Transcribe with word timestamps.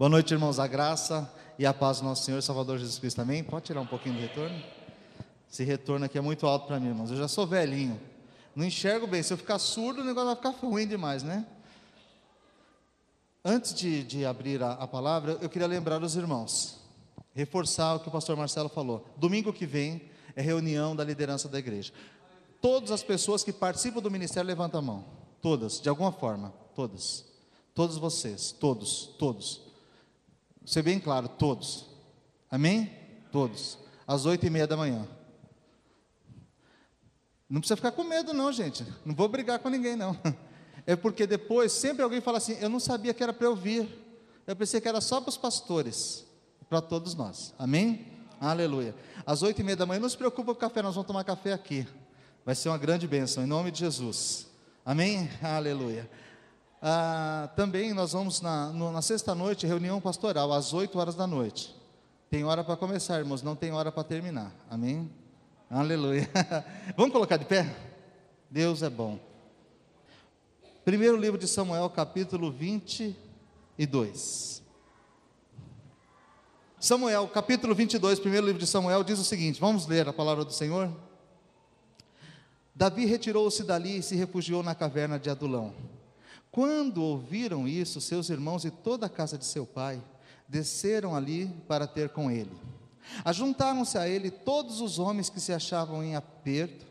Boa 0.00 0.08
noite, 0.08 0.32
irmãos. 0.32 0.58
A 0.58 0.66
graça 0.66 1.30
e 1.58 1.66
a 1.66 1.74
paz 1.74 2.00
do 2.00 2.04
nosso 2.04 2.24
Senhor 2.24 2.40
Salvador 2.42 2.78
Jesus 2.78 2.98
Cristo 2.98 3.16
também. 3.16 3.44
Pode 3.44 3.66
tirar 3.66 3.82
um 3.82 3.86
pouquinho 3.86 4.14
do 4.14 4.20
retorno? 4.22 4.58
Esse 5.52 5.62
retorno 5.62 6.06
aqui 6.06 6.16
é 6.16 6.22
muito 6.22 6.46
alto 6.46 6.66
para 6.66 6.80
mim, 6.80 6.88
irmãos. 6.88 7.10
Eu 7.10 7.18
já 7.18 7.28
sou 7.28 7.46
velhinho. 7.46 8.00
Não 8.56 8.64
enxergo 8.64 9.06
bem. 9.06 9.22
Se 9.22 9.30
eu 9.30 9.36
ficar 9.36 9.58
surdo, 9.58 10.00
o 10.00 10.04
negócio 10.04 10.28
vai 10.28 10.36
ficar 10.36 10.66
ruim 10.66 10.88
demais, 10.88 11.22
né? 11.22 11.44
Antes 13.44 13.74
de, 13.74 14.02
de 14.02 14.24
abrir 14.24 14.62
a, 14.62 14.72
a 14.72 14.86
palavra, 14.86 15.36
eu 15.42 15.50
queria 15.50 15.68
lembrar 15.68 16.02
os 16.02 16.16
irmãos, 16.16 16.80
reforçar 17.34 17.96
o 17.96 18.00
que 18.00 18.08
o 18.08 18.10
pastor 18.10 18.38
Marcelo 18.38 18.70
falou. 18.70 19.04
Domingo 19.18 19.52
que 19.52 19.66
vem 19.66 20.00
é 20.34 20.40
reunião 20.40 20.96
da 20.96 21.04
liderança 21.04 21.46
da 21.46 21.58
igreja. 21.58 21.92
Todas 22.58 22.90
as 22.90 23.02
pessoas 23.02 23.44
que 23.44 23.52
participam 23.52 24.00
do 24.00 24.10
ministério 24.10 24.48
levantam 24.48 24.80
a 24.80 24.82
mão. 24.82 25.04
Todas, 25.42 25.78
de 25.78 25.90
alguma 25.90 26.10
forma. 26.10 26.54
Todas. 26.74 27.22
Todos 27.74 27.98
vocês. 27.98 28.50
Todos. 28.50 29.14
Todos. 29.18 29.68
Ser 30.64 30.82
bem 30.82 30.98
claro, 30.98 31.28
todos. 31.28 31.86
Amém? 32.50 32.92
Todos. 33.32 33.78
Às 34.06 34.26
oito 34.26 34.46
e 34.46 34.50
meia 34.50 34.66
da 34.66 34.76
manhã. 34.76 35.06
Não 37.48 37.60
precisa 37.60 37.76
ficar 37.76 37.92
com 37.92 38.04
medo, 38.04 38.32
não, 38.32 38.52
gente. 38.52 38.86
Não 39.04 39.14
vou 39.14 39.28
brigar 39.28 39.58
com 39.58 39.68
ninguém, 39.68 39.96
não. 39.96 40.16
É 40.86 40.96
porque 40.96 41.26
depois 41.26 41.72
sempre 41.72 42.02
alguém 42.02 42.22
fala 42.22 42.38
assim: 42.38 42.56
eu 42.58 42.68
não 42.68 42.80
sabia 42.80 43.12
que 43.12 43.22
era 43.22 43.34
para 43.34 43.46
eu 43.46 43.54
vir. 43.54 43.86
Eu 44.46 44.56
pensei 44.56 44.80
que 44.80 44.88
era 44.88 45.00
só 45.00 45.20
para 45.20 45.28
os 45.28 45.36
pastores, 45.36 46.24
para 46.68 46.80
todos 46.80 47.14
nós. 47.14 47.54
Amém? 47.58 48.06
Aleluia. 48.40 48.94
Às 49.26 49.42
oito 49.42 49.60
e 49.60 49.62
meia 49.62 49.76
da 49.76 49.84
manhã, 49.84 50.00
não 50.00 50.08
se 50.08 50.16
preocupa 50.16 50.52
com 50.52 50.58
o 50.58 50.60
café, 50.60 50.82
nós 50.82 50.94
vamos 50.94 51.06
tomar 51.06 51.22
café 51.22 51.52
aqui. 51.52 51.86
Vai 52.44 52.54
ser 52.54 52.70
uma 52.70 52.78
grande 52.78 53.06
bênção, 53.06 53.44
em 53.44 53.46
nome 53.46 53.70
de 53.70 53.78
Jesus. 53.80 54.46
Amém? 54.84 55.28
Aleluia. 55.42 56.10
Ah, 56.82 57.50
também 57.56 57.92
nós 57.92 58.12
vamos 58.12 58.40
na, 58.40 58.70
no, 58.70 58.90
na 58.90 59.02
sexta-noite, 59.02 59.66
reunião 59.66 60.00
pastoral, 60.00 60.50
às 60.52 60.72
8 60.72 60.98
horas 60.98 61.14
da 61.14 61.26
noite. 61.26 61.76
Tem 62.30 62.42
hora 62.44 62.64
para 62.64 62.74
começar, 62.76 63.18
irmãos, 63.18 63.42
não 63.42 63.54
tem 63.54 63.70
hora 63.72 63.92
para 63.92 64.02
terminar. 64.02 64.50
Amém? 64.70 65.10
Aleluia. 65.68 66.30
vamos 66.96 67.12
colocar 67.12 67.36
de 67.36 67.44
pé? 67.44 67.76
Deus 68.50 68.82
é 68.82 68.88
bom. 68.88 69.18
Primeiro 70.84 71.18
livro 71.18 71.38
de 71.38 71.46
Samuel, 71.46 71.90
capítulo 71.90 72.50
22. 72.50 74.62
Samuel, 76.80 77.28
capítulo 77.28 77.74
22, 77.74 78.18
primeiro 78.18 78.46
livro 78.46 78.58
de 78.58 78.66
Samuel, 78.66 79.04
diz 79.04 79.18
o 79.18 79.24
seguinte: 79.24 79.60
vamos 79.60 79.86
ler 79.86 80.08
a 80.08 80.14
palavra 80.14 80.46
do 80.46 80.52
Senhor? 80.52 80.90
Davi 82.74 83.04
retirou-se 83.04 83.62
dali 83.64 83.98
e 83.98 84.02
se 84.02 84.16
refugiou 84.16 84.62
na 84.62 84.74
caverna 84.74 85.18
de 85.18 85.28
Adulão. 85.28 85.74
Quando 86.50 87.02
ouviram 87.02 87.68
isso, 87.68 88.00
seus 88.00 88.28
irmãos 88.28 88.64
e 88.64 88.70
toda 88.70 89.06
a 89.06 89.10
casa 89.10 89.38
de 89.38 89.44
seu 89.44 89.64
pai 89.64 90.02
desceram 90.48 91.14
ali 91.14 91.46
para 91.68 91.86
ter 91.86 92.08
com 92.08 92.30
ele. 92.30 92.50
Ajuntaram-se 93.24 93.96
a 93.96 94.08
ele 94.08 94.30
todos 94.30 94.80
os 94.80 94.98
homens 94.98 95.30
que 95.30 95.40
se 95.40 95.52
achavam 95.52 96.02
em 96.02 96.16
aperto, 96.16 96.86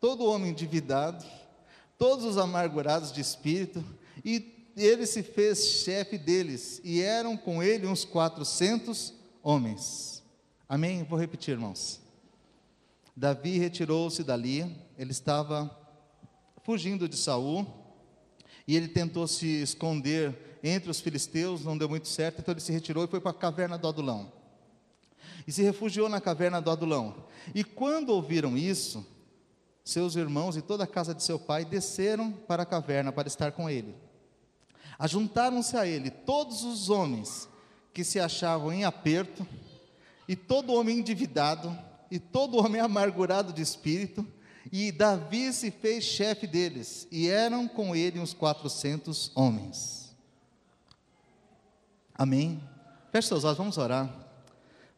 todo 0.00 0.26
homem 0.26 0.50
endividado, 0.50 1.24
todos 1.96 2.24
os 2.24 2.36
amargurados 2.36 3.12
de 3.12 3.20
espírito, 3.20 3.84
e 4.24 4.66
ele 4.76 5.06
se 5.06 5.22
fez 5.22 5.66
chefe 5.66 6.18
deles, 6.18 6.80
e 6.84 7.00
eram 7.00 7.36
com 7.36 7.62
ele 7.62 7.86
uns 7.86 8.04
quatrocentos 8.04 9.14
homens. 9.42 10.22
Amém? 10.68 11.02
Vou 11.04 11.18
repetir, 11.18 11.52
irmãos. 11.52 12.00
Davi 13.14 13.58
retirou-se 13.58 14.24
dali, 14.24 14.74
ele 14.98 15.10
estava 15.10 15.70
fugindo 16.62 17.08
de 17.08 17.16
Saul, 17.16 17.66
e 18.66 18.76
ele 18.76 18.88
tentou 18.88 19.26
se 19.26 19.46
esconder 19.62 20.58
entre 20.62 20.90
os 20.90 21.00
filisteus, 21.00 21.64
não 21.64 21.76
deu 21.76 21.88
muito 21.88 22.08
certo, 22.08 22.40
então 22.40 22.52
ele 22.52 22.60
se 22.60 22.72
retirou 22.72 23.04
e 23.04 23.08
foi 23.08 23.20
para 23.20 23.32
a 23.32 23.34
caverna 23.34 23.76
do 23.76 23.88
Adulão. 23.88 24.32
E 25.46 25.52
se 25.52 25.62
refugiou 25.62 26.08
na 26.08 26.20
caverna 26.20 26.60
do 26.60 26.70
Adulão. 26.70 27.26
E 27.54 27.64
quando 27.64 28.10
ouviram 28.10 28.56
isso, 28.56 29.04
seus 29.84 30.14
irmãos 30.14 30.56
e 30.56 30.62
toda 30.62 30.84
a 30.84 30.86
casa 30.86 31.14
de 31.14 31.24
seu 31.24 31.38
pai 31.38 31.64
desceram 31.64 32.32
para 32.32 32.62
a 32.62 32.66
caverna 32.66 33.10
para 33.10 33.26
estar 33.26 33.50
com 33.52 33.68
ele. 33.68 33.94
Ajuntaram-se 34.98 35.76
a 35.76 35.86
ele 35.86 36.10
todos 36.10 36.62
os 36.62 36.88
homens 36.88 37.48
que 37.92 38.04
se 38.04 38.20
achavam 38.20 38.72
em 38.72 38.84
aperto, 38.84 39.46
e 40.28 40.36
todo 40.36 40.72
homem 40.72 41.00
endividado, 41.00 41.76
e 42.10 42.18
todo 42.18 42.58
homem 42.58 42.80
amargurado 42.80 43.52
de 43.52 43.60
espírito, 43.60 44.26
e 44.70 44.92
Davi 44.92 45.52
se 45.52 45.70
fez 45.70 46.04
chefe 46.04 46.46
deles, 46.46 47.08
e 47.10 47.28
eram 47.28 47.66
com 47.66 47.96
ele 47.96 48.20
uns 48.20 48.34
quatrocentos 48.34 49.32
homens. 49.34 50.14
Amém? 52.14 52.62
Feche 53.10 53.28
seus 53.28 53.44
olhos, 53.44 53.58
vamos 53.58 53.78
orar. 53.78 54.08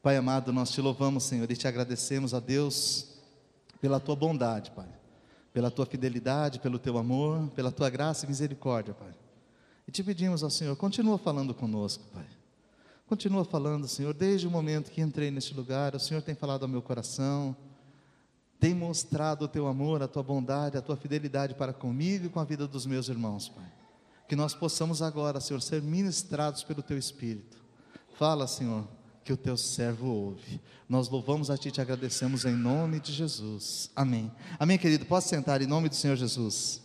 Pai 0.02 0.16
amado, 0.16 0.52
nós 0.52 0.70
te 0.70 0.80
louvamos, 0.80 1.24
Senhor, 1.24 1.50
e 1.50 1.56
te 1.56 1.66
agradecemos 1.66 2.34
a 2.34 2.40
Deus 2.40 3.06
pela 3.80 3.98
tua 3.98 4.14
bondade, 4.14 4.70
Pai, 4.72 4.88
pela 5.52 5.70
tua 5.70 5.86
fidelidade, 5.86 6.60
pelo 6.60 6.78
teu 6.78 6.98
amor, 6.98 7.48
pela 7.50 7.72
tua 7.72 7.88
graça 7.88 8.26
e 8.26 8.28
misericórdia, 8.28 8.92
Pai. 8.92 9.14
E 9.88 9.92
te 9.92 10.02
pedimos 10.02 10.42
ao 10.42 10.50
Senhor, 10.50 10.76
continua 10.76 11.16
falando 11.16 11.54
conosco, 11.54 12.04
Pai. 12.12 12.26
Continua 13.06 13.44
falando, 13.44 13.86
Senhor, 13.86 14.12
desde 14.12 14.46
o 14.46 14.50
momento 14.50 14.90
que 14.90 15.00
entrei 15.00 15.30
neste 15.30 15.54
lugar, 15.54 15.94
o 15.94 16.00
Senhor 16.00 16.22
tem 16.22 16.34
falado 16.34 16.62
ao 16.62 16.68
meu 16.68 16.82
coração 16.82 17.56
tem 18.64 18.72
mostrado 18.72 19.44
o 19.44 19.48
teu 19.48 19.66
amor, 19.66 20.02
a 20.02 20.08
tua 20.08 20.22
bondade, 20.22 20.78
a 20.78 20.80
tua 20.80 20.96
fidelidade 20.96 21.52
para 21.52 21.70
comigo 21.70 22.24
e 22.24 22.28
com 22.30 22.40
a 22.40 22.44
vida 22.44 22.66
dos 22.66 22.86
meus 22.86 23.10
irmãos, 23.10 23.46
Pai. 23.46 23.70
Que 24.26 24.34
nós 24.34 24.54
possamos 24.54 25.02
agora, 25.02 25.38
Senhor, 25.38 25.60
ser 25.60 25.82
ministrados 25.82 26.64
pelo 26.64 26.82
teu 26.82 26.96
Espírito. 26.96 27.58
Fala, 28.16 28.46
Senhor, 28.46 28.88
que 29.22 29.34
o 29.34 29.36
teu 29.36 29.58
servo 29.58 30.06
ouve. 30.06 30.62
Nós 30.88 31.10
louvamos 31.10 31.50
a 31.50 31.58
Ti 31.58 31.68
e 31.68 31.72
te 31.72 31.82
agradecemos 31.82 32.46
em 32.46 32.54
nome 32.54 33.00
de 33.00 33.12
Jesus. 33.12 33.90
Amém. 33.94 34.32
Amém, 34.58 34.78
querido. 34.78 35.04
Posso 35.04 35.28
sentar 35.28 35.60
em 35.60 35.66
nome 35.66 35.90
do 35.90 35.94
Senhor 35.94 36.16
Jesus. 36.16 36.80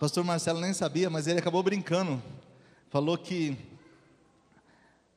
Pastor 0.00 0.24
Marcelo 0.24 0.60
nem 0.60 0.74
sabia, 0.74 1.08
mas 1.08 1.28
ele 1.28 1.38
acabou 1.38 1.62
brincando. 1.62 2.20
Falou 2.90 3.16
que 3.16 3.56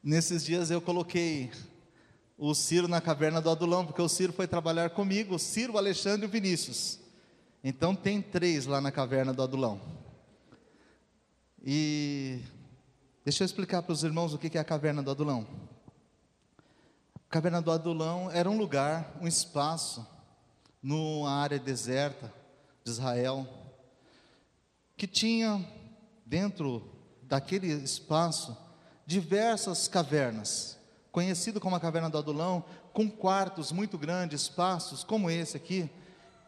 nesses 0.04 0.46
dias 0.46 0.70
eu 0.70 0.80
coloquei 0.80 1.50
o 2.44 2.56
Ciro 2.56 2.88
na 2.88 3.00
caverna 3.00 3.40
do 3.40 3.52
Adulão, 3.52 3.86
porque 3.86 4.02
o 4.02 4.10
Ciro 4.10 4.34
foi 4.34 4.48
trabalhar 4.48 4.90
comigo, 4.90 5.36
o 5.36 5.40
Ciro, 5.40 5.74
o 5.74 5.78
Alexandre 5.78 6.26
e 6.26 6.28
o 6.28 6.32
Vinícius. 6.32 7.00
Então 7.64 7.96
tem 7.96 8.20
três 8.20 8.66
lá 8.66 8.82
na 8.82 8.92
caverna 8.92 9.32
do 9.32 9.44
Adulão. 9.44 9.80
E 11.64 12.42
deixa 13.24 13.44
eu 13.44 13.46
explicar 13.46 13.84
para 13.84 13.94
os 13.94 14.04
irmãos 14.04 14.34
o 14.34 14.40
que 14.40 14.58
é 14.58 14.60
a 14.60 14.64
caverna 14.64 15.04
do 15.04 15.12
Adulão. 15.12 15.46
A 17.30 17.30
caverna 17.30 17.62
do 17.62 17.70
Adulão 17.70 18.32
era 18.32 18.50
um 18.50 18.58
lugar, 18.58 19.16
um 19.22 19.28
espaço, 19.28 20.04
numa 20.82 21.30
área 21.30 21.60
deserta 21.60 22.34
de 22.84 22.90
Israel, 22.90 23.48
que 24.98 25.06
tinha 25.06 25.64
dentro 26.26 26.92
daquele 27.22 27.68
espaço 27.68 28.58
diversas 29.06 29.88
cavernas 29.88 30.81
conhecido 31.12 31.60
como 31.60 31.76
a 31.76 31.80
Caverna 31.80 32.10
do 32.10 32.18
Adulão, 32.18 32.64
com 32.94 33.10
quartos 33.10 33.72
muito 33.72 33.98
grandes, 33.98 34.44
espaços 34.44 35.04
como 35.04 35.30
esse 35.30 35.58
aqui, 35.58 35.90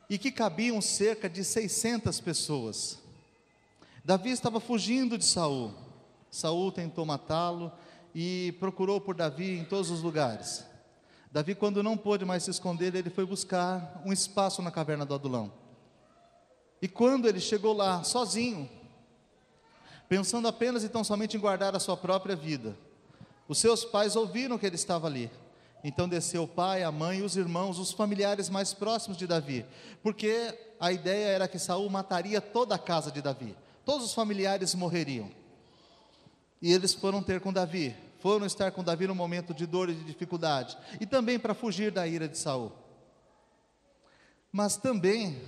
e 0.09 0.17
que 0.17 0.31
cabiam 0.31 0.81
cerca 0.81 1.29
de 1.29 1.43
600 1.43 2.19
pessoas. 2.19 2.99
Davi 4.03 4.31
estava 4.31 4.59
fugindo 4.59 5.17
de 5.17 5.25
Saul. 5.25 5.73
Saul 6.29 6.71
tentou 6.71 7.05
matá-lo 7.05 7.71
e 8.13 8.55
procurou 8.59 8.99
por 8.99 9.15
Davi 9.15 9.57
em 9.57 9.63
todos 9.63 9.89
os 9.89 10.01
lugares. 10.01 10.65
Davi, 11.31 11.55
quando 11.55 11.81
não 11.81 11.97
pôde 11.97 12.25
mais 12.25 12.43
se 12.43 12.51
esconder, 12.51 12.93
ele 12.93 13.09
foi 13.09 13.25
buscar 13.25 14.01
um 14.05 14.13
espaço 14.13 14.61
na 14.61 14.69
caverna 14.69 15.05
do 15.05 15.15
Adulão. 15.15 15.51
E 16.81 16.87
quando 16.87 17.27
ele 17.27 17.39
chegou 17.39 17.73
lá, 17.73 18.03
sozinho, 18.03 18.69
pensando 20.07 20.47
apenas 20.47 20.83
e 20.83 20.89
tão 20.89 21.03
somente 21.03 21.35
em 21.35 21.39
guardar 21.39 21.75
a 21.75 21.79
sua 21.79 21.97
própria 21.97 22.35
vida, 22.35 22.77
os 23.47 23.57
seus 23.57 23.83
pais 23.83 24.15
ouviram 24.15 24.57
que 24.57 24.65
ele 24.65 24.75
estava 24.75 25.07
ali. 25.07 25.29
Então 25.83 26.07
desceu 26.07 26.43
o 26.43 26.47
pai, 26.47 26.83
a 26.83 26.91
mãe, 26.91 27.21
os 27.21 27.35
irmãos, 27.35 27.77
os 27.77 27.91
familiares 27.91 28.49
mais 28.49 28.73
próximos 28.73 29.17
de 29.17 29.27
Davi, 29.27 29.65
porque 30.01 30.57
a 30.79 30.91
ideia 30.91 31.27
era 31.27 31.47
que 31.47 31.59
Saul 31.59 31.89
mataria 31.89 32.39
toda 32.39 32.75
a 32.75 32.79
casa 32.79 33.11
de 33.11 33.21
Davi. 33.21 33.55
Todos 33.85 34.05
os 34.05 34.13
familiares 34.13 34.73
morreriam. 34.75 35.29
E 36.61 36.71
eles 36.71 36.93
foram 36.93 37.21
ter 37.21 37.41
com 37.41 37.51
Davi, 37.51 37.93
foram 38.19 38.45
estar 38.45 38.71
com 38.71 38.81
Davi 38.81 39.05
no 39.05 39.13
momento 39.13 39.53
de 39.53 39.65
dor 39.65 39.89
e 39.89 39.93
de 39.93 40.05
dificuldade, 40.05 40.77
e 41.01 41.05
também 41.05 41.37
para 41.37 41.53
fugir 41.53 41.91
da 41.91 42.07
ira 42.07 42.29
de 42.29 42.37
Saul. 42.37 42.71
Mas 44.49 44.77
também, 44.77 45.41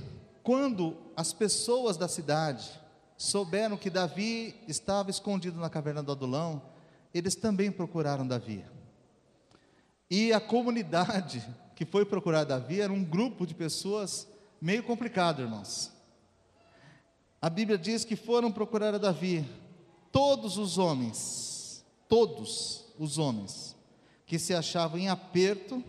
quando 0.44 0.98
as 1.16 1.32
pessoas 1.32 1.96
da 1.96 2.10
cidade 2.10 2.70
souberam 3.18 3.78
que 3.78 3.90
Davi 3.90 4.56
estava 4.68 5.10
escondido 5.10 5.58
na 5.58 5.70
caverna 5.70 6.04
do 6.04 6.12
Adulão, 6.12 6.62
eles 7.16 7.34
também 7.34 7.72
procuraram 7.72 8.28
Davi. 8.28 8.66
E 10.10 10.34
a 10.34 10.40
comunidade 10.42 11.42
que 11.74 11.86
foi 11.86 12.04
procurar 12.04 12.44
Davi 12.44 12.82
era 12.82 12.92
um 12.92 13.06
grupo 13.06 13.48
de 13.48 13.54
pessoas 13.54 14.28
meio 14.60 14.84
complicado, 14.84 15.42
irmãos. 15.42 15.94
A 17.42 17.50
Bíblia 17.50 17.78
diz 17.78 18.04
que 18.04 18.18
foram 18.18 18.52
procurar 18.52 18.94
a 18.94 18.98
Davi 18.98 19.46
todos 20.12 20.58
os 20.58 20.78
homens, 20.78 21.86
todos 22.10 22.84
os 23.00 23.18
homens 23.18 23.78
que 24.26 24.38
se 24.38 24.54
achavam 24.54 25.00
em 25.00 25.08
aperto, 25.08 25.82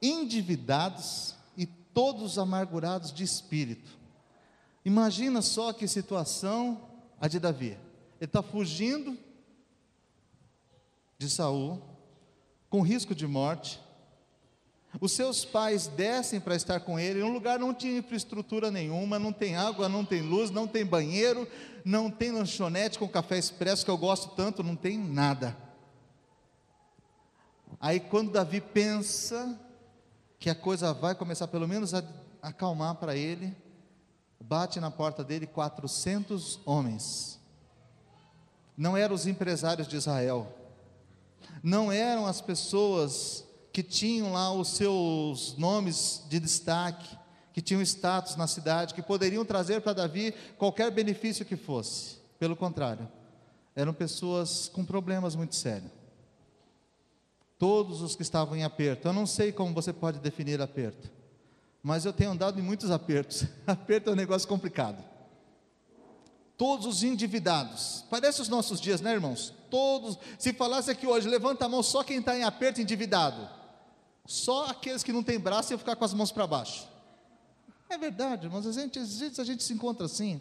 endividados 0.00 1.34
e 1.56 1.66
todos 1.66 2.38
amargurados 2.38 3.12
de 3.12 3.24
espírito. 3.24 3.98
Imagina 4.84 5.42
só 5.42 5.72
que 5.72 5.88
situação 5.88 6.88
a 7.20 7.26
de 7.26 7.40
Davi. 7.40 7.76
Ele 8.20 8.26
está 8.26 8.42
fugindo 8.44 9.18
de 11.18 11.28
Saul, 11.28 11.82
com 12.68 12.80
risco 12.80 13.14
de 13.14 13.26
morte. 13.26 13.80
Os 15.00 15.12
seus 15.12 15.44
pais 15.44 15.86
descem 15.86 16.40
para 16.40 16.54
estar 16.54 16.80
com 16.80 16.98
ele. 16.98 17.22
Um 17.22 17.32
lugar 17.32 17.58
não 17.58 17.74
tinha 17.74 17.98
infraestrutura 17.98 18.70
nenhuma, 18.70 19.18
não 19.18 19.32
tem 19.32 19.56
água, 19.56 19.88
não 19.88 20.04
tem 20.04 20.22
luz, 20.22 20.50
não 20.50 20.68
tem 20.68 20.84
banheiro, 20.84 21.48
não 21.84 22.10
tem 22.10 22.30
lanchonete 22.30 22.98
com 22.98 23.08
café 23.08 23.38
expresso 23.38 23.84
que 23.84 23.90
eu 23.90 23.98
gosto 23.98 24.34
tanto, 24.34 24.62
não 24.62 24.76
tem 24.76 24.98
nada. 24.98 25.56
Aí 27.80 27.98
quando 27.98 28.30
Davi 28.30 28.60
pensa 28.60 29.58
que 30.38 30.48
a 30.48 30.54
coisa 30.54 30.92
vai 30.92 31.14
começar 31.14 31.48
pelo 31.48 31.66
menos 31.66 31.92
a 31.92 32.02
acalmar 32.40 32.94
para 32.96 33.16
ele, 33.16 33.56
bate 34.40 34.78
na 34.78 34.90
porta 34.90 35.24
dele 35.24 35.46
400 35.46 36.60
homens. 36.64 37.40
Não 38.76 38.96
eram 38.96 39.14
os 39.14 39.26
empresários 39.26 39.88
de 39.88 39.96
Israel, 39.96 40.52
não 41.64 41.90
eram 41.90 42.26
as 42.26 42.42
pessoas 42.42 43.42
que 43.72 43.82
tinham 43.82 44.34
lá 44.34 44.52
os 44.52 44.68
seus 44.76 45.56
nomes 45.56 46.22
de 46.28 46.38
destaque, 46.38 47.16
que 47.54 47.62
tinham 47.62 47.80
status 47.80 48.36
na 48.36 48.46
cidade, 48.46 48.92
que 48.92 49.00
poderiam 49.00 49.46
trazer 49.46 49.80
para 49.80 49.94
Davi 49.94 50.34
qualquer 50.58 50.90
benefício 50.90 51.42
que 51.42 51.56
fosse. 51.56 52.18
Pelo 52.38 52.54
contrário, 52.54 53.08
eram 53.74 53.94
pessoas 53.94 54.68
com 54.68 54.84
problemas 54.84 55.34
muito 55.34 55.54
sérios. 55.54 55.90
Todos 57.58 58.02
os 58.02 58.14
que 58.14 58.22
estavam 58.22 58.54
em 58.54 58.62
aperto. 58.62 59.08
Eu 59.08 59.14
não 59.14 59.26
sei 59.26 59.50
como 59.50 59.72
você 59.72 59.90
pode 59.90 60.18
definir 60.18 60.60
aperto, 60.60 61.10
mas 61.82 62.04
eu 62.04 62.12
tenho 62.12 62.32
andado 62.32 62.60
em 62.60 62.62
muitos 62.62 62.90
apertos. 62.90 63.46
Aperto 63.66 64.10
é 64.10 64.12
um 64.12 64.16
negócio 64.16 64.46
complicado 64.46 65.13
todos 66.56 66.86
os 66.86 67.02
endividados. 67.02 68.04
Parece 68.10 68.40
os 68.40 68.48
nossos 68.48 68.80
dias, 68.80 69.00
né, 69.00 69.12
irmãos? 69.12 69.52
Todos. 69.70 70.18
Se 70.38 70.52
falasse 70.52 70.90
aqui 70.90 71.06
hoje, 71.06 71.28
levanta 71.28 71.64
a 71.64 71.68
mão 71.68 71.82
só 71.82 72.02
quem 72.02 72.18
está 72.18 72.36
em 72.36 72.44
aperto 72.44 72.80
endividado. 72.80 73.48
Só 74.26 74.66
aqueles 74.66 75.02
que 75.02 75.12
não 75.12 75.22
têm 75.22 75.38
braço 75.38 75.72
iam 75.72 75.78
ficar 75.78 75.96
com 75.96 76.04
as 76.04 76.14
mãos 76.14 76.32
para 76.32 76.46
baixo. 76.46 76.88
É 77.88 77.98
verdade, 77.98 78.46
irmãos. 78.46 78.66
Às 78.66 78.76
vezes 78.76 79.38
a 79.38 79.44
gente 79.44 79.62
se 79.62 79.72
encontra 79.72 80.06
assim. 80.06 80.40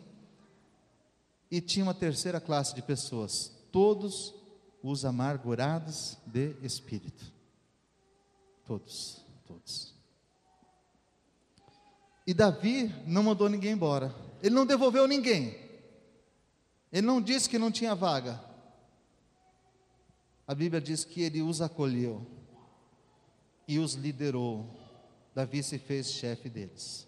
E 1.51 1.61
tinha 1.61 1.83
uma 1.83 1.93
terceira 1.93 2.39
classe 2.39 2.73
de 2.73 2.81
pessoas, 2.81 3.51
todos 3.71 4.33
os 4.81 5.05
amargurados 5.05 6.17
de 6.25 6.55
espírito. 6.63 7.31
Todos, 8.65 9.21
todos. 9.45 9.93
E 12.25 12.33
Davi 12.33 12.93
não 13.05 13.23
mandou 13.23 13.49
ninguém 13.49 13.73
embora. 13.73 14.15
Ele 14.41 14.55
não 14.55 14.65
devolveu 14.65 15.05
ninguém. 15.07 15.62
Ele 16.93 17.07
não 17.07 17.19
disse 17.19 17.49
que 17.49 17.57
não 17.57 17.71
tinha 17.71 17.95
vaga. 17.95 18.39
A 20.47 20.53
Bíblia 20.53 20.79
diz 20.79 21.03
que 21.03 21.23
ele 21.23 21.41
os 21.41 21.59
acolheu 21.59 22.23
e 23.67 23.79
os 23.79 23.95
liderou. 23.95 24.69
Davi 25.33 25.63
se 25.63 25.79
fez 25.79 26.11
chefe 26.11 26.47
deles. 26.49 27.07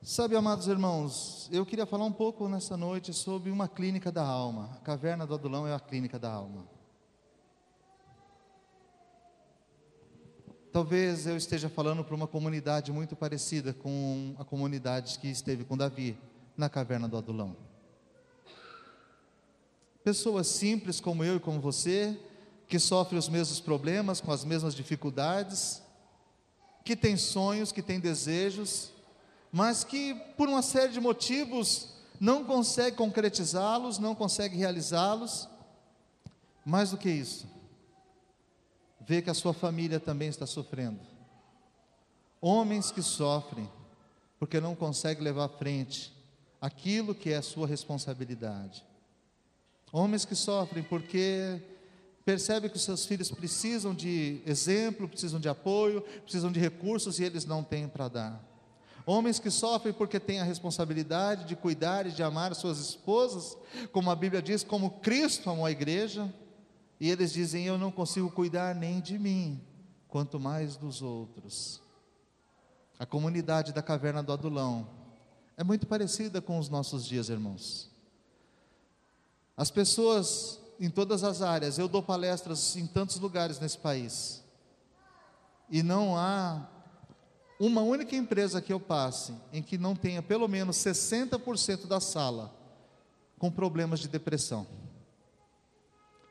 Sabe, 0.00 0.34
amados 0.34 0.66
irmãos, 0.66 1.50
eu 1.52 1.66
queria 1.66 1.84
falar 1.84 2.06
um 2.06 2.12
pouco 2.12 2.48
nessa 2.48 2.74
noite 2.74 3.12
sobre 3.12 3.50
uma 3.50 3.68
clínica 3.68 4.10
da 4.10 4.24
alma. 4.24 4.70
A 4.76 4.80
caverna 4.80 5.26
do 5.26 5.34
Adulão 5.34 5.66
é 5.66 5.74
a 5.74 5.80
clínica 5.80 6.18
da 6.18 6.32
alma. 6.32 6.66
Talvez 10.72 11.26
eu 11.26 11.36
esteja 11.36 11.68
falando 11.68 12.02
para 12.02 12.14
uma 12.14 12.26
comunidade 12.26 12.90
muito 12.92 13.14
parecida 13.14 13.74
com 13.74 14.34
a 14.38 14.44
comunidade 14.44 15.18
que 15.18 15.28
esteve 15.28 15.64
com 15.64 15.76
Davi 15.76 16.16
na 16.56 16.70
caverna 16.70 17.06
do 17.06 17.18
Adulão. 17.18 17.67
Pessoas 20.08 20.46
simples 20.46 21.00
como 21.00 21.22
eu 21.22 21.36
e 21.36 21.38
como 21.38 21.60
você, 21.60 22.18
que 22.66 22.78
sofrem 22.78 23.18
os 23.18 23.28
mesmos 23.28 23.60
problemas, 23.60 24.22
com 24.22 24.32
as 24.32 24.42
mesmas 24.42 24.74
dificuldades, 24.74 25.82
que 26.82 26.96
têm 26.96 27.14
sonhos, 27.18 27.72
que 27.72 27.82
têm 27.82 28.00
desejos, 28.00 28.90
mas 29.52 29.84
que 29.84 30.14
por 30.34 30.48
uma 30.48 30.62
série 30.62 30.94
de 30.94 30.98
motivos 30.98 31.90
não 32.18 32.42
consegue 32.42 32.96
concretizá-los, 32.96 33.98
não 33.98 34.14
consegue 34.14 34.56
realizá-los. 34.56 35.46
Mais 36.64 36.90
do 36.90 36.96
que 36.96 37.10
isso, 37.10 37.46
vê 39.06 39.20
que 39.20 39.28
a 39.28 39.34
sua 39.34 39.52
família 39.52 40.00
também 40.00 40.30
está 40.30 40.46
sofrendo. 40.46 41.00
Homens 42.40 42.90
que 42.90 43.02
sofrem 43.02 43.68
porque 44.38 44.58
não 44.58 44.74
conseguem 44.74 45.22
levar 45.22 45.44
à 45.44 45.48
frente 45.50 46.14
aquilo 46.58 47.14
que 47.14 47.28
é 47.28 47.36
a 47.36 47.42
sua 47.42 47.66
responsabilidade. 47.66 48.87
Homens 49.92 50.24
que 50.24 50.34
sofrem 50.34 50.82
porque 50.82 51.60
percebem 52.24 52.68
que 52.68 52.76
os 52.76 52.82
seus 52.82 53.06
filhos 53.06 53.30
precisam 53.30 53.94
de 53.94 54.42
exemplo, 54.44 55.08
precisam 55.08 55.40
de 55.40 55.48
apoio, 55.48 56.02
precisam 56.22 56.52
de 56.52 56.60
recursos 56.60 57.18
e 57.18 57.24
eles 57.24 57.46
não 57.46 57.64
têm 57.64 57.88
para 57.88 58.08
dar. 58.08 58.48
Homens 59.06 59.38
que 59.38 59.50
sofrem 59.50 59.94
porque 59.94 60.20
têm 60.20 60.38
a 60.38 60.44
responsabilidade 60.44 61.46
de 61.46 61.56
cuidar 61.56 62.06
e 62.06 62.10
de 62.10 62.22
amar 62.22 62.54
suas 62.54 62.78
esposas, 62.78 63.56
como 63.90 64.10
a 64.10 64.14
Bíblia 64.14 64.42
diz, 64.42 64.62
como 64.62 64.90
Cristo 65.00 65.48
amou 65.48 65.64
a 65.64 65.70
igreja, 65.70 66.30
e 67.00 67.08
eles 67.10 67.32
dizem: 67.32 67.64
Eu 67.64 67.78
não 67.78 67.90
consigo 67.90 68.30
cuidar 68.30 68.74
nem 68.74 69.00
de 69.00 69.18
mim, 69.18 69.58
quanto 70.06 70.38
mais 70.38 70.76
dos 70.76 71.00
outros. 71.00 71.80
A 72.98 73.06
comunidade 73.06 73.72
da 73.72 73.80
caverna 73.80 74.22
do 74.22 74.34
Adulão 74.34 74.86
é 75.56 75.64
muito 75.64 75.86
parecida 75.86 76.42
com 76.42 76.58
os 76.58 76.68
nossos 76.68 77.06
dias, 77.06 77.30
irmãos. 77.30 77.90
As 79.58 79.72
pessoas 79.72 80.60
em 80.78 80.88
todas 80.88 81.24
as 81.24 81.42
áreas, 81.42 81.78
eu 81.78 81.88
dou 81.88 82.00
palestras 82.00 82.76
em 82.76 82.86
tantos 82.86 83.18
lugares 83.18 83.58
nesse 83.58 83.76
país, 83.76 84.40
e 85.68 85.82
não 85.82 86.16
há 86.16 86.64
uma 87.58 87.82
única 87.82 88.14
empresa 88.14 88.62
que 88.62 88.72
eu 88.72 88.78
passe 88.78 89.34
em 89.52 89.60
que 89.60 89.76
não 89.76 89.96
tenha 89.96 90.22
pelo 90.22 90.46
menos 90.46 90.76
60% 90.76 91.88
da 91.88 91.98
sala 91.98 92.54
com 93.36 93.50
problemas 93.50 93.98
de 93.98 94.06
depressão, 94.06 94.64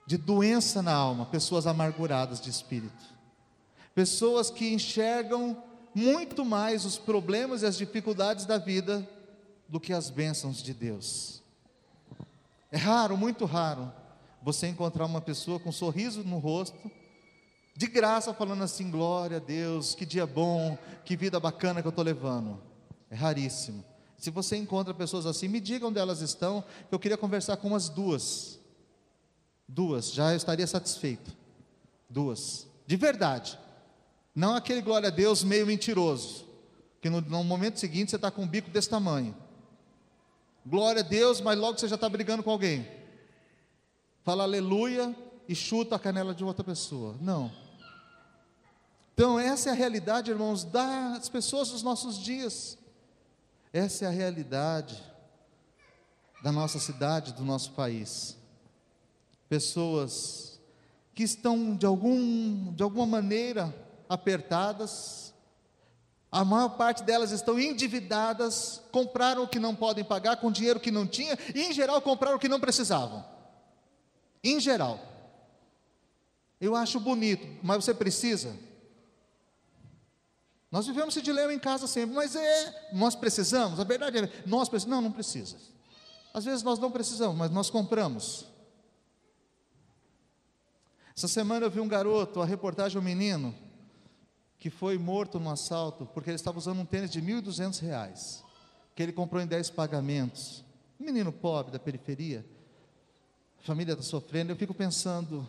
de 0.06 0.16
doença 0.16 0.82
na 0.82 0.94
alma, 0.94 1.26
pessoas 1.26 1.68
amarguradas 1.68 2.40
de 2.40 2.50
espírito, 2.50 3.04
pessoas 3.94 4.50
que 4.50 4.74
enxergam 4.74 5.62
muito 5.94 6.46
mais 6.46 6.86
os 6.86 6.98
problemas 6.98 7.62
e 7.62 7.66
as 7.66 7.78
dificuldades 7.78 8.46
da 8.46 8.58
vida 8.58 9.06
do 9.68 9.82
que 9.82 9.92
as 9.92 10.10
bênçãos 10.10 10.64
de 10.64 10.74
Deus. 10.74 11.46
É 12.72 12.78
raro, 12.78 13.18
muito 13.18 13.46
raro, 13.46 13.92
você 14.42 14.68
encontrar 14.68 15.06
uma 15.06 15.22
pessoa 15.22 15.60
com 15.60 15.70
um 15.70 15.74
sorriso 15.74 16.24
no 16.24 16.38
rosto, 16.38 16.92
de 17.76 17.88
graça, 17.88 18.34
falando 18.34 18.64
assim: 18.64 18.90
glória 18.90 19.38
a 19.38 19.40
Deus, 19.40 19.94
que 19.96 20.06
dia 20.06 20.26
bom, 20.26 20.78
que 21.06 21.16
vida 21.16 21.40
bacana 21.40 21.82
que 21.82 21.88
eu 21.88 21.92
estou 21.92 22.04
levando. 22.04 22.62
É 23.10 23.16
raríssimo. 23.16 23.84
Se 24.18 24.32
você 24.32 24.58
encontra 24.58 24.94
pessoas 24.94 25.26
assim, 25.26 25.48
me 25.48 25.60
diga 25.60 25.86
onde 25.86 26.00
elas 26.00 26.22
estão, 26.22 26.64
que 26.90 26.96
eu 26.96 27.00
queria 27.00 27.18
conversar 27.18 27.58
com 27.58 27.68
umas 27.68 27.88
duas. 27.88 28.60
Duas, 29.68 30.12
já 30.12 30.36
estaria 30.36 30.66
satisfeito. 30.66 31.36
Duas, 32.10 32.68
de 32.86 32.96
verdade. 32.96 33.60
Não 34.34 34.56
aquele 34.56 34.82
glória 34.82 35.10
a 35.10 35.12
Deus 35.12 35.44
meio 35.44 35.68
mentiroso, 35.68 36.46
que 37.02 37.10
no, 37.10 37.22
no 37.22 37.44
momento 37.44 37.80
seguinte 37.80 38.10
você 38.10 38.16
está 38.16 38.32
com 38.32 38.44
um 38.44 38.48
bico 38.48 38.70
desse 38.70 38.90
tamanho. 38.90 39.36
Glória 40.70 41.00
a 41.00 41.06
Deus, 41.06 41.40
mas 41.40 41.58
logo 41.58 41.80
você 41.80 41.88
já 41.88 41.96
está 41.96 42.10
brigando 42.10 42.44
com 42.44 42.52
alguém. 42.52 42.86
Fala 44.22 44.44
aleluia 44.44 45.16
e 45.48 45.56
chuta 45.56 45.96
a 45.96 46.00
canela 46.00 46.36
de 46.36 46.44
outra 46.44 46.62
pessoa. 46.62 47.16
Não. 47.22 47.50
Então, 49.14 49.40
essa 49.40 49.70
é 49.70 49.72
a 49.72 49.76
realidade, 49.76 50.30
irmãos, 50.30 50.66
das 50.66 51.30
pessoas 51.30 51.70
dos 51.70 51.84
nossos 51.84 52.18
dias. 52.20 52.78
Essa 53.72 54.04
é 54.04 54.08
a 54.10 54.12
realidade 54.12 55.02
da 56.44 56.52
nossa 56.52 56.80
cidade, 56.80 57.32
do 57.32 57.46
nosso 57.46 57.72
país. 57.72 58.36
Pessoas 59.48 60.60
que 61.16 61.24
estão 61.24 61.78
de, 61.78 61.86
algum, 61.86 62.74
de 62.74 62.84
alguma 62.84 63.06
maneira 63.06 63.74
apertadas, 64.10 65.27
a 66.32 66.44
maior 66.44 66.70
parte 66.70 67.04
delas 67.04 67.32
estão 67.32 67.60
endividadas, 67.60 68.82
compraram 68.92 69.44
o 69.44 69.48
que 69.48 69.60
não 69.60 69.74
podem 69.76 70.04
pagar 70.04 70.38
com 70.38 70.52
dinheiro 70.52 70.80
que 70.80 70.92
não 70.92 71.08
tinha, 71.08 71.38
e 71.56 71.62
em 71.62 71.74
geral 71.74 72.02
compraram 72.02 72.36
o 72.36 72.40
que 72.40 72.50
não 72.50 72.60
precisavam. 72.60 73.26
Em 74.44 74.60
geral. 74.60 75.00
Eu 76.60 76.76
acho 76.76 77.00
bonito, 77.00 77.48
mas 77.64 77.84
você 77.84 77.94
precisa? 77.94 78.56
Nós 80.70 80.86
vivemos 80.86 81.16
esse 81.16 81.24
dilema 81.24 81.54
em 81.54 81.60
casa 81.60 81.88
sempre, 81.88 82.14
mas 82.16 82.36
é, 82.36 82.90
nós 82.92 83.16
precisamos, 83.16 83.80
a 83.80 83.84
verdade 83.84 84.18
é, 84.18 84.44
nós 84.46 84.68
precisamos, 84.68 84.96
não, 84.96 85.10
não 85.10 85.12
precisa. 85.12 85.56
Às 86.34 86.44
vezes 86.44 86.62
nós 86.62 86.78
não 86.78 86.92
precisamos, 86.92 87.38
mas 87.38 87.50
nós 87.52 87.70
compramos. 87.70 88.46
Essa 91.16 91.28
semana 91.28 91.66
eu 91.66 91.72
vi 91.72 91.80
um 91.80 91.88
garoto, 91.88 92.42
a 92.42 92.46
reportagem, 92.46 93.00
um 93.00 93.04
menino, 93.04 93.56
que 94.68 94.70
foi 94.70 94.98
morto 94.98 95.40
num 95.40 95.50
assalto, 95.50 96.06
porque 96.08 96.30
ele 96.30 96.36
estava 96.36 96.58
usando 96.58 96.82
um 96.82 96.86
tênis 96.86 97.10
de 97.10 97.22
R$ 97.22 97.42
1.200, 97.42 98.42
que 98.94 99.02
ele 99.02 99.14
comprou 99.14 99.42
em 99.42 99.48
10 99.48 99.70
pagamentos. 99.70 100.62
Um 101.00 101.06
menino 101.06 101.32
pobre 101.32 101.72
da 101.72 101.80
periferia, 101.80 102.46
a 103.58 103.64
família 103.64 103.94
está 103.94 104.04
sofrendo, 104.04 104.52
eu 104.52 104.58
fico 104.58 104.74
pensando, 104.74 105.48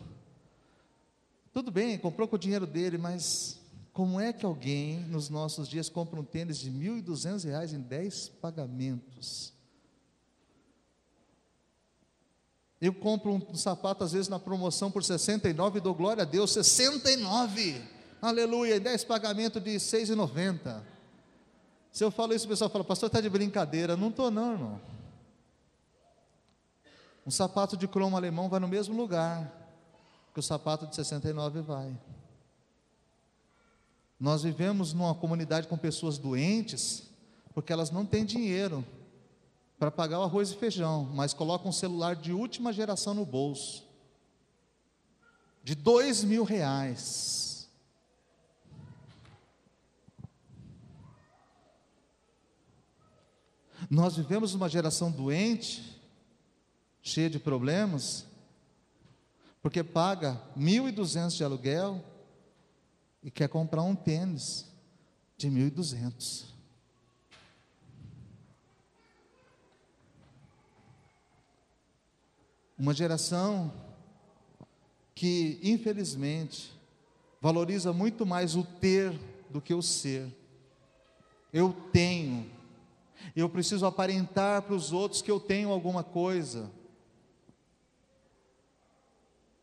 tudo 1.53 1.73
bem, 1.73 1.99
comprou 1.99 2.29
com 2.29 2.37
o 2.37 2.39
dinheiro 2.39 2.65
dele, 2.65 2.97
mas 2.97 3.59
como 3.93 4.21
é 4.21 4.33
que 4.33 4.47
alguém 4.47 5.01
nos 5.01 5.29
nossos 5.29 5.69
dias 5.69 5.89
compra 5.89 6.21
um 6.21 6.25
tênis 6.25 6.61
de 6.61 6.71
R$ 6.71 7.03
1.200 7.03 7.73
em 7.75 7.81
10 7.81 8.29
pagamentos? 8.41 9.53
Eu 12.81 12.95
compro 12.95 13.33
um 13.33 13.57
sapato 13.57 14.05
às 14.05 14.13
vezes 14.13 14.29
na 14.29 14.39
promoção 14.39 14.93
por 14.93 15.03
69 15.03 15.79
e 15.79 15.81
dou 15.81 15.93
glória 15.93 16.23
a 16.23 16.25
Deus, 16.25 16.53
69. 16.53 17.98
Aleluia, 18.21 18.77
em 18.77 18.81
10 18.81 19.05
pagamentos 19.05 19.63
de 19.63 19.77
6,90. 19.77 20.83
Se 21.93 22.03
eu 22.03 22.11
falo 22.11 22.35
isso, 22.35 22.47
o 22.47 22.49
pessoal 22.49 22.69
fala, 22.69 22.85
pastor, 22.85 23.07
está 23.07 23.21
de 23.21 23.31
brincadeira. 23.31 23.97
Não 23.97 24.09
estou 24.09 24.31
não, 24.31 24.53
irmão. 24.53 24.81
Um 27.25 27.31
sapato 27.31 27.77
de 27.77 27.87
cromo 27.87 28.17
alemão 28.17 28.49
vai 28.49 28.59
no 28.59 28.67
mesmo 28.67 28.97
lugar 28.97 29.53
que 30.33 30.41
o 30.41 30.43
sapato 30.43 30.87
de 30.87 30.97
69 30.97 31.61
vai. 31.61 31.97
Nós 34.19 34.43
vivemos 34.43 34.93
numa 34.93 35.15
comunidade 35.15 35.69
com 35.69 35.77
pessoas 35.77 36.19
doentes, 36.19 37.05
porque 37.55 37.73
elas 37.73 37.91
não 37.91 38.05
têm 38.05 38.25
dinheiro 38.25 38.85
para 39.79 39.93
pagar 39.93 40.19
o 40.19 40.25
arroz 40.25 40.51
e 40.51 40.57
feijão, 40.57 41.05
mas 41.15 41.33
colocam 41.33 41.69
um 41.69 41.73
celular 41.73 42.17
de 42.17 42.33
última 42.33 42.73
geração 42.73 43.15
no 43.15 43.25
bolso, 43.25 43.85
de 45.63 45.77
dois 45.77 46.25
mil 46.25 46.43
reais. 46.43 47.48
Nós 53.91 54.17
vivemos 54.17 54.55
uma 54.55 54.69
geração 54.69 55.11
doente, 55.11 56.01
cheia 57.03 57.31
de 57.31 57.39
problemas, 57.39 58.27
porque 59.63 59.83
paga 59.83 60.41
1.200 60.57 61.37
de 61.37 61.45
aluguel, 61.45 62.05
e 63.23 63.31
quer 63.31 63.49
comprar 63.49 63.83
um 63.83 63.95
tênis 63.95 64.67
de 65.37 65.49
1.200. 65.49 66.45
Uma 72.79 72.95
geração 72.95 73.73
que, 75.15 75.59
infelizmente, 75.63 76.73
valoriza 77.41 77.93
muito 77.93 78.25
mais 78.25 78.55
o 78.55 78.63
ter 78.63 79.13
do 79.51 79.61
que 79.61 79.75
o 79.75 79.83
ser. 79.83 80.33
Eu 81.53 81.73
tenho, 81.93 82.49
eu 83.41 83.49
preciso 83.49 83.87
aparentar 83.87 84.63
para 84.63 84.75
os 84.75 84.93
outros 84.93 85.23
que 85.23 85.31
eu 85.31 85.39
tenho 85.39 85.71
alguma 85.71 86.03
coisa. 86.03 86.71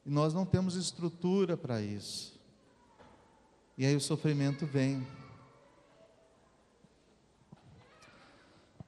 E 0.06 0.10
nós 0.10 0.34
não 0.34 0.46
temos 0.46 0.76
estrutura 0.76 1.58
para 1.58 1.82
isso. 1.82 2.40
E 3.78 3.86
aí 3.86 3.96
o 3.96 4.00
sofrimento 4.00 4.66
vem. 4.66 5.06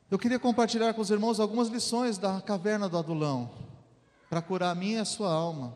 Eu 0.09 0.17
queria 0.17 0.39
compartilhar 0.39 0.93
com 0.93 1.01
os 1.01 1.09
irmãos 1.09 1.39
algumas 1.39 1.67
lições 1.67 2.17
da 2.17 2.39
caverna 2.39 2.87
do 2.87 2.97
Adulão, 2.97 3.51
para 4.29 4.41
curar 4.41 4.71
a 4.71 4.75
minha 4.75 4.99
e 4.99 5.01
a 5.01 5.05
sua 5.05 5.29
alma, 5.29 5.75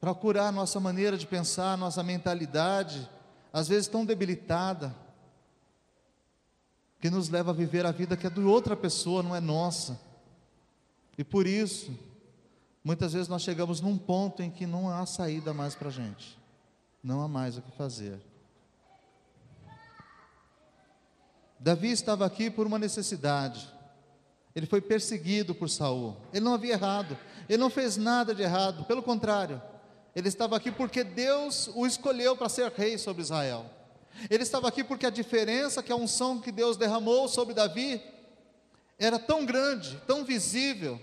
para 0.00 0.14
curar 0.14 0.46
a 0.46 0.52
nossa 0.52 0.80
maneira 0.80 1.18
de 1.18 1.26
pensar, 1.26 1.74
a 1.74 1.76
nossa 1.76 2.02
mentalidade, 2.02 3.06
às 3.52 3.68
vezes 3.68 3.88
tão 3.88 4.06
debilitada, 4.06 5.03
que 7.04 7.10
nos 7.10 7.28
leva 7.28 7.50
a 7.50 7.54
viver 7.54 7.84
a 7.84 7.92
vida 7.92 8.16
que 8.16 8.26
é 8.26 8.30
de 8.30 8.40
outra 8.40 8.74
pessoa, 8.74 9.22
não 9.22 9.36
é 9.36 9.40
nossa. 9.40 10.00
E 11.18 11.22
por 11.22 11.46
isso, 11.46 11.92
muitas 12.82 13.12
vezes 13.12 13.28
nós 13.28 13.42
chegamos 13.42 13.82
num 13.82 13.98
ponto 13.98 14.42
em 14.42 14.50
que 14.50 14.66
não 14.66 14.88
há 14.88 15.04
saída 15.04 15.52
mais 15.52 15.74
para 15.74 15.88
a 15.88 15.92
gente 15.92 16.42
não 17.04 17.20
há 17.20 17.28
mais 17.28 17.58
o 17.58 17.62
que 17.62 17.70
fazer. 17.72 18.18
Davi 21.60 21.90
estava 21.90 22.24
aqui 22.24 22.50
por 22.50 22.66
uma 22.66 22.78
necessidade. 22.78 23.70
Ele 24.56 24.64
foi 24.64 24.80
perseguido 24.80 25.54
por 25.54 25.68
Saul. 25.68 26.16
Ele 26.32 26.42
não 26.44 26.54
havia 26.54 26.72
errado. 26.72 27.18
Ele 27.46 27.58
não 27.58 27.68
fez 27.68 27.98
nada 27.98 28.34
de 28.34 28.40
errado. 28.42 28.86
Pelo 28.86 29.02
contrário, 29.02 29.60
ele 30.16 30.28
estava 30.28 30.56
aqui 30.56 30.70
porque 30.70 31.04
Deus 31.04 31.68
o 31.74 31.86
escolheu 31.86 32.34
para 32.34 32.48
ser 32.48 32.72
rei 32.72 32.96
sobre 32.96 33.20
Israel. 33.20 33.66
Ele 34.30 34.42
estava 34.42 34.68
aqui 34.68 34.82
porque 34.84 35.06
a 35.06 35.10
diferença 35.10 35.82
que 35.82 35.92
a 35.92 35.96
unção 35.96 36.40
que 36.40 36.52
Deus 36.52 36.76
derramou 36.76 37.28
sobre 37.28 37.54
Davi 37.54 38.00
era 38.98 39.18
tão 39.18 39.44
grande, 39.44 40.00
tão 40.06 40.24
visível, 40.24 41.00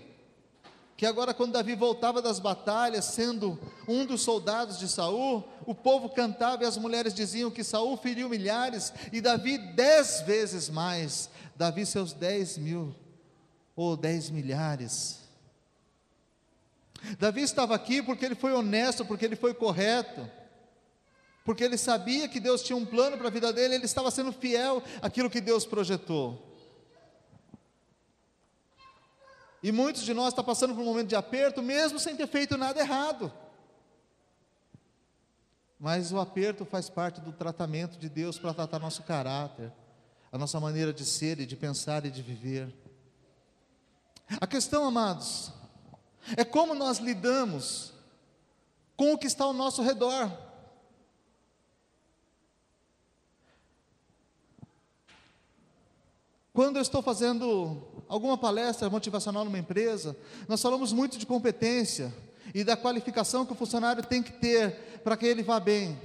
que 0.96 1.06
agora 1.06 1.34
quando 1.34 1.52
Davi 1.52 1.74
voltava 1.74 2.22
das 2.22 2.38
batalhas, 2.38 3.06
sendo 3.06 3.58
um 3.88 4.06
dos 4.06 4.22
soldados 4.22 4.78
de 4.78 4.88
Saul, 4.88 5.44
o 5.66 5.74
povo 5.74 6.08
cantava 6.08 6.62
e 6.62 6.66
as 6.66 6.76
mulheres 6.76 7.12
diziam 7.12 7.50
que 7.50 7.64
Saul 7.64 7.96
feriu 7.96 8.28
milhares 8.28 8.92
e 9.12 9.20
Davi 9.20 9.58
dez 9.58 10.20
vezes 10.20 10.68
mais, 10.68 11.28
Davi 11.56 11.84
seus 11.84 12.12
dez 12.12 12.56
mil 12.56 12.94
ou 13.74 13.96
dez 13.96 14.30
milhares. 14.30 15.18
Davi 17.18 17.40
estava 17.42 17.74
aqui 17.74 18.00
porque 18.00 18.24
ele 18.24 18.36
foi 18.36 18.52
honesto, 18.52 19.04
porque 19.04 19.24
ele 19.24 19.34
foi 19.34 19.52
correto, 19.52 20.30
porque 21.44 21.64
ele 21.64 21.76
sabia 21.76 22.28
que 22.28 22.38
Deus 22.38 22.62
tinha 22.62 22.76
um 22.76 22.86
plano 22.86 23.18
para 23.18 23.28
a 23.28 23.30
vida 23.30 23.52
dele, 23.52 23.74
ele 23.74 23.84
estava 23.84 24.10
sendo 24.10 24.32
fiel 24.32 24.82
àquilo 25.00 25.30
que 25.30 25.40
Deus 25.40 25.66
projetou. 25.66 26.52
E 29.62 29.70
muitos 29.70 30.02
de 30.02 30.12
nós 30.12 30.28
estão 30.28 30.42
tá 30.42 30.50
passando 30.50 30.74
por 30.74 30.82
um 30.82 30.86
momento 30.86 31.08
de 31.08 31.16
aperto, 31.16 31.62
mesmo 31.62 31.98
sem 31.98 32.16
ter 32.16 32.26
feito 32.26 32.56
nada 32.56 32.80
errado. 32.80 33.32
Mas 35.78 36.12
o 36.12 36.18
aperto 36.18 36.64
faz 36.64 36.88
parte 36.88 37.20
do 37.20 37.32
tratamento 37.32 37.98
de 37.98 38.08
Deus 38.08 38.38
para 38.38 38.54
tratar 38.54 38.78
nosso 38.78 39.02
caráter, 39.02 39.72
a 40.30 40.38
nossa 40.38 40.58
maneira 40.58 40.92
de 40.92 41.04
ser 41.04 41.38
e 41.40 41.46
de 41.46 41.56
pensar 41.56 42.04
e 42.04 42.10
de 42.10 42.22
viver. 42.22 42.72
A 44.40 44.46
questão, 44.46 44.84
amados, 44.84 45.52
é 46.36 46.44
como 46.44 46.74
nós 46.74 46.98
lidamos 46.98 47.92
com 48.96 49.12
o 49.12 49.18
que 49.18 49.26
está 49.26 49.44
ao 49.44 49.52
nosso 49.52 49.82
redor. 49.82 50.30
Quando 56.52 56.76
eu 56.76 56.82
estou 56.82 57.00
fazendo 57.00 57.82
alguma 58.06 58.36
palestra 58.36 58.90
motivacional 58.90 59.44
numa 59.44 59.58
empresa, 59.58 60.14
nós 60.46 60.60
falamos 60.60 60.92
muito 60.92 61.16
de 61.16 61.24
competência 61.24 62.12
e 62.54 62.62
da 62.62 62.76
qualificação 62.76 63.46
que 63.46 63.52
o 63.52 63.56
funcionário 63.56 64.04
tem 64.04 64.22
que 64.22 64.32
ter 64.32 65.00
para 65.02 65.16
que 65.16 65.24
ele 65.24 65.42
vá 65.42 65.58
bem. 65.58 65.98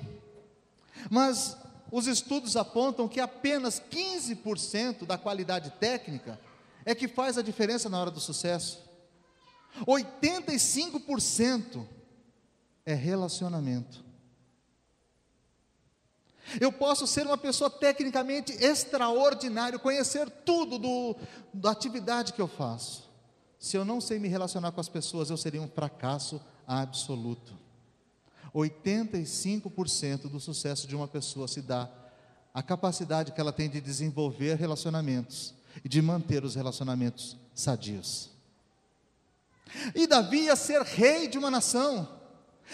Mas 1.12 1.58
os 1.92 2.08
estudos 2.08 2.56
apontam 2.56 3.10
que 3.10 3.20
apenas 3.20 3.82
15% 3.92 5.06
da 5.06 5.18
qualidade 5.18 5.72
técnica 5.72 6.39
é 6.86 6.96
que 6.96 7.10
faz 7.10 7.38
a 7.38 7.42
diferença 7.42 7.89
na 7.89 8.00
hora 8.00 8.12
do 8.12 8.22
sucesso. 8.22 8.80
85% 9.86 11.86
é 12.86 12.94
relacionamento. 12.94 14.07
Eu 16.62 16.72
posso 16.72 17.06
ser 17.06 17.25
uma 17.25 17.38
pessoa 17.38 17.70
tecnicamente 17.70 18.54
extraordinária, 18.54 19.77
conhecer 19.77 20.30
tudo 20.30 20.80
do, 20.80 21.16
da 21.54 21.72
atividade 21.72 22.34
que 22.34 22.42
eu 22.42 22.48
faço. 22.48 23.10
Se 23.60 23.75
eu 23.75 23.84
não 23.84 24.00
sei 24.00 24.20
me 24.20 24.27
relacionar 24.27 24.72
com 24.72 24.80
as 24.80 24.88
pessoas, 24.88 25.30
eu 25.30 25.38
seria 25.38 25.62
um 25.62 25.68
fracasso 25.68 26.39
absoluto. 26.66 27.54
85% 28.54 30.30
do 30.30 30.39
sucesso 30.39 30.88
de 30.88 30.96
uma 30.96 31.08
pessoa 31.08 31.48
se 31.48 31.62
dá 31.62 31.89
à 32.54 32.63
capacidade 32.63 33.32
que 33.32 33.42
ela 33.42 33.51
tem 33.51 33.70
de 33.70 33.82
desenvolver 33.82 34.56
relacionamentos 34.56 35.54
e 35.84 35.89
de 35.89 36.01
manter 36.01 36.44
os 36.44 36.56
relacionamentos 36.56 37.38
sadios. 37.54 38.32
E 39.94 40.08
Davi 40.08 40.46
ia 40.46 40.56
ser 40.56 40.82
rei 40.82 41.27
de 41.27 41.38
uma 41.38 41.51
nação, 41.51 42.08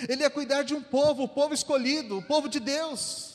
ele 0.07 0.21
ia 0.21 0.29
cuidar 0.29 0.63
de 0.63 0.73
um 0.73 0.81
povo, 0.81 1.23
o 1.23 1.29
povo 1.29 1.53
escolhido, 1.53 2.17
o 2.17 2.23
povo 2.23 2.47
de 2.47 2.59
Deus. 2.59 3.32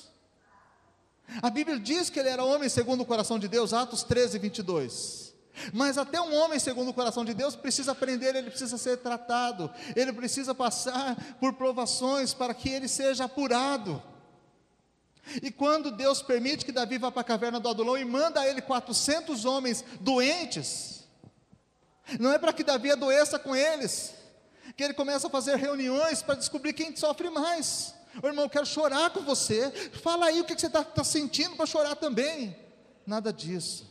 A 1.42 1.50
Bíblia 1.50 1.78
diz 1.78 2.08
que 2.08 2.18
ele 2.18 2.28
era 2.28 2.42
homem 2.42 2.68
segundo 2.68 3.02
o 3.02 3.06
coração 3.06 3.38
de 3.38 3.48
Deus, 3.48 3.72
Atos 3.72 4.02
13, 4.02 4.38
22. 4.38 5.34
Mas 5.72 5.98
até 5.98 6.20
um 6.20 6.34
homem 6.34 6.58
segundo 6.58 6.88
o 6.88 6.94
coração 6.94 7.24
de 7.24 7.34
Deus 7.34 7.56
precisa 7.56 7.92
aprender, 7.92 8.34
ele 8.34 8.50
precisa 8.50 8.78
ser 8.78 8.98
tratado, 8.98 9.70
ele 9.94 10.12
precisa 10.12 10.54
passar 10.54 11.16
por 11.40 11.54
provações 11.54 12.32
para 12.32 12.54
que 12.54 12.68
ele 12.68 12.88
seja 12.88 13.24
apurado. 13.24 14.02
E 15.42 15.50
quando 15.50 15.90
Deus 15.90 16.22
permite 16.22 16.64
que 16.64 16.72
Davi 16.72 16.96
vá 16.96 17.10
para 17.10 17.20
a 17.20 17.24
caverna 17.24 17.60
do 17.60 17.68
Adulão 17.68 17.98
e 17.98 18.04
manda 18.04 18.40
a 18.40 18.48
ele 18.48 18.62
400 18.62 19.44
homens 19.44 19.84
doentes, 20.00 21.06
não 22.18 22.32
é 22.32 22.38
para 22.38 22.52
que 22.52 22.64
Davi 22.64 22.90
adoeça 22.90 23.38
com 23.38 23.54
eles, 23.54 24.14
que 24.76 24.82
ele 24.82 24.94
começa 24.94 25.26
a 25.26 25.30
fazer 25.30 25.56
reuniões 25.56 26.22
para 26.22 26.36
descobrir 26.36 26.72
quem 26.72 26.96
sofre 26.96 27.28
mais. 27.28 27.97
Ô 28.22 28.26
irmão, 28.26 28.44
eu 28.44 28.50
quero 28.50 28.66
chorar 28.66 29.10
com 29.10 29.20
você. 29.20 29.70
Fala 30.02 30.26
aí 30.26 30.40
o 30.40 30.44
que 30.44 30.58
você 30.58 30.66
está 30.66 30.82
tá 30.82 31.04
sentindo 31.04 31.56
para 31.56 31.66
chorar 31.66 31.94
também. 31.96 32.56
Nada 33.06 33.32
disso. 33.32 33.86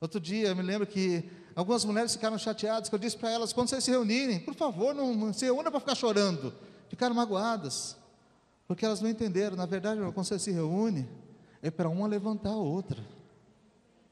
Outro 0.00 0.18
dia, 0.18 0.48
eu 0.48 0.56
me 0.56 0.62
lembro 0.62 0.86
que 0.86 1.30
algumas 1.54 1.84
mulheres 1.84 2.14
ficaram 2.14 2.38
chateadas, 2.38 2.88
que 2.88 2.94
eu 2.94 2.98
disse 2.98 3.16
para 3.16 3.30
elas, 3.30 3.52
quando 3.52 3.68
vocês 3.68 3.84
se 3.84 3.90
reunirem, 3.90 4.40
por 4.40 4.54
favor, 4.54 4.94
não, 4.94 5.32
se 5.32 5.44
reúna 5.44 5.70
para 5.70 5.80
ficar 5.80 5.94
chorando. 5.94 6.54
Ficaram 6.88 7.14
magoadas, 7.14 7.96
porque 8.66 8.84
elas 8.84 9.00
não 9.00 9.10
entenderam. 9.10 9.56
Na 9.56 9.66
verdade, 9.66 10.00
quando 10.00 10.24
você 10.24 10.38
se 10.38 10.50
reúne, 10.50 11.06
é 11.62 11.70
para 11.70 11.88
uma 11.88 12.06
levantar 12.06 12.50
a 12.50 12.56
outra. 12.56 13.04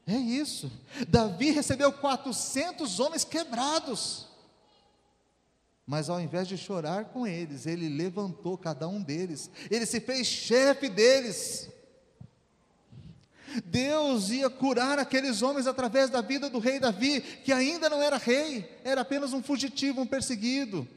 É 0.05 0.15
isso. 0.15 0.71
Davi 1.07 1.51
recebeu 1.51 1.91
400 1.91 2.99
homens 2.99 3.23
quebrados. 3.23 4.28
Mas 5.89 6.07
ao 6.07 6.21
invés 6.21 6.47
de 6.47 6.55
chorar 6.55 7.05
com 7.05 7.25
eles, 7.25 7.65
ele 7.65 7.89
levantou 7.89 8.55
cada 8.55 8.87
um 8.87 9.01
deles, 9.01 9.49
ele 9.71 9.87
se 9.87 9.99
fez 9.99 10.27
chefe 10.27 10.87
deles. 10.87 11.67
Deus 13.65 14.29
ia 14.29 14.51
curar 14.51 14.99
aqueles 14.99 15.41
homens 15.41 15.65
através 15.65 16.11
da 16.11 16.21
vida 16.21 16.47
do 16.47 16.59
rei 16.59 16.79
Davi, 16.79 17.21
que 17.43 17.51
ainda 17.51 17.89
não 17.89 18.03
era 18.03 18.17
rei, 18.17 18.79
era 18.83 19.01
apenas 19.01 19.33
um 19.33 19.41
fugitivo, 19.41 20.01
um 20.01 20.05
perseguido. 20.05 20.87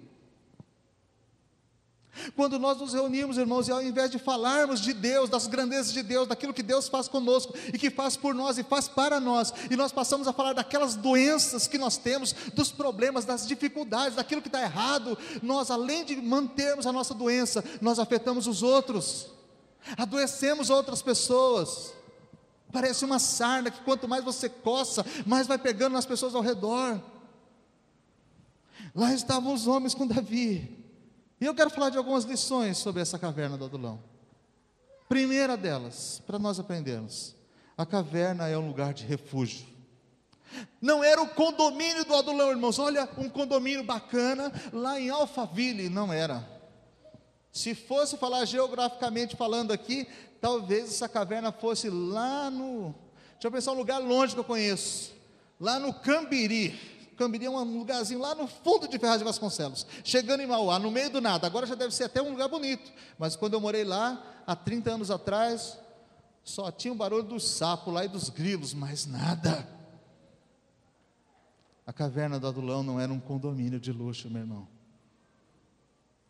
Quando 2.37 2.59
nós 2.59 2.79
nos 2.79 2.93
reunimos, 2.93 3.37
irmãos, 3.37 3.69
e 3.69 3.73
ao 3.73 3.83
invés 3.83 4.11
de 4.11 4.19
falarmos 4.19 4.81
de 4.81 4.93
Deus, 4.93 5.29
das 5.29 5.47
grandezas 5.47 5.93
de 5.93 6.03
Deus, 6.03 6.29
daquilo 6.29 6.55
que 6.55 6.63
Deus 6.63 6.89
faz 6.89 7.09
conosco 7.09 7.55
e 7.73 7.79
que 7.79 7.91
faz 7.91 8.17
por 8.17 8.35
nós 8.35 8.59
e 8.59 8.63
faz 8.63 8.89
para 8.89 9.21
nós, 9.21 9.53
e 9.71 9.77
nós 9.77 9.93
passamos 9.93 10.29
a 10.29 10.33
falar 10.33 10.53
daquelas 10.53 10.95
doenças 10.95 11.67
que 11.67 11.79
nós 11.79 11.97
temos, 11.97 12.33
dos 12.55 12.71
problemas, 12.71 13.25
das 13.25 13.47
dificuldades, 13.47 14.17
daquilo 14.17 14.43
que 14.43 14.49
está 14.49 14.63
errado, 14.63 15.17
nós, 15.43 15.71
além 15.71 16.05
de 16.05 16.17
mantermos 16.17 16.87
a 16.87 16.93
nossa 16.93 17.15
doença, 17.15 17.65
nós 17.81 17.99
afetamos 17.99 18.47
os 18.47 18.63
outros, 18.63 19.29
adoecemos 19.97 20.71
outras 20.71 21.03
pessoas. 21.03 21.93
Parece 22.73 23.05
uma 23.05 23.19
sarna 23.19 23.71
que 23.71 23.83
quanto 23.83 24.09
mais 24.09 24.25
você 24.25 24.49
coça, 24.49 25.05
mais 25.27 25.47
vai 25.47 25.59
pegando 25.59 25.93
nas 25.93 26.07
pessoas 26.07 26.35
ao 26.35 26.41
redor. 26.41 26.99
Lá 28.95 29.13
estavam 29.13 29.53
os 29.53 29.67
homens 29.67 29.95
com 29.95 30.07
Davi. 30.07 30.82
E 31.43 31.45
eu 31.45 31.57
quero 31.57 31.71
falar 31.71 31.91
de 31.91 31.99
algumas 31.99 32.23
lições 32.23 32.79
sobre 32.79 33.03
essa 33.03 33.19
caverna 33.19 33.59
do 33.59 33.65
Adulão. 33.65 34.01
Primeira 35.09 35.57
delas, 35.57 36.23
para 36.25 36.39
nós 36.39 36.61
aprendermos: 36.61 37.35
a 37.77 37.85
caverna 37.85 38.47
é 38.47 38.57
um 38.57 38.69
lugar 38.69 38.95
de 38.95 39.05
refúgio. 39.05 39.67
Não 40.81 41.03
era 41.03 41.21
o 41.21 41.27
condomínio 41.31 42.05
do 42.05 42.15
Adulão, 42.15 42.53
irmãos. 42.53 42.79
Olha, 42.79 43.09
um 43.19 43.29
condomínio 43.29 43.83
bacana 43.83 44.53
lá 44.73 45.01
em 45.01 45.11
Alphaville. 45.11 45.89
Não 45.89 46.13
era. 46.13 46.49
Se 47.51 47.75
fosse 47.75 48.17
falar 48.17 48.45
geograficamente 48.45 49.35
falando 49.35 49.73
aqui, 49.73 50.07
talvez 50.41 50.91
essa 50.91 51.09
caverna 51.09 51.51
fosse 51.51 51.91
lá 51.91 52.53
no. 52.53 52.95
Deixa 53.33 53.49
eu 53.49 53.51
pensar 53.51 53.73
um 53.73 53.79
lugar 53.79 53.99
longe 53.99 54.33
que 54.33 54.39
eu 54.39 54.45
conheço. 54.45 55.13
Lá 55.59 55.81
no 55.81 55.93
Cambiri. 55.93 57.02
Cambiri 57.23 57.45
é 57.47 57.51
um 57.51 57.79
lugarzinho 57.79 58.21
lá 58.21 58.35
no 58.35 58.49
fundo 58.49 58.89
de 58.89 58.99
Ferraz 58.99 59.19
de 59.19 59.25
Vasconcelos, 59.25 59.87
chegando 60.03 60.41
em 60.41 60.47
Mauá, 60.47 60.79
no 60.79 60.91
meio 60.91 61.09
do 61.09 61.21
nada. 61.21 61.47
Agora 61.47 61.67
já 61.67 61.77
deve 61.77 61.95
ser 61.95 62.05
até 62.05 62.21
um 62.21 62.33
lugar 62.33 62.49
bonito, 62.49 62.93
mas 63.17 63.37
quando 63.37 63.55
eu 63.55 63.61
morei 63.61 63.85
lá, 63.85 64.43
há 64.45 64.57
30 64.57 64.91
anos 64.91 65.11
atrás, 65.11 65.79
só 66.43 66.73
tinha 66.73 66.93
o 66.93 66.97
barulho 66.97 67.23
dos 67.23 67.49
sapos 67.49 67.95
lá 67.95 68.05
e 68.05 68.09
dos 68.09 68.29
grilos, 68.29 68.75
mais 68.75 69.07
nada. 69.07 69.69
A 71.87 71.93
caverna 71.93 72.41
do 72.41 72.49
Adulão 72.49 72.83
não 72.83 72.99
era 72.99 73.13
um 73.13 73.21
condomínio 73.21 73.79
de 73.79 73.93
luxo, 73.93 74.29
meu 74.29 74.43
irmão. 74.43 74.67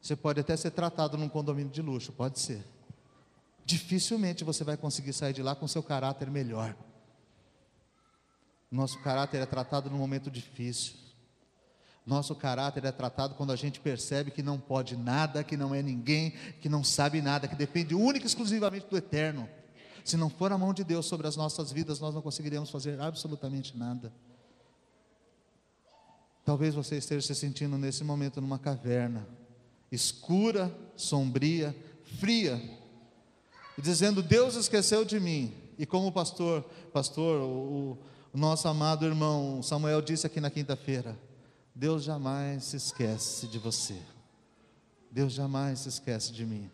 Você 0.01 0.15
pode 0.15 0.41
até 0.41 0.55
ser 0.57 0.73
tratado 0.73 1.17
num 1.17 1.29
condomínio 1.29 1.73
de 1.73 1.81
luxo, 1.81 2.13
pode 2.13 2.39
ser. 2.39 2.63
Dificilmente 3.65 4.45
você 4.45 4.63
vai 4.63 4.77
conseguir 4.77 5.15
sair 5.15 5.33
de 5.33 5.43
lá 5.43 5.55
com 5.55 5.67
seu 5.67 5.83
caráter 5.83 6.31
melhor. 6.31 6.77
Nosso 8.73 8.99
caráter 9.01 9.43
é 9.43 9.45
tratado 9.45 9.91
no 9.91 9.99
momento 9.99 10.31
difícil. 10.31 10.95
Nosso 12.07 12.35
caráter 12.35 12.83
é 12.87 12.91
tratado 12.91 13.35
quando 13.35 13.53
a 13.53 13.57
gente 13.57 13.79
percebe 13.79 14.31
que 14.31 14.43
não 14.43 14.59
pode 14.59 14.97
nada, 14.97 15.45
que 15.45 15.59
não 15.59 15.75
é 15.75 15.83
ninguém, 15.83 16.31
que 16.59 16.71
não 16.71 16.83
sabe 16.83 17.21
nada, 17.21 17.47
que 17.47 17.55
depende 17.55 17.95
única 17.95 18.25
e 18.25 18.27
exclusivamente 18.27 18.87
do 18.89 18.97
eterno. 18.97 19.47
Se 20.03 20.17
não 20.17 20.31
for 20.31 20.51
a 20.51 20.57
mão 20.57 20.73
de 20.73 20.83
Deus 20.83 21.05
sobre 21.05 21.29
as 21.29 21.37
nossas 21.37 21.71
vidas, 21.71 22.01
nós 22.01 22.15
não 22.15 22.23
conseguiremos 22.23 22.71
fazer 22.71 22.99
absolutamente 22.99 23.77
nada. 23.77 24.11
Talvez 26.43 26.75
você 26.75 26.97
esteja 26.97 27.27
se 27.27 27.35
sentindo 27.35 27.77
nesse 27.77 28.03
momento 28.03 28.41
numa 28.41 28.59
caverna, 28.59 29.29
escura, 29.93 30.75
sombria, 30.97 31.77
fria, 32.19 32.61
e 33.77 33.83
dizendo: 33.83 34.23
Deus 34.23 34.57
esqueceu 34.57 35.05
de 35.05 35.21
mim. 35.21 35.55
E 35.79 35.87
como 35.87 36.09
o 36.09 36.13
pastor, 36.13 36.63
pastor, 36.93 37.43
o, 37.43 37.99
o 38.33 38.39
nosso 38.39 38.67
amado 38.67 39.05
irmão 39.05 39.63
Samuel 39.63 40.01
disse 40.01 40.27
aqui 40.27 40.41
na 40.41 40.51
quinta-feira: 40.51 41.19
Deus 41.75 42.03
jamais 42.03 42.65
se 42.65 42.77
esquece 42.77 43.47
de 43.47 43.59
você. 43.59 44.01
Deus 45.11 45.33
jamais 45.33 45.81
se 45.81 45.89
esquece 45.91 46.33
de 46.33 46.47
mim. 46.47 46.71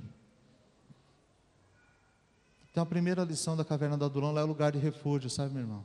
Então 2.70 2.82
a 2.84 2.86
primeira 2.86 3.24
lição 3.24 3.56
da 3.56 3.64
caverna 3.64 3.96
do 3.96 4.04
Adulão 4.04 4.30
lá 4.30 4.40
é 4.40 4.44
o 4.44 4.46
lugar 4.46 4.70
de 4.70 4.78
refúgio, 4.78 5.28
sabe, 5.28 5.52
meu 5.52 5.62
irmão? 5.62 5.84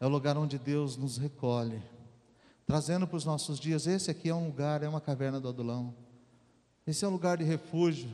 É 0.00 0.06
o 0.06 0.08
lugar 0.08 0.38
onde 0.38 0.58
Deus 0.58 0.96
nos 0.96 1.18
recolhe, 1.18 1.82
trazendo 2.66 3.06
para 3.06 3.18
os 3.18 3.26
nossos 3.26 3.60
dias. 3.60 3.86
Esse 3.86 4.10
aqui 4.10 4.30
é 4.30 4.34
um 4.34 4.46
lugar, 4.46 4.82
é 4.82 4.88
uma 4.88 5.00
caverna 5.00 5.38
do 5.38 5.48
Adulão. 5.48 5.94
Esse 6.86 7.04
é 7.04 7.08
um 7.08 7.10
lugar 7.10 7.36
de 7.36 7.44
refúgio. 7.44 8.10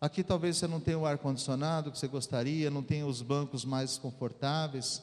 Aqui 0.00 0.24
talvez 0.24 0.56
você 0.56 0.66
não 0.66 0.80
tenha 0.80 0.98
o 0.98 1.04
ar 1.04 1.18
condicionado 1.18 1.92
que 1.92 1.98
você 1.98 2.08
gostaria, 2.08 2.70
não 2.70 2.82
tenha 2.82 3.06
os 3.06 3.20
bancos 3.20 3.64
mais 3.64 3.98
confortáveis, 3.98 5.02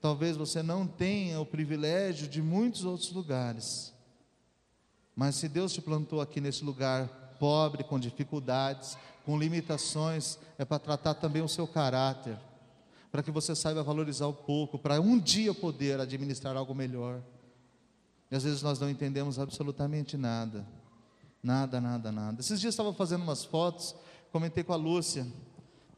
Talvez 0.00 0.36
você 0.36 0.62
não 0.62 0.86
tenha 0.86 1.40
o 1.40 1.46
privilégio 1.46 2.28
de 2.28 2.40
muitos 2.40 2.84
outros 2.84 3.12
lugares. 3.12 3.92
Mas 5.14 5.34
se 5.34 5.48
Deus 5.48 5.72
te 5.72 5.80
plantou 5.80 6.20
aqui 6.20 6.40
nesse 6.40 6.64
lugar 6.64 7.08
pobre, 7.40 7.82
com 7.82 7.98
dificuldades, 7.98 8.96
com 9.24 9.38
limitações, 9.38 10.38
é 10.56 10.64
para 10.64 10.78
tratar 10.78 11.14
também 11.14 11.42
o 11.42 11.48
seu 11.48 11.66
caráter, 11.66 12.38
para 13.10 13.22
que 13.22 13.30
você 13.30 13.54
saiba 13.54 13.82
valorizar 13.82 14.26
o 14.26 14.32
pouco, 14.32 14.78
para 14.78 15.00
um 15.00 15.18
dia 15.18 15.52
poder 15.52 16.00
administrar 16.00 16.56
algo 16.56 16.74
melhor. 16.74 17.20
E 18.30 18.36
às 18.36 18.44
vezes 18.44 18.62
nós 18.62 18.78
não 18.78 18.88
entendemos 18.88 19.38
absolutamente 19.38 20.16
nada. 20.16 20.64
Nada, 21.42 21.80
nada, 21.80 22.12
nada. 22.12 22.40
Esses 22.40 22.60
dias 22.60 22.74
estava 22.74 22.92
fazendo 22.92 23.22
umas 23.22 23.44
fotos, 23.44 23.94
comentei 24.30 24.62
com 24.62 24.72
a 24.72 24.76
Lúcia, 24.76 25.26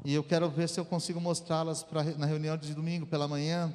e 0.05 0.15
eu 0.15 0.25
quero 0.25 0.49
ver 0.49 0.69
se 0.69 0.81
eu 0.81 0.85
consigo 0.85 1.21
mostrá-las 1.21 1.85
na 2.17 2.25
reunião 2.25 2.57
de 2.57 2.75
domingo 2.75 3.07
pela 3.07 3.29
manhã 3.29 3.75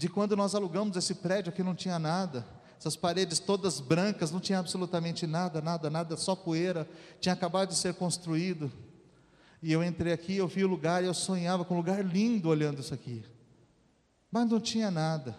de 0.00 0.08
quando 0.08 0.34
nós 0.34 0.54
alugamos 0.54 0.96
esse 0.96 1.16
prédio 1.16 1.52
que 1.52 1.62
não 1.62 1.74
tinha 1.74 1.98
nada, 1.98 2.46
essas 2.78 2.96
paredes 2.96 3.38
todas 3.38 3.80
brancas, 3.80 4.30
não 4.30 4.40
tinha 4.40 4.58
absolutamente 4.58 5.26
nada, 5.26 5.60
nada, 5.60 5.90
nada, 5.90 6.16
só 6.16 6.34
poeira, 6.34 6.88
tinha 7.20 7.34
acabado 7.34 7.68
de 7.68 7.74
ser 7.74 7.92
construído. 7.92 8.72
E 9.62 9.70
eu 9.70 9.84
entrei 9.84 10.14
aqui, 10.14 10.38
eu 10.38 10.48
vi 10.48 10.64
o 10.64 10.68
lugar 10.68 11.04
e 11.04 11.06
eu 11.06 11.12
sonhava 11.12 11.66
com 11.66 11.74
um 11.74 11.76
lugar 11.76 12.02
lindo 12.02 12.48
olhando 12.48 12.80
isso 12.80 12.94
aqui. 12.94 13.22
Mas 14.32 14.48
não 14.48 14.58
tinha 14.58 14.90
nada. 14.90 15.36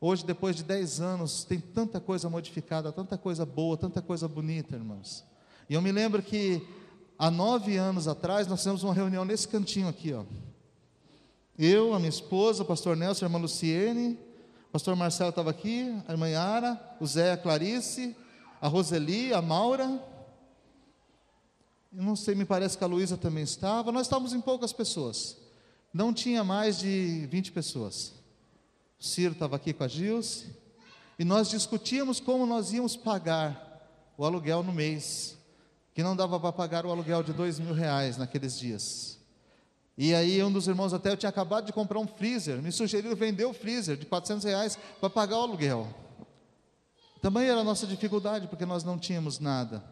Hoje, 0.00 0.24
depois 0.24 0.54
de 0.54 0.62
10 0.62 1.00
anos, 1.00 1.42
tem 1.42 1.58
tanta 1.58 1.98
coisa 1.98 2.30
modificada, 2.30 2.92
tanta 2.92 3.18
coisa 3.18 3.44
boa, 3.44 3.76
tanta 3.76 4.00
coisa 4.00 4.28
bonita, 4.28 4.76
irmãos. 4.76 5.24
E 5.68 5.74
eu 5.74 5.82
me 5.82 5.90
lembro 5.90 6.22
que 6.22 6.64
há 7.18 7.32
nove 7.32 7.76
anos 7.76 8.06
atrás 8.06 8.46
nós 8.46 8.60
fizemos 8.60 8.84
uma 8.84 8.94
reunião 8.94 9.24
nesse 9.24 9.48
cantinho 9.48 9.88
aqui, 9.88 10.12
ó. 10.12 10.22
Eu, 11.58 11.92
a 11.92 11.98
minha 11.98 12.08
esposa, 12.08 12.62
o 12.62 12.66
pastor 12.66 12.96
Nelson, 12.96 13.26
a 13.26 13.28
irmã 13.28 13.38
Luciene, 13.38 14.18
o 14.68 14.72
pastor 14.72 14.96
Marcelo 14.96 15.30
estava 15.30 15.50
aqui, 15.50 15.94
a 16.08 16.12
irmã 16.12 16.28
Yara, 16.28 16.80
o 16.98 17.06
Zé, 17.06 17.32
a 17.32 17.36
Clarice, 17.36 18.16
a 18.58 18.68
Roseli, 18.68 19.34
a 19.34 19.42
Maura. 19.42 20.02
Eu 21.94 22.02
não 22.02 22.16
sei, 22.16 22.34
me 22.34 22.46
parece 22.46 22.78
que 22.78 22.84
a 22.84 22.86
Luísa 22.86 23.18
também 23.18 23.44
estava. 23.44 23.92
Nós 23.92 24.06
estávamos 24.06 24.32
em 24.32 24.40
poucas 24.40 24.72
pessoas. 24.72 25.36
Não 25.92 26.14
tinha 26.14 26.42
mais 26.42 26.78
de 26.78 27.26
20 27.30 27.52
pessoas. 27.52 28.14
O 28.98 29.04
Ciro 29.04 29.34
estava 29.34 29.56
aqui 29.56 29.74
com 29.74 29.84
a 29.84 29.88
Gilce. 29.88 30.46
E 31.18 31.24
nós 31.24 31.50
discutíamos 31.50 32.18
como 32.18 32.46
nós 32.46 32.72
íamos 32.72 32.96
pagar 32.96 33.90
o 34.16 34.24
aluguel 34.24 34.62
no 34.62 34.72
mês. 34.72 35.36
Que 35.94 36.02
não 36.02 36.16
dava 36.16 36.40
para 36.40 36.50
pagar 36.50 36.86
o 36.86 36.90
aluguel 36.90 37.22
de 37.22 37.34
dois 37.34 37.58
mil 37.58 37.74
reais 37.74 38.16
naqueles 38.16 38.58
dias. 38.58 39.21
E 39.96 40.14
aí 40.14 40.42
um 40.42 40.52
dos 40.52 40.66
irmãos 40.68 40.92
até 40.92 41.10
eu 41.10 41.16
tinha 41.16 41.30
acabado 41.30 41.66
de 41.66 41.72
comprar 41.72 41.98
um 41.98 42.06
freezer, 42.06 42.62
me 42.62 42.72
sugeriu 42.72 43.14
vender 43.14 43.44
o 43.44 43.52
freezer 43.52 43.96
de 43.96 44.06
400 44.06 44.44
reais 44.44 44.78
para 45.00 45.10
pagar 45.10 45.38
o 45.38 45.42
aluguel. 45.42 45.86
Também 47.20 47.48
era 47.48 47.60
a 47.60 47.64
nossa 47.64 47.86
dificuldade, 47.86 48.48
porque 48.48 48.66
nós 48.66 48.82
não 48.82 48.98
tínhamos 48.98 49.38
nada. 49.38 49.84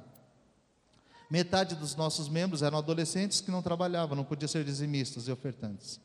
Metade 1.31 1.77
dos 1.77 1.95
nossos 1.95 2.29
membros 2.29 2.61
eram 2.61 2.79
adolescentes 2.79 3.41
que 3.41 3.53
não 3.53 3.63
trabalhavam, 3.63 4.17
não 4.17 4.25
podiam 4.25 4.49
ser 4.49 4.65
dizimistas 4.65 5.29
e 5.29 5.33
ofertantes. 5.33 6.01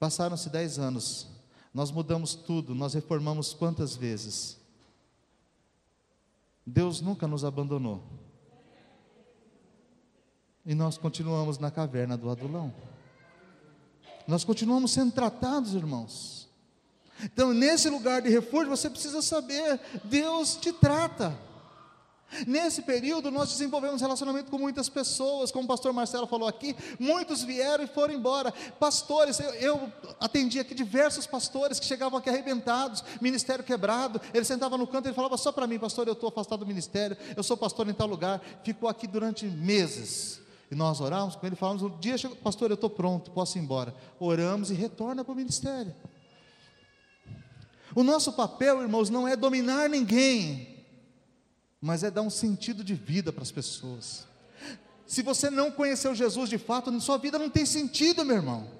Passaram-se 0.00 0.50
dez 0.50 0.80
anos, 0.80 1.28
nós 1.72 1.92
mudamos 1.92 2.34
tudo, 2.34 2.74
nós 2.74 2.94
reformamos 2.94 3.54
quantas 3.54 3.94
vezes? 3.94 4.58
Deus 6.66 7.00
nunca 7.00 7.28
nos 7.28 7.44
abandonou. 7.44 8.02
E 10.64 10.74
nós 10.74 10.98
continuamos 10.98 11.58
na 11.58 11.70
caverna 11.70 12.16
do 12.16 12.30
adulão. 12.30 12.72
Nós 14.26 14.44
continuamos 14.44 14.92
sendo 14.92 15.12
tratados, 15.12 15.74
irmãos. 15.74 16.48
Então, 17.24 17.52
nesse 17.52 17.88
lugar 17.88 18.22
de 18.22 18.30
refúgio, 18.30 18.70
você 18.70 18.88
precisa 18.88 19.22
saber: 19.22 19.80
Deus 20.04 20.56
te 20.56 20.72
trata. 20.72 21.36
Nesse 22.46 22.82
período, 22.82 23.28
nós 23.28 23.48
desenvolvemos 23.50 24.00
relacionamento 24.00 24.52
com 24.52 24.58
muitas 24.58 24.88
pessoas, 24.88 25.50
como 25.50 25.64
o 25.64 25.68
pastor 25.68 25.92
Marcelo 25.92 26.28
falou 26.28 26.48
aqui, 26.48 26.76
muitos 26.96 27.42
vieram 27.42 27.82
e 27.82 27.88
foram 27.88 28.14
embora. 28.14 28.52
Pastores, 28.78 29.40
eu, 29.40 29.52
eu 29.54 29.92
atendi 30.20 30.60
aqui 30.60 30.72
diversos 30.72 31.26
pastores 31.26 31.80
que 31.80 31.86
chegavam 31.86 32.18
aqui 32.18 32.30
arrebentados, 32.30 33.02
ministério 33.20 33.64
quebrado. 33.64 34.20
Ele 34.32 34.44
sentava 34.44 34.78
no 34.78 34.86
canto 34.86 35.08
e 35.08 35.12
falava 35.12 35.36
só 35.36 35.50
para 35.50 35.66
mim, 35.66 35.78
pastor, 35.78 36.06
eu 36.06 36.12
estou 36.12 36.28
afastado 36.28 36.60
do 36.60 36.66
ministério, 36.66 37.16
eu 37.36 37.42
sou 37.42 37.56
pastor 37.56 37.88
em 37.88 37.94
tal 37.94 38.06
lugar. 38.06 38.40
Ficou 38.62 38.88
aqui 38.88 39.08
durante 39.08 39.44
meses. 39.46 40.40
E 40.70 40.74
nós 40.74 41.00
orávamos 41.00 41.34
com 41.34 41.46
ele, 41.46 41.56
falamos, 41.56 41.82
um 41.82 41.98
dia 41.98 42.16
chegou, 42.16 42.36
pastor, 42.36 42.70
eu 42.70 42.74
estou 42.74 42.88
pronto, 42.88 43.32
posso 43.32 43.58
ir 43.58 43.60
embora. 43.60 43.92
Oramos 44.20 44.70
e 44.70 44.74
retorna 44.74 45.24
para 45.24 45.32
o 45.32 45.36
ministério. 45.36 45.92
O 47.92 48.04
nosso 48.04 48.32
papel, 48.34 48.80
irmãos, 48.80 49.10
não 49.10 49.26
é 49.26 49.34
dominar 49.34 49.88
ninguém, 49.88 50.84
mas 51.80 52.04
é 52.04 52.10
dar 52.10 52.22
um 52.22 52.30
sentido 52.30 52.84
de 52.84 52.94
vida 52.94 53.32
para 53.32 53.42
as 53.42 53.50
pessoas. 53.50 54.28
Se 55.04 55.22
você 55.22 55.50
não 55.50 55.72
conheceu 55.72 56.14
Jesus 56.14 56.48
de 56.48 56.56
fato, 56.56 57.00
sua 57.00 57.18
vida 57.18 57.36
não 57.36 57.50
tem 57.50 57.66
sentido, 57.66 58.24
meu 58.24 58.36
irmão. 58.36 58.70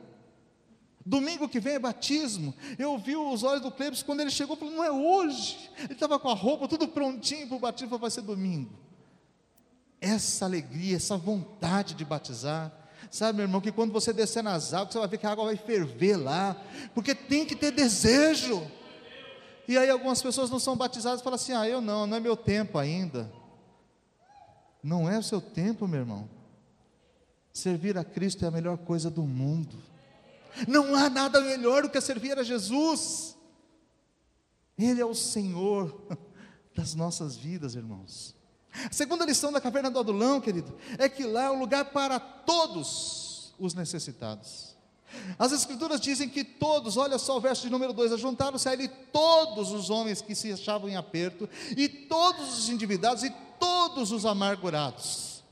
Domingo 1.05 1.49
que 1.49 1.59
vem 1.59 1.75
é 1.75 1.79
batismo. 1.81 2.55
Eu 2.79 2.97
vi 2.99 3.17
os 3.17 3.43
olhos 3.43 3.63
do 3.63 3.73
Cleibs 3.73 4.01
quando 4.01 4.21
ele 4.21 4.31
chegou, 4.31 4.55
falou: 4.55 4.73
não 4.73 4.85
é 4.85 4.93
hoje. 4.93 5.69
Ele 5.77 5.95
estava 5.95 6.21
com 6.21 6.29
a 6.29 6.35
roupa 6.35 6.69
tudo 6.69 6.87
prontinho 6.87 7.49
para 7.49 7.57
o 7.57 7.61
batismo, 7.61 7.99
vai 7.99 8.11
ser 8.13 8.21
domingo 8.21 8.90
essa 10.01 10.45
alegria, 10.45 10.97
essa 10.97 11.17
vontade 11.17 11.95
de 11.95 12.05
batizar. 12.05 12.73
Sabe, 13.11 13.37
meu 13.39 13.45
irmão, 13.45 13.61
que 13.61 13.73
quando 13.73 13.93
você 13.93 14.13
descer 14.13 14.43
nas 14.43 14.73
águas, 14.73 14.93
você 14.93 14.99
vai 14.99 15.09
ver 15.09 15.19
que 15.19 15.27
a 15.27 15.33
água 15.33 15.47
vai 15.47 15.57
ferver 15.57 16.17
lá, 16.17 16.57
porque 16.95 17.15
tem 17.15 17.45
que 17.45 17.57
ter 17.57 17.73
desejo. 17.73 18.65
E 19.67 19.77
aí 19.77 19.91
algumas 19.91 20.23
pessoas 20.23 20.51
não 20.51 20.59
são 20.59 20.77
batizadas 20.77 21.21
e 21.21 21.25
falam 21.25 21.35
assim: 21.35 21.53
ah, 21.53 21.69
eu 21.69 21.81
não, 21.81 22.07
não 22.07 22.17
é 22.17 22.21
meu 22.21 22.37
tempo 22.37 22.79
ainda. 22.79 23.31
Não 24.83 25.11
é 25.11 25.19
o 25.19 25.23
seu 25.23 25.41
tempo, 25.41 25.87
meu 25.87 26.01
irmão. 26.01 26.29
Servir 27.53 27.99
a 27.99 28.05
Cristo 28.05 28.45
é 28.45 28.49
a 28.49 28.53
melhor 28.53 28.79
coisa 28.79 29.11
do 29.11 29.23
mundo. 29.23 29.77
Não 30.67 30.95
há 30.95 31.11
nada 31.11 31.41
melhor 31.41 31.83
do 31.83 31.91
que 31.91 32.01
servir 32.01 32.39
a 32.39 32.43
Jesus. 32.43 33.37
Ele 34.79 35.01
é 35.01 35.05
o 35.05 35.15
Senhor 35.15 36.01
das 36.75 36.95
nossas 36.95 37.37
vidas, 37.37 37.75
irmãos. 37.75 38.35
A 38.73 38.93
segunda 38.93 39.25
lição 39.25 39.53
da 39.53 39.61
caverna 39.61 39.91
do 39.91 39.99
Adulão, 39.99 40.41
querido, 40.41 40.77
é 40.99 41.09
que 41.09 41.25
lá 41.25 41.45
é 41.45 41.51
um 41.51 41.59
lugar 41.59 41.87
para 41.87 42.21
todos 42.21 43.53
os 43.59 43.75
necessitados. 43.75 44.71
As 45.39 45.53
escrituras 45.53 46.01
dizem 46.01 46.29
que 46.29 46.45
todos, 46.45 46.97
olha 46.97 47.19
só 47.19 47.37
o 47.37 47.41
verso 47.41 47.63
de 47.63 47.71
número 47.71 47.93
2: 47.93 48.19
juntaram-se 48.21 48.69
a 48.69 48.73
ele 48.73 48.89
todos 48.89 49.73
os 49.73 49.91
homens 49.91 50.23
que 50.23 50.35
se 50.35 50.53
achavam 50.53 50.89
em 50.89 50.97
aperto, 50.97 51.49
e 51.77 51.89
todos 51.89 52.59
os 52.59 52.69
endividados, 52.69 53.25
e 53.25 53.31
todos 53.59 54.13
os 54.13 54.25
amargurados. 54.25 55.43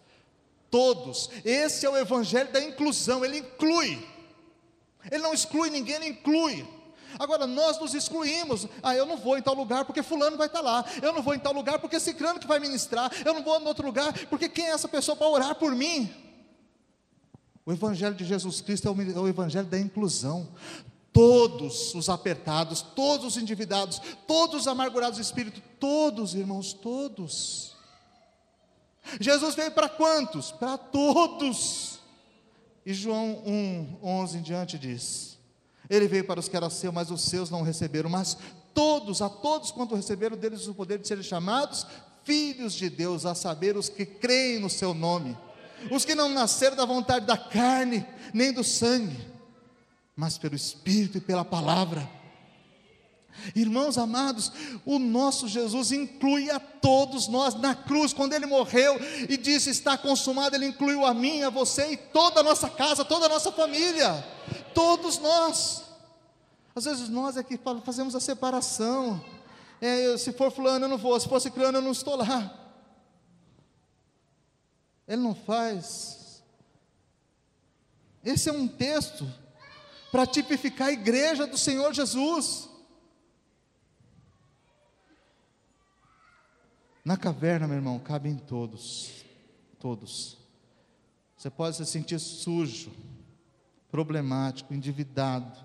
Todos. 0.70 1.30
Esse 1.44 1.86
é 1.86 1.90
o 1.90 1.96
evangelho 1.96 2.52
da 2.52 2.62
inclusão, 2.62 3.24
ele 3.24 3.38
inclui. 3.38 4.06
Ele 5.10 5.22
não 5.22 5.32
exclui 5.32 5.70
ninguém, 5.70 5.96
ele 5.96 6.08
inclui. 6.08 6.66
Agora, 7.18 7.46
nós 7.46 7.78
nos 7.78 7.94
excluímos. 7.94 8.66
Ah, 8.82 8.96
eu 8.96 9.06
não 9.06 9.16
vou 9.16 9.38
em 9.38 9.42
tal 9.42 9.54
lugar 9.54 9.84
porque 9.84 10.02
fulano 10.02 10.36
vai 10.36 10.48
estar 10.48 10.60
lá. 10.60 10.84
Eu 11.00 11.12
não 11.12 11.22
vou 11.22 11.34
em 11.34 11.38
tal 11.38 11.52
lugar 11.52 11.78
porque 11.78 12.00
ciclano 12.00 12.40
que 12.40 12.46
vai 12.46 12.58
ministrar. 12.58 13.10
Eu 13.24 13.34
não 13.34 13.42
vou 13.42 13.60
em 13.60 13.66
outro 13.66 13.86
lugar 13.86 14.12
porque 14.26 14.48
quem 14.48 14.66
é 14.66 14.70
essa 14.70 14.88
pessoa 14.88 15.16
para 15.16 15.28
orar 15.28 15.54
por 15.54 15.74
mim? 15.74 16.12
O 17.64 17.72
Evangelho 17.72 18.14
de 18.14 18.24
Jesus 18.24 18.60
Cristo 18.60 18.88
é 18.88 18.90
o, 18.90 19.02
é 19.02 19.20
o 19.20 19.28
Evangelho 19.28 19.66
da 19.66 19.78
inclusão. 19.78 20.48
Todos 21.12 21.94
os 21.94 22.08
apertados, 22.08 22.82
todos 22.82 23.26
os 23.26 23.36
endividados, 23.36 24.00
todos 24.26 24.62
os 24.62 24.68
amargurados 24.68 25.16
de 25.16 25.22
espírito, 25.22 25.62
todos, 25.78 26.34
irmãos, 26.34 26.72
todos. 26.72 27.76
Jesus 29.20 29.54
veio 29.54 29.70
para 29.70 29.88
quantos? 29.88 30.52
Para 30.52 30.76
todos. 30.76 31.98
E 32.84 32.92
João 32.92 33.42
1, 33.46 33.98
11 34.02 34.38
em 34.38 34.42
diante 34.42 34.78
diz: 34.78 35.37
ele 35.88 36.08
veio 36.08 36.24
para 36.24 36.40
os 36.40 36.48
que 36.48 36.56
eram 36.56 36.70
seus, 36.70 36.92
mas 36.92 37.10
os 37.10 37.22
seus 37.22 37.50
não 37.50 37.62
receberam. 37.62 38.10
Mas 38.10 38.36
todos, 38.74 39.22
a 39.22 39.28
todos 39.28 39.70
quanto 39.70 39.94
receberam 39.94 40.36
deles 40.36 40.66
o 40.66 40.74
poder 40.74 40.98
de 40.98 41.08
serem 41.08 41.22
chamados 41.22 41.86
filhos 42.28 42.74
de 42.74 42.90
Deus, 42.90 43.24
a 43.24 43.34
saber, 43.34 43.74
os 43.74 43.88
que 43.88 44.04
creem 44.04 44.58
no 44.60 44.68
seu 44.68 44.92
nome. 44.92 45.34
Os 45.90 46.04
que 46.04 46.14
não 46.14 46.28
nasceram 46.28 46.76
da 46.76 46.84
vontade 46.84 47.24
da 47.24 47.38
carne, 47.38 48.06
nem 48.34 48.52
do 48.52 48.62
sangue, 48.62 49.16
mas 50.14 50.36
pelo 50.36 50.54
Espírito 50.54 51.16
e 51.16 51.22
pela 51.22 51.42
palavra. 51.42 52.06
Irmãos 53.54 53.96
amados, 53.96 54.52
o 54.84 54.98
nosso 54.98 55.48
Jesus 55.48 55.90
inclui 55.90 56.50
a 56.50 56.60
todos 56.60 57.28
nós 57.28 57.54
na 57.54 57.74
cruz, 57.74 58.12
quando 58.12 58.34
ele 58.34 58.44
morreu 58.44 59.00
e 59.26 59.38
disse: 59.38 59.70
Está 59.70 59.96
consumado, 59.96 60.54
ele 60.54 60.66
incluiu 60.66 61.06
a 61.06 61.14
mim, 61.14 61.42
a 61.42 61.48
você 61.48 61.92
e 61.92 61.96
toda 61.96 62.40
a 62.40 62.42
nossa 62.42 62.68
casa, 62.68 63.06
toda 63.06 63.24
a 63.24 63.28
nossa 63.30 63.50
família, 63.52 64.22
todos 64.78 65.18
nós. 65.18 65.82
Às 66.72 66.84
vezes 66.84 67.08
nós 67.08 67.36
é 67.36 67.42
que 67.42 67.58
fazemos 67.84 68.14
a 68.14 68.20
separação. 68.20 69.20
É, 69.80 70.06
eu, 70.06 70.16
se 70.16 70.32
for 70.32 70.52
fulano, 70.52 70.84
eu 70.84 70.88
não 70.88 70.96
vou, 70.96 71.18
se 71.18 71.28
for 71.28 71.40
ciclano, 71.40 71.78
eu 71.78 71.82
não 71.82 71.90
estou 71.90 72.14
lá. 72.14 72.56
Ele 75.08 75.20
não 75.20 75.34
faz. 75.34 76.44
Esse 78.24 78.50
é 78.50 78.52
um 78.52 78.68
texto 78.68 79.28
para 80.12 80.24
tipificar 80.24 80.88
a 80.88 80.92
igreja 80.92 81.44
do 81.44 81.58
Senhor 81.58 81.92
Jesus. 81.92 82.68
Na 87.04 87.16
caverna, 87.16 87.66
meu 87.66 87.78
irmão, 87.78 87.98
cabem 87.98 88.36
todos. 88.36 89.24
Todos. 89.80 90.38
Você 91.36 91.50
pode 91.50 91.76
se 91.76 91.84
sentir 91.84 92.20
sujo, 92.20 92.92
problemático, 93.90 94.74
endividado. 94.74 95.58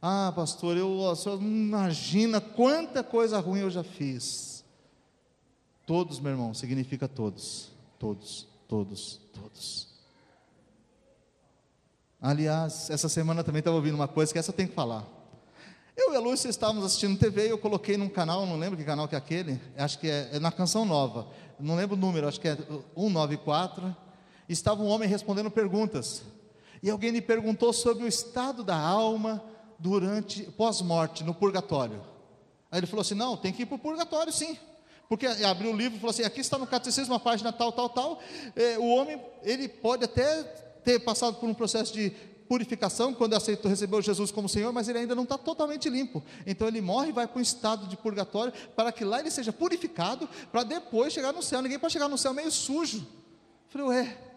Ah, 0.00 0.32
pastor, 0.34 0.76
eu, 0.76 0.90
o 0.90 1.14
senhor 1.14 1.40
não 1.40 1.48
imagina 1.48 2.40
quanta 2.40 3.02
coisa 3.02 3.38
ruim 3.38 3.60
eu 3.60 3.70
já 3.70 3.82
fiz. 3.82 4.64
Todos, 5.86 6.20
meu 6.20 6.32
irmão, 6.32 6.54
significa 6.54 7.06
todos. 7.06 7.70
Todos, 7.98 8.48
todos, 8.66 9.20
todos. 9.32 9.88
Aliás, 12.20 12.88
essa 12.90 13.08
semana 13.08 13.42
também 13.42 13.60
estava 13.60 13.76
ouvindo 13.76 13.94
uma 13.94 14.08
coisa 14.08 14.32
que 14.32 14.38
essa 14.38 14.52
tenho 14.52 14.68
que 14.68 14.74
falar. 14.74 15.06
Eu 15.96 16.14
e 16.14 16.16
a 16.16 16.20
Lúcia 16.20 16.48
estávamos 16.48 16.84
assistindo 16.84 17.18
TV 17.18 17.46
e 17.46 17.50
eu 17.50 17.58
coloquei 17.58 17.96
num 17.96 18.08
canal, 18.08 18.46
não 18.46 18.58
lembro 18.58 18.78
que 18.78 18.84
canal 18.84 19.06
que 19.06 19.14
é 19.14 19.18
aquele, 19.18 19.60
acho 19.76 19.98
que 19.98 20.08
é, 20.08 20.30
é 20.32 20.38
na 20.38 20.50
Canção 20.50 20.84
Nova, 20.84 21.28
não 21.58 21.76
lembro 21.76 21.94
o 21.94 21.98
número, 21.98 22.26
acho 22.26 22.40
que 22.40 22.48
é 22.48 22.56
194. 22.96 23.94
Estava 24.48 24.82
um 24.82 24.86
homem 24.88 25.08
respondendo 25.08 25.50
perguntas. 25.50 26.22
E 26.82 26.90
alguém 26.90 27.10
lhe 27.10 27.20
perguntou 27.20 27.72
sobre 27.72 28.04
o 28.04 28.08
estado 28.08 28.64
da 28.64 28.76
alma 28.76 29.42
durante 29.78 30.42
pós-morte, 30.42 31.24
no 31.24 31.34
purgatório. 31.34 32.00
Aí 32.70 32.80
ele 32.80 32.86
falou 32.86 33.02
assim: 33.02 33.14
não, 33.14 33.36
tem 33.36 33.52
que 33.52 33.62
ir 33.62 33.66
para 33.66 33.76
o 33.76 33.78
purgatório 33.78 34.32
sim. 34.32 34.56
Porque 35.08 35.26
abriu 35.26 35.72
o 35.72 35.76
livro 35.76 35.96
e 35.96 36.00
falou 36.00 36.10
assim: 36.10 36.22
aqui 36.22 36.40
está 36.40 36.56
no 36.56 36.66
catecismo, 36.66 37.14
a 37.14 37.20
página 37.20 37.52
tal, 37.52 37.72
tal, 37.72 37.88
tal. 37.88 38.20
É, 38.54 38.78
o 38.78 38.86
homem, 38.86 39.20
ele 39.42 39.68
pode 39.68 40.04
até 40.04 40.42
ter 40.84 41.00
passado 41.00 41.36
por 41.36 41.48
um 41.48 41.54
processo 41.54 41.92
de 41.92 42.10
purificação 42.48 43.14
quando 43.14 43.34
aceitou, 43.34 43.70
recebeu 43.70 44.02
Jesus 44.02 44.32
como 44.32 44.48
Senhor, 44.48 44.72
mas 44.72 44.88
ele 44.88 44.98
ainda 44.98 45.14
não 45.14 45.22
está 45.22 45.38
totalmente 45.38 45.88
limpo. 45.88 46.22
Então 46.46 46.66
ele 46.66 46.80
morre 46.80 47.10
e 47.10 47.12
vai 47.12 47.26
para 47.26 47.38
um 47.38 47.42
estado 47.42 47.86
de 47.86 47.96
purgatório 47.96 48.52
para 48.74 48.90
que 48.90 49.04
lá 49.04 49.20
ele 49.20 49.30
seja 49.30 49.52
purificado 49.52 50.28
para 50.50 50.64
depois 50.64 51.12
chegar 51.12 51.32
no 51.32 51.42
céu. 51.42 51.62
Ninguém 51.62 51.78
pode 51.78 51.92
chegar 51.92 52.08
no 52.08 52.18
céu 52.18 52.34
meio 52.34 52.50
sujo. 52.50 52.98
Eu 52.98 53.04
falei, 53.68 53.86
ué. 53.88 54.29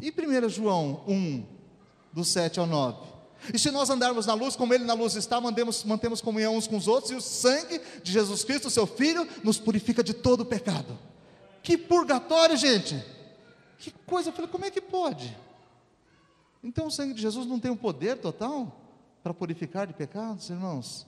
E 0.00 0.10
1 0.10 0.48
João 0.48 1.02
1, 1.06 1.44
do 2.12 2.24
7 2.24 2.60
ao 2.60 2.66
9? 2.66 3.12
E 3.52 3.58
se 3.58 3.70
nós 3.70 3.90
andarmos 3.90 4.26
na 4.26 4.34
luz, 4.34 4.54
como 4.54 4.72
Ele 4.72 4.84
na 4.84 4.94
luz 4.94 5.16
está, 5.16 5.40
mandemos, 5.40 5.82
mantemos 5.84 6.20
comunhão 6.20 6.56
uns 6.56 6.66
com 6.66 6.76
os 6.76 6.86
outros, 6.86 7.10
e 7.10 7.14
o 7.14 7.20
sangue 7.20 7.80
de 8.02 8.12
Jesus 8.12 8.44
Cristo, 8.44 8.70
seu 8.70 8.86
Filho, 8.86 9.26
nos 9.42 9.58
purifica 9.58 10.02
de 10.02 10.14
todo 10.14 10.42
o 10.42 10.46
pecado. 10.46 10.98
Que 11.62 11.76
purgatório, 11.76 12.56
gente! 12.56 13.02
Que 13.78 13.90
coisa, 14.06 14.28
eu 14.28 14.32
falei, 14.32 14.48
como 14.48 14.64
é 14.64 14.70
que 14.70 14.80
pode? 14.80 15.36
Então 16.62 16.86
o 16.86 16.90
sangue 16.90 17.14
de 17.14 17.20
Jesus 17.20 17.46
não 17.46 17.58
tem 17.58 17.70
um 17.70 17.76
poder 17.76 18.18
total 18.18 18.80
para 19.22 19.34
purificar 19.34 19.86
de 19.86 19.92
pecados, 19.92 20.48
irmãos? 20.48 21.06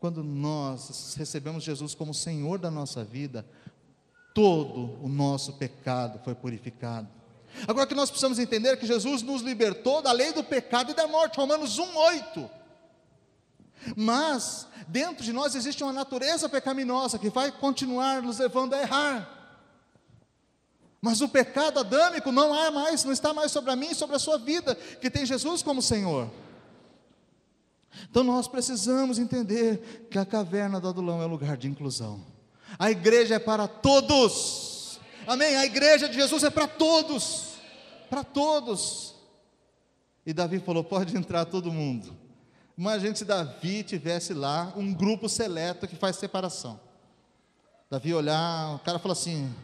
Quando 0.00 0.22
nós 0.24 1.14
recebemos 1.16 1.62
Jesus 1.62 1.94
como 1.94 2.12
Senhor 2.12 2.58
da 2.58 2.70
nossa 2.70 3.04
vida, 3.04 3.46
todo 4.34 4.98
o 5.02 5.08
nosso 5.08 5.54
pecado 5.54 6.20
foi 6.24 6.34
purificado. 6.34 7.08
Agora 7.66 7.86
que 7.86 7.94
nós 7.94 8.10
precisamos 8.10 8.38
entender 8.38 8.76
que 8.76 8.86
Jesus 8.86 9.22
nos 9.22 9.42
libertou 9.42 10.00
da 10.00 10.12
lei 10.12 10.32
do 10.32 10.44
pecado 10.44 10.90
e 10.90 10.94
da 10.94 11.06
morte, 11.06 11.36
Romanos 11.36 11.78
1:8. 11.78 12.50
Mas 13.96 14.66
dentro 14.86 15.24
de 15.24 15.32
nós 15.32 15.54
existe 15.54 15.82
uma 15.82 15.92
natureza 15.92 16.48
pecaminosa 16.48 17.18
que 17.18 17.30
vai 17.30 17.50
continuar 17.50 18.22
nos 18.22 18.38
levando 18.38 18.74
a 18.74 18.80
errar. 18.80 19.34
Mas 21.00 21.20
o 21.20 21.28
pecado 21.28 21.78
adâmico 21.78 22.32
não 22.32 22.52
há 22.52 22.70
mais, 22.70 23.04
não 23.04 23.12
está 23.12 23.32
mais 23.32 23.52
sobre 23.52 23.70
a 23.70 23.76
mim 23.76 23.90
e 23.90 23.94
sobre 23.94 24.16
a 24.16 24.18
sua 24.18 24.36
vida, 24.36 24.74
que 24.74 25.10
tem 25.10 25.24
Jesus 25.24 25.62
como 25.62 25.80
Senhor. 25.80 26.28
Então 28.10 28.24
nós 28.24 28.48
precisamos 28.48 29.18
entender 29.18 30.08
que 30.10 30.18
a 30.18 30.26
caverna 30.26 30.80
do 30.80 30.88
Adulão 30.88 31.22
é 31.22 31.26
lugar 31.26 31.56
de 31.56 31.68
inclusão. 31.68 32.24
A 32.78 32.90
igreja 32.90 33.36
é 33.36 33.38
para 33.38 33.66
todos. 33.68 34.67
Amém? 35.28 35.56
A 35.56 35.66
igreja 35.66 36.08
de 36.08 36.14
Jesus 36.14 36.42
é 36.42 36.48
para 36.48 36.66
todos. 36.66 37.58
Para 38.08 38.24
todos. 38.24 39.14
E 40.24 40.32
Davi 40.32 40.58
falou: 40.58 40.82
pode 40.82 41.14
entrar 41.14 41.44
todo 41.44 41.70
mundo. 41.70 42.16
Imagina 42.78 43.14
se 43.14 43.26
Davi 43.26 43.82
tivesse 43.82 44.32
lá 44.32 44.72
um 44.74 44.94
grupo 44.94 45.28
seleto 45.28 45.86
que 45.86 45.96
faz 45.96 46.16
separação. 46.16 46.80
Davi 47.90 48.14
olhar, 48.14 48.76
o 48.76 48.78
cara 48.78 48.98
fala 48.98 49.12
assim: 49.12 49.54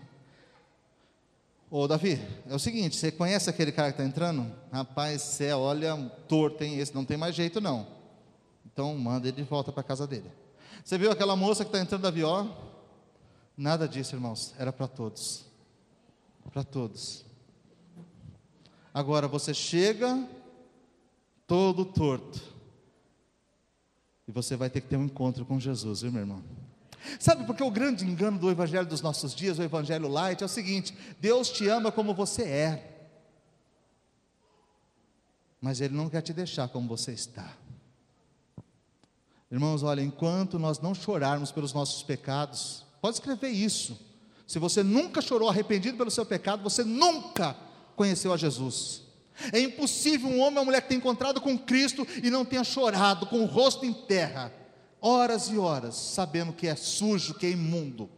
Ô 1.70 1.88
Davi, 1.88 2.20
é 2.46 2.55
o 2.55 2.59
seguinte, 2.59 2.96
você 2.96 3.11
conhece 3.11 3.48
aquele 3.48 3.72
cara 3.72 3.90
que 3.90 3.94
está 3.94 4.05
entrando? 4.05 4.55
Rapaz, 4.70 5.22
você 5.22 5.50
olha 5.53 5.96
torto, 6.29 6.62
hein? 6.62 6.79
Esse 6.79 6.94
não 6.94 7.07
tem 7.07 7.16
mais 7.16 7.35
jeito 7.35 7.59
não. 7.59 7.87
Então 8.66 8.94
manda 8.98 9.29
ele 9.29 9.38
de 9.38 9.42
volta 9.44 9.72
para 9.72 9.83
casa 9.83 10.07
dele. 10.07 10.31
Você 10.85 10.98
viu 10.98 11.11
aquela 11.11 11.35
moça 11.35 11.64
que 11.64 11.68
está 11.68 11.81
entrando 11.81 12.03
Davi, 12.03 12.22
ó? 12.22 12.46
Nada 13.57 13.88
disso, 13.88 14.14
irmãos, 14.14 14.55
era 14.59 14.70
para 14.70 14.87
todos. 14.87 15.53
Para 16.50 16.62
todos. 16.62 17.24
Agora 18.92 19.26
você 19.26 19.52
chega 19.52 20.28
todo 21.46 21.85
torto. 21.85 22.40
E 24.26 24.33
você 24.33 24.57
vai 24.57 24.70
ter 24.70 24.80
que 24.80 24.88
ter 24.88 24.96
um 24.96 25.04
encontro 25.04 25.44
com 25.44 25.61
Jesus, 25.61 26.02
viu, 26.02 26.12
meu 26.12 26.22
irmão? 26.22 26.42
Sabe 27.20 27.44
porque 27.44 27.62
o 27.62 27.70
grande 27.70 28.04
engano 28.07 28.38
do 28.38 28.50
evangelho 28.50 28.87
dos 28.87 29.02
nossos 29.02 29.35
dias, 29.35 29.59
o 29.59 29.62
evangelho 29.62 30.09
light, 30.09 30.42
é 30.42 30.46
o 30.46 30.48
seguinte: 30.48 30.96
Deus 31.20 31.50
te 31.50 31.68
ama 31.68 31.92
como 31.92 32.14
você 32.14 32.44
é. 32.44 33.11
Mas 35.61 35.80
ele 35.80 35.94
não 35.94 36.09
quer 36.09 36.22
te 36.22 36.33
deixar 36.33 36.68
como 36.68 36.88
você 36.88 37.12
está. 37.12 37.57
Irmãos, 39.50 39.83
olha, 39.83 40.02
enquanto 40.02 40.59
nós 40.59 40.80
não 40.80 40.94
chorarmos 40.94 41.52
pelos 41.52 41.72
nossos 41.72 42.02
pecados, 42.02 42.85
pode 43.00 43.16
escrever 43.16 43.50
isso. 43.50 43.98
Se 44.46 44.59
você 44.59 44.83
nunca 44.83 45.20
chorou 45.20 45.48
arrependido 45.48 45.96
pelo 45.96 46.11
seu 46.11 46.26
pecado, 46.26 46.62
você 46.62 46.85
nunca 46.85 47.57
conheceu 47.96 48.33
a 48.33 48.37
Jesus. 48.37 49.02
É 49.52 49.61
impossível 49.61 50.28
um 50.28 50.40
homem 50.40 50.59
ou 50.59 50.64
mulher 50.64 50.83
que 50.83 50.88
tenha 50.88 50.98
encontrado 50.98 51.40
com 51.40 51.59
Cristo 51.59 52.07
e 52.22 52.30
não 52.30 52.44
tenha 52.44 52.62
chorado 52.62 53.26
com 53.26 53.42
o 53.42 53.46
rosto 53.46 53.85
em 53.85 53.92
terra 53.92 54.52
horas 55.04 55.50
e 55.50 55.59
horas, 55.59 55.94
sabendo 55.94 56.54
que 56.54 56.66
é 56.66 56.74
sujo, 56.74 57.35
que 57.35 57.44
é 57.44 57.50
imundo, 57.50 58.09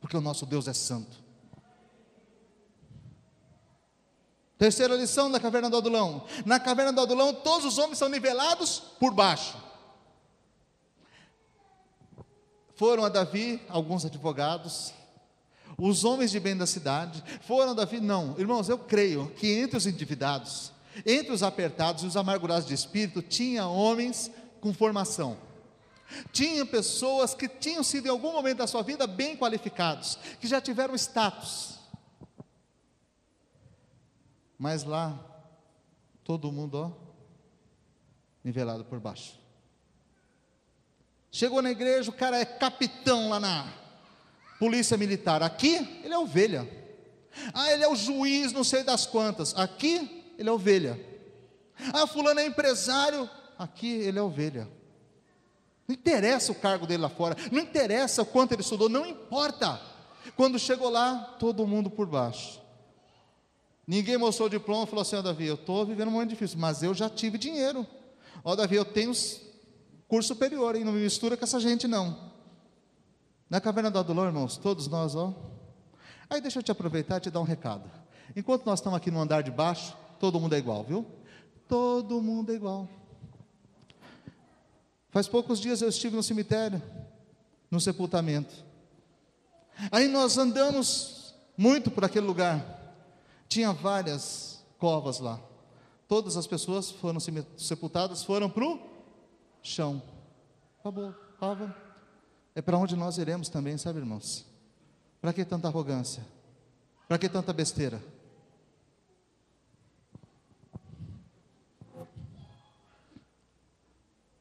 porque 0.00 0.16
o 0.16 0.20
nosso 0.20 0.46
Deus 0.46 0.68
é 0.68 0.72
santo. 0.72 1.24
Terceira 4.56 4.94
lição 4.94 5.28
da 5.28 5.40
caverna 5.40 5.68
do 5.68 5.76
Adulão: 5.76 6.24
na 6.44 6.60
caverna 6.60 6.92
do 6.92 7.00
Adulão, 7.00 7.34
todos 7.34 7.66
os 7.66 7.78
homens 7.78 7.98
são 7.98 8.08
nivelados 8.08 8.78
por 9.00 9.12
baixo. 9.12 9.56
Foram 12.76 13.04
a 13.04 13.08
Davi 13.08 13.60
alguns 13.68 14.04
advogados, 14.04 14.92
os 15.78 16.04
homens 16.04 16.30
de 16.30 16.40
bem 16.40 16.56
da 16.56 16.66
cidade, 16.66 17.22
foram 17.42 17.74
Davi, 17.74 18.00
não, 18.00 18.34
irmãos, 18.38 18.68
eu 18.68 18.78
creio 18.78 19.30
que 19.36 19.52
entre 19.52 19.76
os 19.76 19.86
endividados, 19.86 20.72
entre 21.04 21.32
os 21.32 21.42
apertados 21.42 22.02
e 22.02 22.06
os 22.06 22.16
amargurados 22.16 22.66
de 22.66 22.72
espírito, 22.72 23.20
tinha 23.20 23.66
homens 23.66 24.30
com 24.60 24.72
formação. 24.72 25.36
Tinha 26.32 26.64
pessoas 26.64 27.34
que 27.34 27.48
tinham 27.48 27.82
sido 27.82 28.06
em 28.06 28.10
algum 28.10 28.32
momento 28.32 28.58
da 28.58 28.66
sua 28.66 28.82
vida 28.82 29.06
bem 29.06 29.36
qualificados, 29.36 30.18
que 30.40 30.46
já 30.46 30.60
tiveram 30.60 30.94
status. 30.94 31.78
Mas 34.58 34.84
lá, 34.84 35.18
todo 36.24 36.50
mundo, 36.50 36.74
ó, 36.76 36.90
nivelado 38.42 38.84
por 38.84 38.98
baixo. 38.98 39.38
Chegou 41.30 41.60
na 41.60 41.70
igreja, 41.70 42.08
o 42.08 42.14
cara 42.14 42.38
é 42.38 42.46
capitão 42.46 43.28
lá 43.28 43.38
na 43.38 43.85
polícia 44.58 44.96
militar. 44.96 45.42
Aqui, 45.42 46.00
ele 46.02 46.14
é 46.14 46.18
ovelha. 46.18 46.68
Ah, 47.52 47.72
ele 47.72 47.84
é 47.84 47.88
o 47.88 47.96
juiz, 47.96 48.52
não 48.52 48.64
sei 48.64 48.82
das 48.82 49.06
quantas. 49.06 49.56
Aqui, 49.56 50.24
ele 50.38 50.48
é 50.48 50.52
ovelha. 50.52 50.98
Ah, 51.92 52.06
fulano 52.06 52.40
é 52.40 52.46
empresário. 52.46 53.28
Aqui, 53.58 53.88
ele 53.88 54.18
é 54.18 54.22
ovelha. 54.22 54.68
Não 55.86 55.94
interessa 55.94 56.50
o 56.50 56.54
cargo 56.54 56.86
dele 56.86 57.02
lá 57.02 57.08
fora, 57.08 57.36
não 57.52 57.60
interessa 57.60 58.22
o 58.22 58.26
quanto 58.26 58.52
ele 58.52 58.62
estudou, 58.62 58.88
não 58.88 59.06
importa. 59.06 59.80
Quando 60.36 60.58
chegou 60.58 60.90
lá, 60.90 61.36
todo 61.38 61.66
mundo 61.66 61.88
por 61.88 62.06
baixo. 62.06 62.60
Ninguém 63.86 64.18
mostrou 64.18 64.48
o 64.48 64.50
diploma 64.50 64.82
e 64.82 64.86
falou 64.86 65.02
assim: 65.02 65.14
Ó, 65.14 65.20
oh, 65.20 65.22
Davi, 65.22 65.46
eu 65.46 65.54
estou 65.54 65.86
vivendo 65.86 66.08
um 66.08 66.12
momento 66.12 66.30
difícil, 66.30 66.58
mas 66.58 66.82
eu 66.82 66.92
já 66.92 67.08
tive 67.08 67.38
dinheiro. 67.38 67.86
Ó, 68.42 68.52
oh, 68.52 68.56
Davi, 68.56 68.74
eu 68.74 68.84
tenho 68.84 69.12
curso 70.08 70.28
superior, 70.28 70.74
hein? 70.74 70.84
não 70.84 70.92
me 70.92 71.00
mistura 71.00 71.36
com 71.36 71.44
essa 71.44 71.60
gente, 71.60 71.86
não. 71.86 72.34
Na 73.48 73.60
caverna 73.60 73.90
do 73.90 73.98
Adulão, 73.98 74.26
irmãos, 74.26 74.56
todos 74.56 74.88
nós, 74.88 75.14
ó. 75.14 75.32
Aí 76.28 76.40
deixa 76.40 76.58
eu 76.58 76.62
te 76.62 76.72
aproveitar 76.72 77.18
e 77.18 77.20
te 77.20 77.30
dar 77.30 77.40
um 77.40 77.44
recado. 77.44 77.88
Enquanto 78.34 78.66
nós 78.66 78.80
estamos 78.80 78.96
aqui 78.96 79.10
no 79.10 79.20
andar 79.20 79.42
de 79.42 79.50
baixo, 79.50 79.96
todo 80.18 80.40
mundo 80.40 80.54
é 80.54 80.58
igual, 80.58 80.82
viu? 80.82 81.06
Todo 81.68 82.20
mundo 82.20 82.50
é 82.50 82.56
igual. 82.56 82.88
Faz 85.10 85.28
poucos 85.28 85.60
dias 85.60 85.80
eu 85.80 85.88
estive 85.88 86.16
no 86.16 86.22
cemitério, 86.22 86.82
no 87.70 87.80
sepultamento. 87.80 88.54
Aí 89.92 90.08
nós 90.08 90.36
andamos 90.36 91.34
muito 91.56 91.90
por 91.90 92.04
aquele 92.04 92.26
lugar. 92.26 92.94
Tinha 93.48 93.72
várias 93.72 94.64
covas 94.78 95.20
lá. 95.20 95.40
Todas 96.08 96.36
as 96.36 96.46
pessoas 96.46 96.90
foram 96.90 97.18
sepultadas, 97.56 98.22
foram 98.22 98.50
para 98.50 98.64
o 98.64 98.80
chão. 99.62 100.02
Acabou, 100.80 101.14
cova. 101.38 101.85
É 102.56 102.62
para 102.62 102.78
onde 102.78 102.96
nós 102.96 103.18
iremos 103.18 103.50
também, 103.50 103.76
sabe, 103.76 103.98
irmãos? 103.98 104.46
Para 105.20 105.30
que 105.30 105.44
tanta 105.44 105.68
arrogância? 105.68 106.24
Para 107.06 107.18
que 107.18 107.28
tanta 107.28 107.52
besteira? 107.52 108.02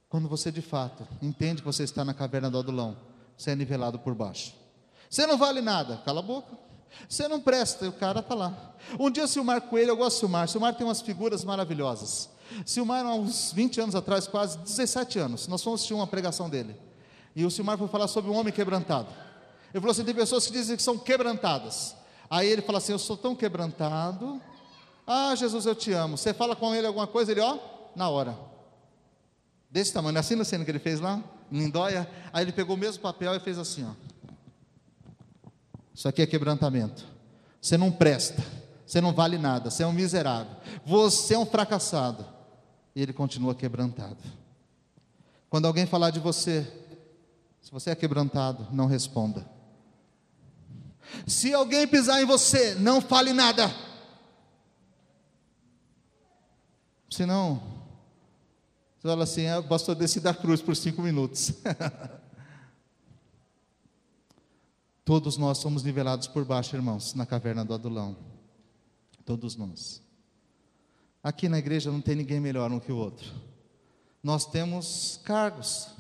Quando 0.07 0.29
você 0.29 0.49
de 0.49 0.61
fato 0.61 1.05
entende 1.21 1.61
que 1.61 1.65
você 1.65 1.83
está 1.83 2.05
na 2.05 2.13
caverna 2.13 2.49
do 2.49 2.57
adulão, 2.57 2.95
você 3.37 3.51
é 3.51 3.55
nivelado 3.55 3.99
por 3.99 4.15
baixo. 4.15 4.55
Você 5.09 5.27
não 5.27 5.37
vale 5.37 5.59
nada, 5.59 5.97
cala 6.05 6.21
a 6.21 6.23
boca. 6.23 6.57
Você 7.09 7.27
não 7.27 7.41
presta, 7.41 7.89
o 7.89 7.91
cara 7.91 8.21
está 8.21 8.33
lá. 8.33 8.75
Um 8.97 9.11
dia 9.11 9.27
Silmar 9.27 9.63
Coelho, 9.63 9.89
eu 9.89 9.97
gosto 9.97 10.15
de 10.15 10.19
Silmar, 10.21 10.47
Silmar 10.47 10.73
tem 10.73 10.87
umas 10.87 11.01
figuras 11.01 11.43
maravilhosas. 11.43 12.29
Silmar, 12.65 13.05
há 13.05 13.13
uns 13.13 13.51
20 13.51 13.81
anos 13.81 13.93
atrás, 13.93 14.25
quase 14.25 14.57
17 14.59 15.19
anos, 15.19 15.49
nós 15.49 15.61
fomos 15.61 15.81
assistir 15.81 15.93
uma 15.93 16.07
pregação 16.07 16.49
dele. 16.49 16.84
E 17.35 17.43
o 17.45 17.51
Silmar 17.51 17.77
foi 17.77 17.87
falar 17.87 18.07
sobre 18.07 18.31
um 18.31 18.35
homem 18.35 18.53
quebrantado. 18.53 19.09
Ele 19.73 19.81
falou 19.81 19.91
assim: 19.91 20.05
tem 20.05 20.15
pessoas 20.15 20.47
que 20.47 20.53
dizem 20.53 20.77
que 20.77 20.83
são 20.83 20.97
quebrantadas. 20.97 21.95
Aí 22.29 22.47
ele 22.47 22.61
fala 22.61 22.77
assim: 22.77 22.93
Eu 22.93 22.99
sou 22.99 23.17
tão 23.17 23.35
quebrantado. 23.35 24.41
Ah, 25.05 25.35
Jesus, 25.35 25.65
eu 25.65 25.75
te 25.75 25.91
amo. 25.91 26.17
Você 26.17 26.33
fala 26.33 26.55
com 26.55 26.73
ele 26.73 26.87
alguma 26.87 27.05
coisa, 27.05 27.31
ele, 27.31 27.41
ó, 27.41 27.57
na 27.95 28.09
hora 28.09 28.35
desse 29.75 29.91
tamanho, 29.91 30.17
assim 30.17 30.35
na 30.35 30.45
cena 30.45 30.63
que 30.63 30.71
ele 30.71 30.79
fez 30.79 31.01
lá, 31.01 31.21
em 31.51 31.59
Lindóia, 31.59 32.09
aí 32.31 32.45
ele 32.45 32.53
pegou 32.53 32.77
o 32.77 32.79
mesmo 32.79 33.01
papel 33.01 33.35
e 33.35 33.41
fez 33.41 33.57
assim, 33.57 33.85
ó. 33.85 33.91
Isso 35.93 36.07
aqui 36.07 36.21
é 36.21 36.25
quebrantamento. 36.25 37.05
Você 37.61 37.77
não 37.77 37.91
presta, 37.91 38.41
você 38.85 39.01
não 39.01 39.11
vale 39.11 39.37
nada, 39.37 39.69
você 39.69 39.83
é 39.83 39.87
um 39.87 39.91
miserável, 39.91 40.55
você 40.85 41.33
é 41.33 41.37
um 41.37 41.45
fracassado. 41.45 42.25
E 42.95 43.01
ele 43.01 43.11
continua 43.11 43.53
quebrantado. 43.53 44.15
Quando 45.49 45.65
alguém 45.65 45.85
falar 45.85 46.09
de 46.09 46.21
você, 46.21 46.65
se 47.65 47.71
você 47.71 47.89
é 47.89 47.95
quebrantado, 47.95 48.67
não 48.71 48.85
responda. 48.85 49.43
Se 51.25 51.51
alguém 51.51 51.87
pisar 51.87 52.21
em 52.21 52.25
você, 52.25 52.75
não 52.75 53.01
fale 53.01 53.33
nada. 53.33 53.73
Senão, 57.09 57.55
você 58.95 59.07
fala 59.07 59.23
assim, 59.23 59.47
ah, 59.47 59.63
pastor, 59.63 59.95
desci 59.95 60.19
da 60.19 60.31
cruz 60.31 60.61
por 60.61 60.75
cinco 60.75 61.01
minutos. 61.01 61.53
Todos 65.03 65.35
nós 65.35 65.57
somos 65.57 65.81
nivelados 65.81 66.27
por 66.27 66.45
baixo, 66.45 66.75
irmãos, 66.75 67.15
na 67.15 67.25
caverna 67.25 67.65
do 67.65 67.73
adulão. 67.73 68.15
Todos 69.25 69.55
nós. 69.55 70.03
Aqui 71.23 71.49
na 71.49 71.57
igreja 71.57 71.91
não 71.91 71.99
tem 71.99 72.15
ninguém 72.15 72.39
melhor 72.39 72.71
um 72.71 72.79
que 72.79 72.91
o 72.91 72.97
outro. 72.97 73.27
Nós 74.21 74.45
temos 74.45 75.19
cargos. 75.23 75.95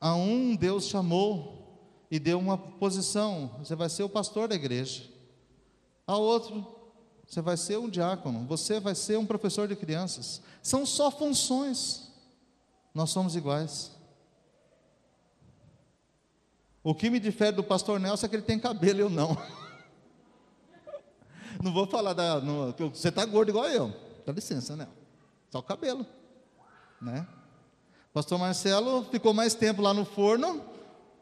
A 0.00 0.14
um 0.14 0.54
Deus 0.54 0.84
chamou 0.84 1.58
e 2.10 2.18
deu 2.18 2.38
uma 2.38 2.56
posição, 2.56 3.50
você 3.58 3.74
vai 3.74 3.88
ser 3.88 4.02
o 4.02 4.08
pastor 4.08 4.48
da 4.48 4.54
igreja. 4.54 5.04
A 6.06 6.16
outro, 6.16 6.66
você 7.26 7.42
vai 7.42 7.56
ser 7.56 7.78
um 7.78 7.88
diácono, 7.88 8.46
você 8.46 8.80
vai 8.80 8.94
ser 8.94 9.18
um 9.18 9.26
professor 9.26 9.68
de 9.68 9.76
crianças. 9.76 10.40
São 10.62 10.86
só 10.86 11.10
funções. 11.10 12.10
Nós 12.94 13.10
somos 13.10 13.36
iguais. 13.36 13.92
O 16.82 16.94
que 16.94 17.10
me 17.10 17.20
difere 17.20 17.52
do 17.52 17.62
pastor 17.62 18.00
Nelson 18.00 18.24
é 18.24 18.28
que 18.28 18.36
ele 18.36 18.42
tem 18.42 18.58
cabelo, 18.58 19.00
eu 19.00 19.10
não. 19.10 19.36
Não 21.62 21.72
vou 21.72 21.88
falar 21.88 22.12
da. 22.12 22.40
No, 22.40 22.72
você 22.72 23.08
está 23.08 23.24
gordo 23.24 23.48
igual 23.48 23.66
eu. 23.66 23.92
Dá 24.24 24.32
licença, 24.32 24.76
né? 24.76 24.86
Só 25.50 25.58
o 25.58 25.62
cabelo. 25.62 26.06
Né? 27.02 27.26
Pastor 28.18 28.36
Marcelo 28.36 29.04
ficou 29.04 29.32
mais 29.32 29.54
tempo 29.54 29.80
lá 29.80 29.94
no 29.94 30.04
forno, 30.04 30.60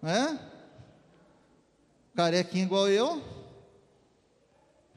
né? 0.00 0.40
Carequinho 2.14 2.64
igual 2.64 2.88
eu. 2.88 3.22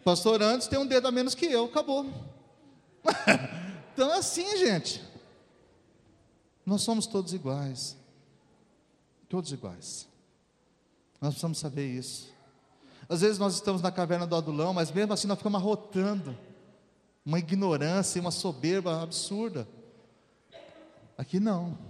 Pastor 0.02 0.42
antes 0.42 0.70
tem 0.70 0.80
um 0.80 0.86
dedo 0.86 1.10
a 1.10 1.12
menos 1.12 1.36
que 1.36 1.46
eu, 1.48 1.66
acabou. 1.66 2.06
então 3.94 4.14
é 4.14 4.18
assim, 4.18 4.46
gente. 4.56 5.04
Nós 6.66 6.84
somos 6.84 7.06
todos 7.06 7.34
iguais. 7.34 7.98
Todos 9.28 9.52
iguais. 9.52 10.08
Nós 11.20 11.32
precisamos 11.32 11.58
saber 11.58 11.86
isso. 11.86 12.32
Às 13.10 13.20
vezes 13.20 13.38
nós 13.38 13.56
estamos 13.56 13.82
na 13.82 13.92
caverna 13.92 14.26
do 14.26 14.38
adulão, 14.38 14.74
mas 14.74 14.90
mesmo 14.90 15.12
assim 15.12 15.28
nós 15.28 15.38
ficamos 15.38 15.60
arrotando. 15.60 16.34
Uma 17.26 17.40
ignorância 17.40 18.22
uma 18.22 18.32
soberba 18.32 19.04
absurda. 19.04 19.68
Aqui 21.18 21.42
não. 21.42 21.89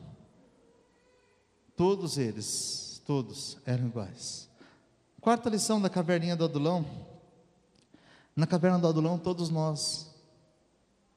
Todos 1.80 2.18
eles, 2.18 3.02
todos 3.06 3.58
eram 3.66 3.88
iguais. 3.88 4.50
Quarta 5.22 5.50
lição 5.50 5.82
da 5.82 5.90
caverninha 5.90 6.36
do 6.36 6.44
adulão. 6.44 6.86
Na 8.36 8.46
caverna 8.46 8.78
do 8.78 8.86
adulão, 8.86 9.18
todos 9.18 9.50
nós 9.50 10.10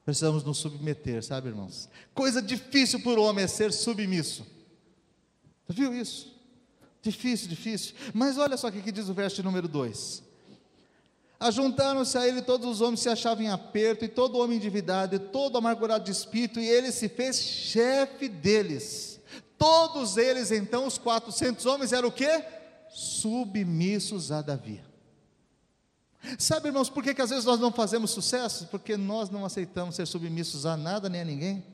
precisamos 0.05 0.41
nos 0.41 0.59
submeter, 0.59 1.21
sabe, 1.21 1.49
irmãos? 1.49 1.89
Coisa 2.13 2.41
difícil 2.41 3.01
para 3.01 3.19
o 3.19 3.23
homem 3.23 3.43
é 3.43 3.47
ser 3.47 3.73
submisso. 3.73 4.47
Você 5.67 5.73
viu 5.73 5.93
isso? 5.93 6.33
Difícil, 7.01 7.49
difícil. 7.49 7.93
Mas 8.13 8.37
olha 8.37 8.55
só 8.55 8.69
o 8.69 8.71
que 8.71 8.89
diz 8.89 9.09
o 9.09 9.13
verso 9.13 9.43
número 9.43 9.67
2. 9.67 10.23
Ajuntaram-se 11.41 12.17
a 12.17 12.25
ele 12.25 12.41
todos 12.41 12.69
os 12.69 12.79
homens 12.79 13.01
se 13.01 13.09
achavam 13.09 13.43
em 13.43 13.49
aperto, 13.49 14.05
e 14.05 14.07
todo 14.07 14.37
homem 14.37 14.55
endividado, 14.55 15.13
e 15.13 15.19
todo 15.19 15.57
amargurado 15.57 16.05
de 16.05 16.11
espírito, 16.11 16.57
e 16.57 16.65
ele 16.65 16.89
se 16.93 17.09
fez 17.09 17.37
chefe 17.37 18.29
deles. 18.29 19.12
Todos 19.63 20.17
eles, 20.17 20.51
então, 20.51 20.85
os 20.85 20.97
400 20.97 21.65
homens, 21.65 21.93
eram 21.93 22.09
o 22.09 22.11
quê? 22.11 22.43
Submissos 22.89 24.29
a 24.29 24.41
Davi. 24.41 24.83
Sabe, 26.37 26.67
irmãos, 26.67 26.89
por 26.89 27.01
que, 27.01 27.13
que 27.13 27.21
às 27.21 27.29
vezes 27.29 27.45
nós 27.45 27.61
não 27.61 27.71
fazemos 27.71 28.11
sucesso? 28.11 28.67
Porque 28.67 28.97
nós 28.97 29.29
não 29.29 29.45
aceitamos 29.45 29.95
ser 29.95 30.05
submissos 30.05 30.65
a 30.65 30.75
nada 30.75 31.07
nem 31.07 31.21
a 31.21 31.23
ninguém. 31.23 31.65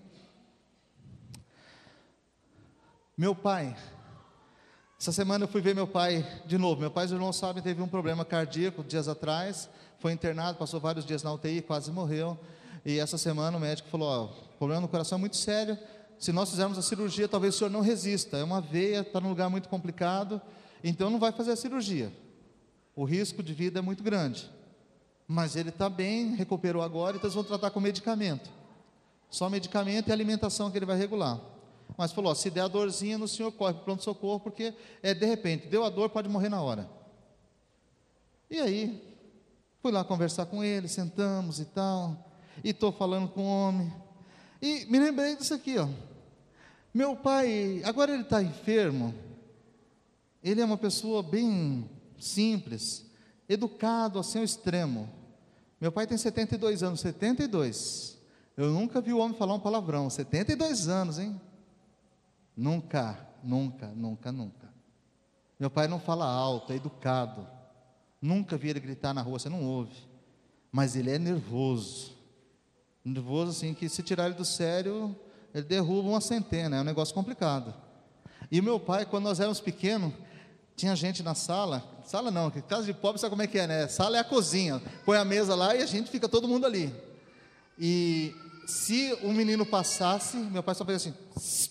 Meu 3.17 3.33
pai, 3.33 3.75
essa 4.99 5.11
semana 5.11 5.45
eu 5.45 5.47
fui 5.47 5.59
ver 5.59 5.73
meu 5.73 5.87
pai 5.87 6.43
de 6.45 6.59
novo. 6.59 6.81
Meu 6.81 6.91
pai, 6.91 7.07
os 7.07 7.11
irmãos 7.11 7.37
sabem, 7.37 7.63
teve 7.63 7.81
um 7.81 7.87
problema 7.87 8.23
cardíaco 8.23 8.83
dias 8.83 9.07
atrás, 9.07 9.67
foi 9.97 10.11
internado, 10.11 10.59
passou 10.59 10.79
vários 10.79 11.07
dias 11.07 11.23
na 11.23 11.33
UTI, 11.33 11.63
quase 11.63 11.91
morreu. 11.91 12.37
E 12.85 12.99
essa 12.99 13.17
semana 13.17 13.57
o 13.57 13.59
médico 13.59 13.89
falou: 13.89 14.07
ó, 14.07 14.25
o 14.25 14.57
problema 14.59 14.81
no 14.81 14.87
coração 14.87 15.17
é 15.17 15.19
muito 15.19 15.37
sério. 15.37 15.75
Se 16.19 16.33
nós 16.33 16.49
fizermos 16.49 16.77
a 16.77 16.81
cirurgia, 16.81 17.29
talvez 17.29 17.55
o 17.55 17.57
senhor 17.57 17.69
não 17.69 17.79
resista. 17.79 18.37
É 18.37 18.43
uma 18.43 18.59
veia, 18.59 18.99
está 18.99 19.21
num 19.21 19.29
lugar 19.29 19.49
muito 19.49 19.69
complicado, 19.69 20.41
então 20.83 21.09
não 21.09 21.17
vai 21.17 21.31
fazer 21.31 21.53
a 21.53 21.55
cirurgia. 21.55 22.11
O 22.93 23.05
risco 23.05 23.41
de 23.41 23.53
vida 23.53 23.79
é 23.79 23.81
muito 23.81 24.03
grande. 24.03 24.51
Mas 25.25 25.55
ele 25.55 25.69
está 25.69 25.89
bem, 25.89 26.35
recuperou 26.35 26.81
agora, 26.81 27.15
então 27.15 27.27
eles 27.27 27.35
vão 27.35 27.43
tratar 27.43 27.71
com 27.71 27.79
medicamento. 27.79 28.49
Só 29.29 29.49
medicamento 29.49 30.09
e 30.09 30.11
alimentação 30.11 30.69
que 30.69 30.77
ele 30.77 30.85
vai 30.85 30.97
regular. 30.97 31.39
Mas 31.97 32.11
falou: 32.11 32.31
ó, 32.31 32.35
se 32.35 32.49
der 32.49 32.61
a 32.61 32.67
dorzinha 32.67 33.17
no 33.17 33.27
senhor, 33.27 33.51
corre 33.53 33.73
para 33.73 33.83
pronto-socorro, 33.83 34.41
porque 34.41 34.73
é 35.01 35.13
de 35.13 35.25
repente, 35.25 35.67
deu 35.67 35.85
a 35.85 35.89
dor, 35.89 36.09
pode 36.09 36.27
morrer 36.27 36.49
na 36.49 36.61
hora. 36.61 36.89
E 38.49 38.59
aí, 38.59 39.17
fui 39.81 39.91
lá 39.91 40.03
conversar 40.03 40.47
com 40.47 40.63
ele, 40.63 40.87
sentamos 40.87 41.59
e 41.59 41.65
tal, 41.65 42.31
e 42.63 42.71
estou 42.71 42.91
falando 42.91 43.29
com 43.29 43.41
o 43.41 43.45
homem. 43.45 43.93
E 44.61 44.85
me 44.87 44.99
lembrei 44.99 45.37
disso 45.37 45.53
aqui, 45.53 45.77
ó. 45.77 45.87
Meu 46.93 47.15
pai, 47.15 47.81
agora 47.85 48.11
ele 48.13 48.23
está 48.23 48.41
enfermo, 48.41 49.13
ele 50.43 50.61
é 50.61 50.65
uma 50.65 50.77
pessoa 50.77 51.21
bem 51.21 51.89
simples, 52.17 53.05
educado 53.47 54.17
assim 54.19 54.39
ao 54.39 54.43
extremo. 54.43 55.09
Meu 55.79 55.91
pai 55.91 56.07
tem 56.07 56.17
72 56.17 56.83
anos, 56.83 56.99
72. 57.01 58.17
Eu 58.57 58.71
nunca 58.71 58.99
vi 58.99 59.13
o 59.13 59.19
homem 59.19 59.37
falar 59.37 59.53
um 59.53 59.59
palavrão, 59.59 60.09
72 60.09 60.87
anos, 60.87 61.19
hein? 61.19 61.39
Nunca, 62.55 63.17
nunca, 63.43 63.87
nunca, 63.87 64.31
nunca. 64.31 64.73
Meu 65.59 65.69
pai 65.69 65.87
não 65.87 65.99
fala 65.99 66.25
alto, 66.25 66.73
é 66.73 66.75
educado. 66.75 67.47
Nunca 68.21 68.57
vi 68.57 68.69
ele 68.69 68.79
gritar 68.79 69.13
na 69.13 69.21
rua, 69.21 69.39
você 69.39 69.47
não 69.47 69.63
ouve. 69.63 69.95
Mas 70.71 70.95
ele 70.95 71.09
é 71.09 71.19
nervoso. 71.19 72.17
Nervoso 73.03 73.51
assim 73.51 73.73
que 73.73 73.87
se 73.87 74.03
tirar 74.03 74.25
ele 74.25 74.35
do 74.35 74.43
sério, 74.43 75.15
ele 75.53 75.63
derruba 75.63 76.09
uma 76.09 76.21
centena, 76.21 76.77
é 76.77 76.81
um 76.81 76.83
negócio 76.83 77.13
complicado. 77.13 77.73
E 78.51 78.61
meu 78.61 78.79
pai, 78.79 79.05
quando 79.05 79.25
nós 79.25 79.39
éramos 79.39 79.59
pequenos, 79.59 80.13
tinha 80.75 80.95
gente 80.95 81.21
na 81.21 81.35
sala, 81.35 81.83
sala 82.05 82.31
não, 82.31 82.49
que 82.49 82.61
casa 82.61 82.85
de 82.85 82.93
pobre 82.93 83.19
sabe 83.19 83.31
como 83.31 83.41
é 83.41 83.47
que 83.47 83.59
é, 83.59 83.67
né? 83.67 83.87
Sala 83.87 84.17
é 84.17 84.19
a 84.19 84.23
cozinha, 84.23 84.81
põe 85.05 85.17
a 85.17 85.25
mesa 85.25 85.55
lá 85.55 85.75
e 85.75 85.83
a 85.83 85.85
gente 85.85 86.09
fica 86.09 86.27
todo 86.27 86.47
mundo 86.47 86.65
ali. 86.65 86.93
E 87.77 88.33
se 88.65 89.17
um 89.23 89.33
menino 89.33 89.65
passasse, 89.65 90.37
meu 90.37 90.63
pai 90.63 90.75
só 90.75 90.85
fazia 90.85 91.11
assim, 91.11 91.69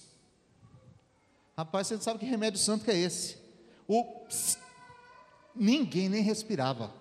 Rapaz, 1.58 1.88
você 1.88 1.98
sabe 1.98 2.20
que 2.20 2.24
remédio 2.24 2.60
santo 2.60 2.84
que 2.84 2.90
é 2.92 2.96
esse. 2.96 3.36
O 3.88 4.04
ninguém 5.56 6.08
nem 6.08 6.22
respirava. 6.22 6.94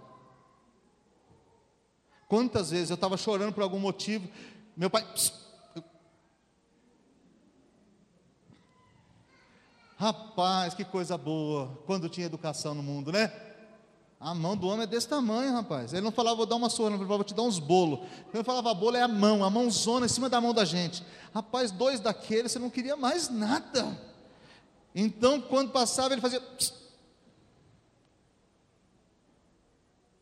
Quantas 2.28 2.72
vezes 2.72 2.90
eu 2.90 2.96
estava 2.96 3.16
chorando 3.18 3.54
por 3.54 3.62
algum 3.62 3.78
motivo, 3.78 4.28
meu 4.76 4.90
pai. 4.90 5.06
Pss, 5.14 5.32
eu... 5.76 5.84
Rapaz, 9.98 10.76
que 10.76 10.86
coisa 10.86 11.18
boa, 11.18 11.82
quando 11.88 12.08
tinha 12.08 12.28
educação 12.28 12.76
no 12.76 12.84
mundo, 12.84 13.12
né? 13.12 13.34
A 14.20 14.34
mão 14.34 14.56
do 14.56 14.68
homem 14.68 14.84
é 14.84 14.88
desse 14.88 15.08
tamanho, 15.08 15.54
rapaz. 15.54 15.92
Ele 15.92 16.04
não 16.04 16.12
falava, 16.12 16.38
vou 16.38 16.46
dar 16.46 16.56
uma 16.56 16.70
surra, 16.70 16.92
não 16.92 16.98
falava, 16.98 17.18
vou 17.18 17.24
te 17.24 17.34
dar 17.34 17.42
uns 17.42 17.58
bolos. 17.58 18.00
Ele 18.32 18.44
falava, 18.44 18.74
bolo 18.76 18.96
é 18.96 19.02
a 19.02 19.08
mão, 19.08 19.44
a 19.44 19.50
mãozona 19.50 20.06
em 20.06 20.10
cima 20.10 20.30
da 20.30 20.40
mão 20.40 20.54
da 20.54 20.66
gente. 20.66 21.04
Rapaz, 21.34 21.72
dois 21.72 22.00
daqueles, 22.00 22.52
você 22.52 22.60
não 22.60 22.70
queria 22.70 22.96
mais 22.96 23.30
nada. 23.30 24.00
Então, 24.94 25.42
quando 25.42 25.72
passava, 25.72 26.14
ele 26.14 26.22
fazia. 26.22 26.42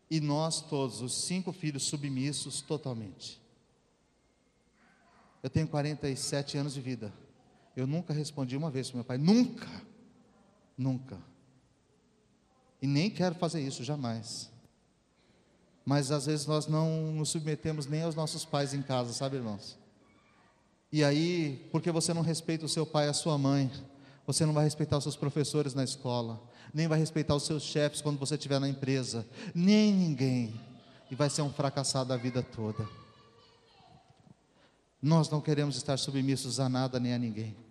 E 0.10 0.22
nós 0.22 0.62
todos, 0.62 1.02
os 1.02 1.14
cinco 1.26 1.52
filhos, 1.52 1.84
submissos 1.84 2.62
totalmente. 2.62 3.42
Eu 5.44 5.50
tenho 5.50 5.68
47 5.68 6.58
anos 6.58 6.74
de 6.74 6.82
vida. 6.82 7.25
Eu 7.76 7.86
nunca 7.86 8.14
respondi 8.14 8.56
uma 8.56 8.72
vez 8.72 8.90
para 8.90 8.98
meu 8.98 9.06
pai. 9.06 9.18
Nunca. 9.18 9.68
Nunca. 10.78 11.18
E 12.82 12.88
nem 12.88 13.10
quero 13.10 13.36
fazer 13.36 13.62
isso, 13.62 13.84
jamais. 13.84 14.50
Mas 15.86 16.12
às 16.12 16.26
vezes 16.26 16.46
nós 16.46 16.68
não 16.68 17.12
nos 17.14 17.30
submetemos 17.30 17.86
nem 17.86 18.02
aos 18.02 18.16
nossos 18.16 18.46
pais 18.46 18.74
em 18.74 18.82
casa, 18.82 19.14
sabe, 19.14 19.38
irmãos? 19.38 19.78
E 20.92 21.04
aí, 21.04 21.68
porque 21.72 21.92
você 21.92 22.14
não 22.14 22.22
respeita 22.22 22.66
o 22.66 22.70
seu 22.70 22.86
pai 22.86 23.08
e 23.08 23.10
a 23.10 23.14
sua 23.14 23.38
mãe, 23.38 23.72
você 24.26 24.46
não 24.46 24.54
vai 24.54 24.64
respeitar 24.64 24.98
os 24.98 25.04
seus 25.04 25.16
professores 25.16 25.74
na 25.74 25.84
escola, 25.84 26.42
nem 26.74 26.88
vai 26.88 26.98
respeitar 26.98 27.36
os 27.36 27.44
seus 27.44 27.64
chefes 27.64 28.02
quando 28.02 28.18
você 28.18 28.36
estiver 28.36 28.60
na 28.60 28.70
empresa, 28.70 29.26
nem 29.54 29.94
ninguém, 29.94 30.60
e 31.12 31.16
vai 31.16 31.30
ser 31.30 31.42
um 31.42 31.52
fracassado 31.52 32.14
a 32.14 32.18
vida 32.18 32.42
toda. 32.42 32.88
Nós 35.02 35.30
não 35.30 35.42
queremos 35.42 35.76
estar 35.76 35.98
submissos 35.98 36.60
a 36.60 36.68
nada 36.68 37.00
nem 37.00 37.14
a 37.14 37.18
ninguém. 37.20 37.65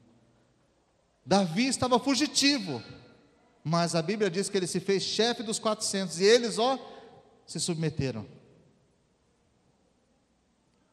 Davi 1.25 1.67
estava 1.67 1.99
fugitivo, 1.99 2.83
mas 3.63 3.95
a 3.95 4.03
Bíblia 4.03 4.31
diz 4.31 4.49
que 4.49 4.57
ele 4.57 4.67
se 4.67 4.79
fez 4.79 5.03
chefe 5.03 5.43
dos 5.43 5.59
400 5.59 6.21
e 6.21 6.25
eles, 6.25 6.59
ó, 6.59 6.79
se 7.47 7.59
submeteram. 7.59 8.27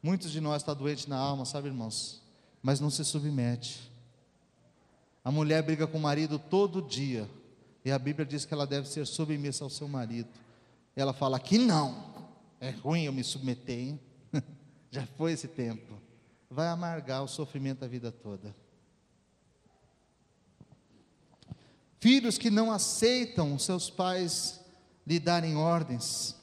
Muitos 0.02 0.32
de 0.32 0.40
nós 0.40 0.62
estão 0.62 0.74
tá 0.74 0.80
doentes 0.80 1.06
na 1.06 1.16
alma, 1.16 1.44
sabe, 1.44 1.68
irmãos? 1.68 2.20
Mas 2.62 2.80
não 2.80 2.90
se 2.90 3.04
submete. 3.04 3.92
A 5.24 5.30
mulher 5.30 5.62
briga 5.62 5.86
com 5.86 5.98
o 5.98 6.00
marido 6.00 6.38
todo 6.38 6.82
dia. 6.82 7.28
E 7.84 7.90
a 7.90 7.98
Bíblia 7.98 8.26
diz 8.26 8.44
que 8.44 8.54
ela 8.54 8.66
deve 8.66 8.88
ser 8.88 9.06
submissa 9.06 9.62
ao 9.62 9.70
seu 9.70 9.86
marido. 9.86 10.28
Ela 10.96 11.12
fala 11.12 11.38
que 11.38 11.58
não. 11.58 12.12
É 12.60 12.70
ruim 12.70 13.04
eu 13.04 13.12
me 13.12 13.22
submeter, 13.22 13.78
hein? 13.78 14.00
Já 14.90 15.06
foi 15.16 15.32
esse 15.32 15.46
tempo. 15.46 16.00
Vai 16.50 16.68
amargar 16.68 17.22
o 17.22 17.28
sofrimento 17.28 17.84
a 17.84 17.88
vida 17.88 18.10
toda. 18.10 18.54
Filhos 22.02 22.36
que 22.36 22.50
não 22.50 22.72
aceitam 22.72 23.56
seus 23.60 23.88
pais 23.88 24.60
lhe 25.06 25.20
darem 25.20 25.56
ordens 25.56 26.34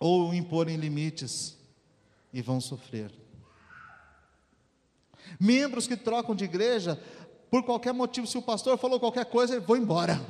ou 0.00 0.34
imporem 0.34 0.76
limites 0.76 1.56
e 2.32 2.42
vão 2.42 2.60
sofrer. 2.60 3.14
Membros 5.38 5.86
que 5.86 5.96
trocam 5.96 6.34
de 6.34 6.42
igreja 6.42 7.00
por 7.48 7.62
qualquer 7.62 7.92
motivo, 7.92 8.26
se 8.26 8.36
o 8.36 8.42
pastor 8.42 8.76
falou 8.78 8.98
qualquer 8.98 9.26
coisa, 9.26 9.54
eu 9.54 9.62
vou 9.62 9.76
embora. 9.76 10.20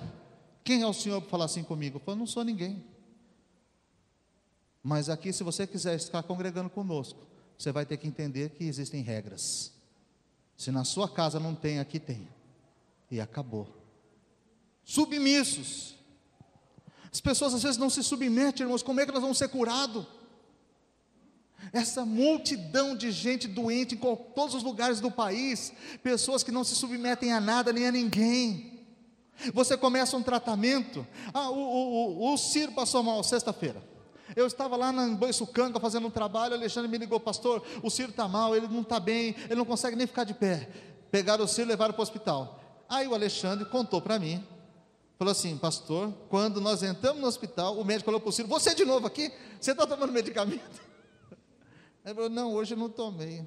Quem 0.63 0.83
é 0.83 0.87
o 0.87 0.93
senhor 0.93 1.23
para 1.23 1.31
falar 1.31 1.47
assim 1.47 1.65
comigo? 1.65 1.97
Eu 1.97 2.01
falo, 2.01 2.19
não 2.19 2.27
sou 2.27 2.45
ninguém. 2.45 2.85
Mas 4.83 5.09
aqui, 5.09 5.33
se 5.33 5.43
você 5.43 5.67
quiser 5.67 5.97
estar 5.97 6.23
congregando 6.23 6.69
conosco, 6.69 7.27
você 7.57 7.73
vai 7.73 7.87
ter 7.87 7.97
que 7.97 8.07
entender 8.07 8.51
que 8.51 8.65
existem 8.65 9.03
regras. 9.03 9.73
Se 10.55 10.71
na 10.71 10.85
sua 10.85 11.09
casa 11.09 11.41
não 11.41 11.55
tem, 11.55 11.79
aqui 11.79 11.99
tem. 11.99 12.29
E 13.11 13.23
acabou 13.23 13.80
submissos. 14.91 15.95
As 17.13 17.21
pessoas 17.21 17.55
às 17.55 17.63
vezes 17.63 17.79
não 17.79 17.89
se 17.89 18.03
submetem, 18.03 18.65
irmãos, 18.65 18.83
como 18.83 19.01
é 19.01 19.05
que 19.05 19.11
elas 19.13 19.23
vão 19.23 19.33
ser 19.33 19.49
curados? 19.49 20.05
Essa 21.73 22.05
multidão 22.05 22.97
de 22.97 23.13
gente 23.13 23.47
doente 23.47 23.95
em 23.95 23.99
todos 24.35 24.55
os 24.57 24.65
lugares 24.65 24.99
do 24.99 25.09
país, 25.09 25.73
pessoas 26.03 26.43
que 26.43 26.51
não 26.51 26.65
se 26.65 26.75
submetem 26.75 27.33
a 27.33 27.41
nada 27.41 27.73
nem 27.73 27.87
a 27.87 27.93
ninguém. 27.93 28.81
Você 29.55 29.77
começa 29.77 30.17
um 30.17 30.23
tratamento. 30.25 31.07
Ah, 31.33 31.51
o, 31.51 31.55
o, 31.55 32.23
o, 32.25 32.35
o 32.35 32.37
Ciro 32.37 32.73
passou 32.73 33.01
mal 33.03 33.23
sexta-feira. 33.23 33.81
Eu 34.35 34.47
estava 34.47 34.77
lá 34.77 34.91
na 34.91 35.07
Boiçucanga 35.09 35.79
fazendo 35.79 36.09
um 36.09 36.11
trabalho, 36.11 36.55
Alexandre 36.55 36.91
me 36.91 36.99
ligou, 36.99 37.21
pastor, 37.21 37.65
o 37.81 37.91
Ciro 37.91 38.11
está 38.11 38.27
mal, 38.27 38.57
ele 38.57 38.67
não 38.67 38.81
está 38.81 38.99
bem, 38.99 39.37
ele 39.45 39.57
não 39.57 39.65
consegue 39.65 39.95
nem 39.95 40.07
ficar 40.07 40.25
de 40.25 40.35
pé. 40.35 40.69
Pegaram 41.13 41.45
o 41.45 41.49
Ciro 41.49 41.69
e 41.69 41.71
levaram 41.71 41.93
para 41.93 42.01
o 42.01 42.03
hospital. 42.03 42.61
Aí 42.89 43.07
o 43.07 43.15
Alexandre 43.15 43.65
contou 43.67 44.01
para 44.01 44.19
mim 44.19 44.45
falou 45.21 45.33
assim, 45.33 45.55
pastor, 45.59 46.15
quando 46.31 46.63
nós 46.63 46.83
entramos 46.83 47.21
no 47.21 47.29
hospital, 47.29 47.79
o 47.79 47.85
médico 47.85 48.07
falou 48.07 48.23
para 48.23 48.31
o 48.31 48.33
Ciro, 48.33 48.49
você 48.49 48.75
de 48.75 48.87
novo 48.87 49.07
aqui? 49.07 49.31
Você 49.61 49.73
está 49.73 49.87
tomando 49.87 50.15
medicamento? 50.15 50.81
Ele 52.03 52.15
falou, 52.15 52.31
não, 52.31 52.55
hoje 52.55 52.73
eu 52.73 52.79
não 52.79 52.89
tomei. 52.89 53.47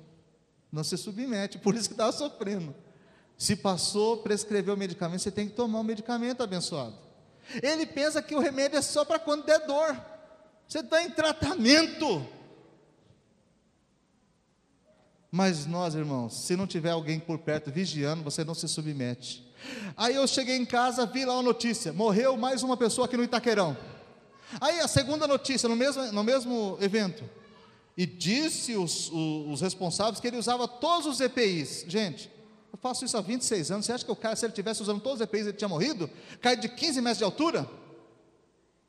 Não 0.72 0.84
se 0.84 0.96
submete, 0.96 1.58
por 1.58 1.74
isso 1.74 1.90
que 1.90 1.96
estava 1.96 2.12
sofrendo. 2.12 2.76
Se 3.36 3.56
passou, 3.56 4.18
prescreveu 4.18 4.76
o 4.76 4.78
medicamento, 4.78 5.24
você 5.24 5.32
tem 5.32 5.48
que 5.48 5.56
tomar 5.56 5.80
o 5.80 5.84
medicamento, 5.84 6.44
abençoado. 6.44 6.96
Ele 7.64 7.88
pensa 7.88 8.22
que 8.22 8.36
o 8.36 8.40
remédio 8.40 8.78
é 8.78 8.82
só 8.84 9.04
para 9.04 9.18
quando 9.18 9.44
der 9.44 9.66
dor. 9.66 10.00
Você 10.68 10.78
está 10.78 11.02
em 11.02 11.10
tratamento. 11.10 12.24
Mas 15.32 15.66
nós, 15.66 15.96
irmãos, 15.96 16.36
se 16.46 16.56
não 16.56 16.68
tiver 16.68 16.92
alguém 16.92 17.20
por 17.20 17.40
perto 17.40 17.72
vigiando, 17.72 18.24
você 18.24 18.44
não 18.44 18.54
se 18.54 18.68
submete. 18.68 19.52
Aí 19.96 20.16
eu 20.16 20.28
cheguei 20.28 20.56
em 20.56 20.66
casa, 20.66 21.06
vi 21.06 21.26
lá 21.26 21.34
uma 21.34 21.44
notícia: 21.44 21.94
morreu 21.94 22.38
mais 22.38 22.64
uma 22.64 22.78
pessoa 22.78 23.06
aqui 23.06 23.18
no 23.18 23.24
Itaquerão. 23.24 23.78
Aí 24.60 24.80
a 24.80 24.88
segunda 24.88 25.28
notícia, 25.28 25.68
no 25.68 25.76
mesmo, 25.76 26.04
no 26.12 26.24
mesmo 26.24 26.78
evento. 26.82 27.24
E 27.96 28.06
disse 28.06 28.76
os, 28.76 29.12
os, 29.12 29.62
responsáveis 29.62 30.20
que 30.20 30.28
ele 30.28 30.38
usava 30.38 30.68
todos 30.68 31.06
os 31.06 31.20
EPIs. 31.20 31.86
Gente, 31.88 32.30
eu 32.72 32.78
faço 32.78 33.06
isso 33.06 33.16
há 33.16 33.22
26 33.22 33.72
anos. 33.72 33.86
Você 33.86 33.94
acha 33.94 34.06
que 34.06 34.12
o 34.12 34.16
cara, 34.16 34.36
se 34.36 34.46
ele 34.46 34.54
tivesse 34.54 34.82
usando 34.82 35.00
todos 35.00 35.20
os 35.20 35.24
EPIs, 35.24 35.42
ele 35.42 35.54
tinha 35.54 35.68
morrido? 35.68 36.10
Cai 36.42 36.58
de 36.58 36.70
15 36.70 37.02
metros 37.02 37.20
de 37.20 37.24
altura? 37.24 37.70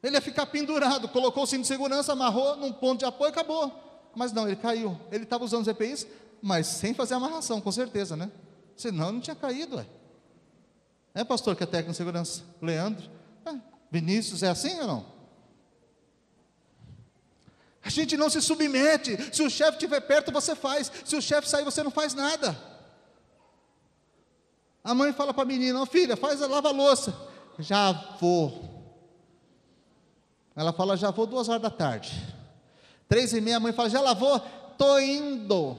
Ele 0.02 0.16
ia 0.16 0.22
ficar 0.22 0.46
pendurado, 0.46 1.08
colocou 1.08 1.44
o 1.44 1.46
cinto 1.46 1.62
de 1.62 1.66
segurança, 1.66 2.12
amarrou 2.12 2.56
num 2.56 2.72
ponto 2.72 3.00
de 3.00 3.04
apoio 3.04 3.28
e 3.28 3.32
acabou. 3.32 3.72
Mas 4.14 4.32
não, 4.32 4.46
ele 4.46 4.56
caiu. 4.56 4.98
Ele 5.10 5.24
estava 5.24 5.44
usando 5.44 5.62
os 5.62 5.68
EPIs, 5.68 6.06
mas 6.40 6.66
sem 6.66 6.94
fazer 6.94 7.14
amarração, 7.14 7.60
com 7.60 7.72
certeza, 7.72 8.16
né? 8.16 8.30
Senão 8.76 9.12
não 9.12 9.20
tinha 9.20 9.36
caído, 9.36 9.76
ué. 9.76 9.86
É, 11.14 11.22
pastor, 11.22 11.54
que 11.54 11.62
é 11.62 11.66
técnico 11.66 11.92
de 11.92 11.96
segurança? 11.96 12.42
Leandro? 12.60 13.08
É. 13.46 13.54
Vinícius, 13.90 14.42
é 14.42 14.48
assim 14.48 14.80
ou 14.80 14.86
não? 14.86 15.14
A 17.84 17.90
gente 17.90 18.16
não 18.16 18.28
se 18.28 18.40
submete. 18.40 19.16
Se 19.32 19.42
o 19.42 19.50
chefe 19.50 19.72
estiver 19.72 20.00
perto, 20.00 20.32
você 20.32 20.56
faz. 20.56 20.90
Se 21.04 21.14
o 21.14 21.22
chefe 21.22 21.48
sair, 21.48 21.64
você 21.64 21.82
não 21.82 21.90
faz 21.90 22.14
nada. 22.14 22.56
A 24.82 24.94
mãe 24.94 25.12
fala 25.12 25.32
para 25.32 25.42
a 25.42 25.46
menina: 25.46 25.80
oh, 25.80 25.86
filha, 25.86 26.16
faz, 26.16 26.40
lava 26.40 26.68
a 26.68 26.72
louça. 26.72 27.14
Já 27.58 27.92
vou. 28.18 28.70
Ela 30.56 30.72
fala: 30.72 30.96
já 30.96 31.10
vou 31.10 31.26
duas 31.26 31.48
horas 31.48 31.62
da 31.62 31.70
tarde. 31.70 32.10
Três 33.06 33.34
e 33.34 33.40
meia, 33.40 33.58
a 33.58 33.60
mãe 33.60 33.72
fala: 33.72 33.90
já 33.90 34.00
lavou? 34.00 34.40
Tô 34.78 34.98
indo. 34.98 35.76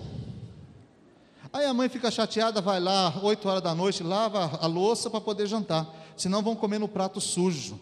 Aí 1.55 1.65
a 1.65 1.73
mãe 1.73 1.87
fica 1.87 2.11
chateada, 2.11 2.59
vai 2.59 2.81
lá, 2.81 3.17
8 3.23 3.47
horas 3.47 3.63
da 3.63 3.73
noite, 3.73 4.03
lava 4.03 4.57
a 4.61 4.67
louça 4.67 5.09
para 5.09 5.21
poder 5.21 5.47
jantar. 5.47 5.89
Senão 6.17 6.43
vão 6.43 6.53
comer 6.53 6.79
no 6.79 6.87
prato 6.89 7.21
sujo. 7.21 7.79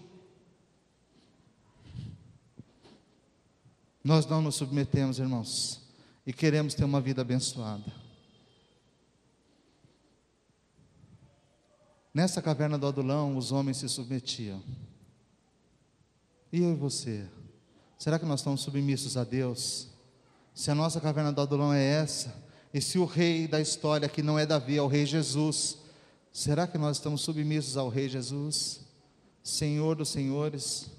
Nós 4.03 4.27
não 4.27 4.43
nos 4.43 4.53
submetemos, 4.53 5.17
irmãos, 5.17 5.81
e 6.23 6.31
queremos 6.31 6.75
ter 6.75 6.83
uma 6.83 7.01
vida 7.01 7.23
abençoada. 7.23 7.91
Nessa 12.13 12.43
caverna 12.43 12.77
do 12.77 12.85
Adulão, 12.85 13.35
os 13.35 13.51
homens 13.51 13.77
se 13.77 13.89
submetiam. 13.89 14.61
E 16.51 16.61
eu 16.61 16.73
e 16.73 16.75
você? 16.75 17.27
Será 17.97 18.19
que 18.19 18.25
nós 18.25 18.41
estamos 18.41 18.61
submissos 18.61 19.17
a 19.17 19.23
Deus? 19.23 19.87
Se 20.53 20.69
a 20.69 20.75
nossa 20.75 21.01
caverna 21.01 21.33
do 21.33 21.41
Adulão 21.41 21.73
é 21.73 21.83
essa, 21.83 22.42
e 22.73 22.81
se 22.81 22.97
o 22.97 23.05
rei 23.05 23.47
da 23.47 23.61
história 23.61 24.09
que 24.09 24.23
não 24.23 24.39
é 24.39 24.45
Davi, 24.45 24.77
é 24.77 24.81
o 24.81 24.87
rei 24.87 25.05
Jesus, 25.05 25.77
será 26.31 26.65
que 26.65 26.77
nós 26.77 26.97
estamos 26.97 27.21
submissos 27.21 27.77
ao 27.77 27.87
rei 27.87 28.09
Jesus? 28.09 28.81
Senhor 29.43 29.95
dos 29.95 30.09
senhores? 30.09 30.89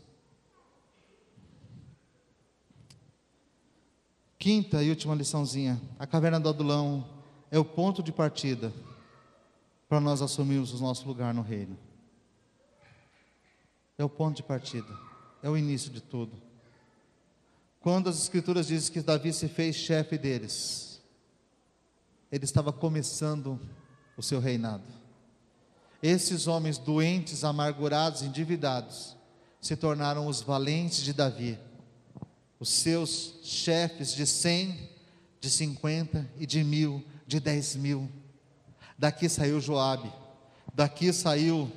Quinta 4.39 4.83
e 4.83 4.91
última 4.91 5.15
liçãozinha: 5.15 5.81
a 5.99 6.07
caverna 6.07 6.39
do 6.39 6.49
Adulão 6.49 7.09
é 7.51 7.59
o 7.59 7.65
ponto 7.65 8.03
de 8.03 8.13
partida 8.13 8.73
para 9.89 10.01
nós 10.01 10.23
assumirmos 10.23 10.73
o 10.73 10.79
nosso 10.79 11.09
lugar 11.09 11.35
no 11.35 11.43
reino. 11.43 11.77
É 13.99 14.05
o 14.05 14.09
ponto 14.09 14.37
de 14.37 14.43
partida, 14.43 14.89
é 15.43 15.49
o 15.49 15.57
início 15.57 15.91
de 15.91 16.01
tudo. 16.01 16.33
Quando 17.81 18.09
as 18.09 18.23
Escrituras 18.23 18.69
dizem 18.69 18.93
que 18.93 19.01
Davi 19.01 19.33
se 19.33 19.49
fez 19.49 19.77
chefe 19.77 20.17
deles, 20.17 20.94
ele 22.35 22.45
estava 22.45 22.73
começando 22.73 23.61
o 24.17 24.23
seu 24.23 24.41
reinado. 24.41 24.83
Esses 26.03 26.49
homens 26.49 26.79
doentes, 26.79 27.45
amargurados, 27.45 28.23
endividados, 28.23 29.17
se 29.61 29.77
tornaram 29.77 30.27
os 30.27 30.41
valentes 30.41 31.05
de 31.05 31.13
Davi, 31.13 31.57
os 32.59 32.71
seus 32.71 33.35
chefes 33.45 34.13
de 34.13 34.27
cem, 34.27 34.91
de 35.41 35.49
cinquenta 35.49 36.29
e 36.37 36.45
de 36.45 36.65
mil, 36.65 37.05
de 37.25 37.39
dez 37.39 37.77
mil. 37.77 38.11
Daqui 38.99 39.29
saiu 39.29 39.61
Joabe, 39.61 40.13
daqui 40.75 41.13
saiu 41.13 41.71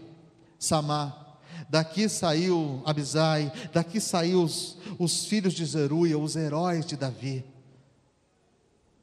Samá, 0.58 1.38
daqui 1.70 2.10
saiu 2.10 2.82
Abisai, 2.84 3.54
daqui 3.72 4.02
saiu 4.02 4.42
os, 4.42 4.76
os 4.98 5.26
filhos 5.26 5.54
de 5.54 5.64
Zeruia, 5.64 6.18
os 6.18 6.36
heróis 6.36 6.84
de 6.84 6.98
Davi. 6.98 7.46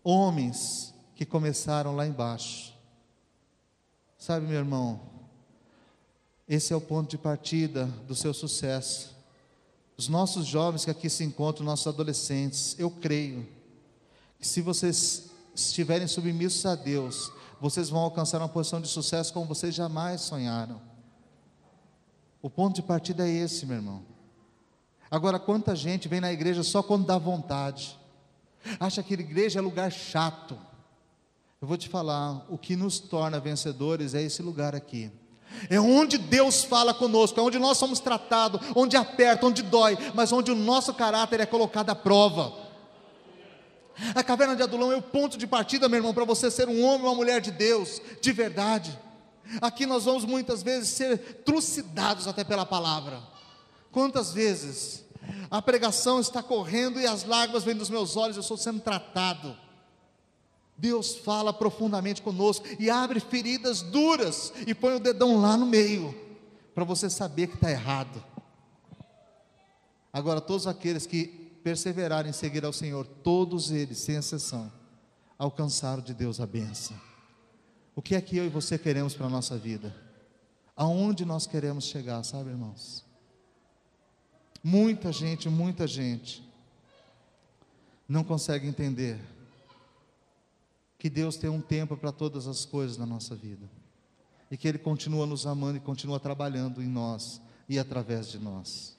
Homens 0.03 0.93
que 1.15 1.25
começaram 1.25 1.95
lá 1.95 2.07
embaixo. 2.07 2.75
Sabe, 4.19 4.47
meu 4.47 4.57
irmão, 4.57 5.01
esse 6.49 6.73
é 6.73 6.77
o 6.77 6.81
ponto 6.81 7.11
de 7.11 7.19
partida 7.19 7.87
do 8.07 8.15
seu 8.15 8.35
sucesso. 8.35 9.15
Os 9.97 10.09
nossos 10.09 10.47
jovens 10.47 10.85
que 10.85 10.91
aqui 10.91 11.09
se 11.09 11.23
encontram, 11.25 11.65
nossos 11.65 11.87
adolescentes, 11.87 12.75
eu 12.79 12.91
creio 12.91 13.47
que 14.39 14.47
se 14.47 14.61
vocês 14.61 15.31
estiverem 15.55 16.07
submissos 16.07 16.67
a 16.67 16.75
Deus, 16.75 17.31
vocês 17.61 17.89
vão 17.89 18.01
alcançar 18.01 18.39
uma 18.39 18.49
posição 18.49 18.81
de 18.81 18.89
sucesso 18.89 19.33
como 19.33 19.47
vocês 19.47 19.75
jamais 19.75 20.21
sonharam. 20.21 20.81
O 22.43 22.51
ponto 22.51 22.75
de 22.75 22.83
partida 22.83 23.27
é 23.27 23.31
esse, 23.31 23.65
meu 23.65 23.77
irmão. 23.77 24.03
Agora, 25.11 25.39
quanta 25.39 25.77
gente 25.77 26.09
vem 26.09 26.21
na 26.21 26.33
igreja 26.33 26.63
só 26.63 26.83
quando 26.83 27.07
dá 27.07 27.17
vontade, 27.17 27.97
acha 28.81 29.03
que 29.03 29.15
a 29.15 29.21
igreja 29.21 29.61
é 29.61 29.63
lugar 29.63 29.93
chato 29.93 30.59
eu 31.65 31.67
vou 31.67 31.79
te 31.79 31.89
falar, 31.89 32.45
o 32.51 32.59
que 32.59 32.77
nos 32.77 32.99
torna 32.99 33.41
vencedores 33.41 34.15
é 34.15 34.21
esse 34.21 34.43
lugar 34.43 34.75
aqui. 34.75 35.11
É 35.71 35.81
onde 35.81 36.19
Deus 36.19 36.63
fala 36.63 36.93
conosco, 36.93 37.41
é 37.41 37.43
onde 37.43 37.59
nós 37.59 37.79
somos 37.79 38.01
tratados, 38.01 38.61
onde 38.77 38.99
aperta, 38.99 39.47
onde 39.47 39.63
dói, 39.63 39.97
mas 40.15 40.31
onde 40.31 40.51
o 40.51 40.55
nosso 40.55 40.93
caráter 40.93 41.41
é 41.41 41.47
colocado 41.47 41.89
à 41.89 41.95
prova. 41.95 42.53
A 44.15 44.23
caverna 44.23 44.55
de 44.55 44.63
Adulão 44.63 44.93
é 44.93 44.97
o 44.97 45.01
ponto 45.01 45.39
de 45.39 45.47
partida, 45.47 45.89
meu 45.89 46.01
irmão, 46.01 46.13
para 46.13 46.27
você 46.27 46.51
ser 46.51 46.69
um 46.69 46.85
homem 46.85 47.07
ou 47.07 47.13
uma 47.13 47.15
mulher 47.15 47.41
de 47.41 47.51
Deus, 47.51 47.99
de 48.21 48.31
verdade. 48.31 48.99
Aqui 49.63 49.87
nós 49.87 50.05
vamos 50.05 50.27
muitas 50.27 50.63
vezes 50.63 50.91
ser 50.91 51.17
trucidados 51.47 52.29
até 52.29 52.45
pela 52.45 52.67
palavra. 52.67 53.23
Quantas 53.91 54.35
vezes 54.35 55.03
a 55.51 55.63
pregação 55.63 56.21
está 56.21 56.43
correndo 56.43 57.01
e 57.01 57.07
as 57.07 57.25
lágrimas 57.25 57.65
vêm 57.65 57.75
dos 57.75 57.89
meus 57.89 58.19
olhos, 58.19 58.37
eu 58.37 58.43
estou 58.43 58.59
sendo 58.59 58.81
tratado. 58.81 59.64
Deus 60.77 61.17
fala 61.17 61.53
profundamente 61.53 62.21
conosco 62.21 62.67
e 62.79 62.91
abre 62.91 63.21
feridas 63.21 63.81
duras 63.81 64.53
e 64.67 64.75
põe 64.75 64.95
o 64.95 65.01
dedão 65.01 65.41
lá 65.41 65.57
no 65.57 65.67
meio, 65.67 66.15
para 66.75 66.85
você 66.85 67.09
saber 67.09 67.47
que 67.47 67.55
está 67.55 67.71
errado. 67.71 68.23
Agora, 70.13 70.41
todos 70.41 70.67
aqueles 70.67 71.07
que 71.07 71.27
perseverarem 71.63 72.31
em 72.31 72.35
seguir 72.35 72.65
ao 72.65 72.73
Senhor, 72.73 73.07
todos 73.07 73.71
eles, 73.71 73.99
sem 73.99 74.17
exceção, 74.17 74.71
alcançaram 75.39 76.03
de 76.03 76.13
Deus 76.13 76.41
a 76.41 76.47
benção. 76.47 76.97
O 77.97 78.03
que 78.03 78.15
é 78.15 78.21
que 78.21 78.37
eu 78.37 78.45
e 78.45 78.49
você 78.49 78.77
queremos 78.77 79.15
para 79.15 79.27
a 79.27 79.31
nossa 79.31 79.57
vida? 79.57 79.95
Aonde 80.77 81.25
nós 81.25 81.47
queremos 81.47 81.85
chegar, 81.85 82.23
sabe, 82.25 82.51
irmãos? 82.51 83.05
Muita 84.63 85.13
gente, 85.13 85.49
muita 85.49 85.87
gente 85.87 86.43
não 88.09 88.25
consegue 88.25 88.67
entender 88.67 89.21
que 91.05 91.11
Deus 91.11 91.37
tem 91.37 91.51
um 91.51 91.61
tempo 91.61 91.99
para 91.99 92.11
todas 92.11 92.47
as 92.47 92.65
coisas 92.65 92.97
na 92.97 93.05
nossa 93.05 93.35
vida 93.35 93.69
e 94.51 94.57
que 94.57 94.67
Ele 94.67 94.79
continua 94.79 95.27
nos 95.27 95.47
amando 95.47 95.77
e 95.77 95.81
continua 95.81 96.19
trabalhando 96.19 96.83
em 96.83 96.87
nós 96.87 97.43
e 97.69 97.79
através 97.79 98.29
de 98.29 98.39
nós. 98.39 98.97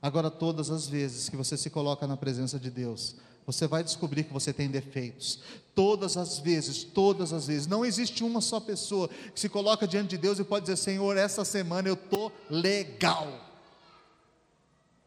Agora, 0.00 0.30
todas 0.30 0.70
as 0.70 0.88
vezes 0.88 1.28
que 1.28 1.36
você 1.36 1.58
se 1.58 1.68
coloca 1.68 2.06
na 2.06 2.16
presença 2.16 2.58
de 2.58 2.70
Deus, 2.70 3.16
você 3.44 3.66
vai 3.66 3.84
descobrir 3.84 4.24
que 4.24 4.32
você 4.32 4.50
tem 4.50 4.70
defeitos. 4.70 5.40
Todas 5.74 6.16
as 6.16 6.38
vezes, 6.38 6.84
todas 6.84 7.34
as 7.34 7.48
vezes. 7.48 7.66
Não 7.66 7.84
existe 7.84 8.24
uma 8.24 8.40
só 8.40 8.58
pessoa 8.58 9.06
que 9.08 9.38
se 9.38 9.50
coloca 9.50 9.86
diante 9.86 10.08
de 10.08 10.16
Deus 10.16 10.38
e 10.38 10.44
pode 10.44 10.64
dizer: 10.64 10.78
Senhor, 10.78 11.18
essa 11.18 11.44
semana 11.44 11.86
eu 11.86 11.94
estou 12.02 12.32
legal. 12.48 13.28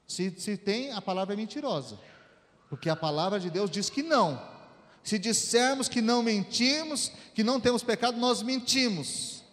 Se, 0.07 0.31
se 0.37 0.57
tem, 0.57 0.91
a 0.91 1.01
palavra 1.01 1.33
é 1.33 1.37
mentirosa. 1.37 1.97
Porque 2.69 2.87
a 2.87 2.95
palavra 2.95 3.39
de 3.39 3.49
Deus 3.49 3.71
diz 3.71 3.89
que 3.89 4.03
não. 4.03 4.52
Se 5.03 5.19
dissermos 5.19 5.89
que 5.89 6.01
não 6.01 6.23
mentimos, 6.23 7.11
que 7.33 7.43
não 7.43 7.59
temos 7.59 7.83
pecado, 7.83 8.17
nós 8.17 8.41
mentimos 8.41 9.43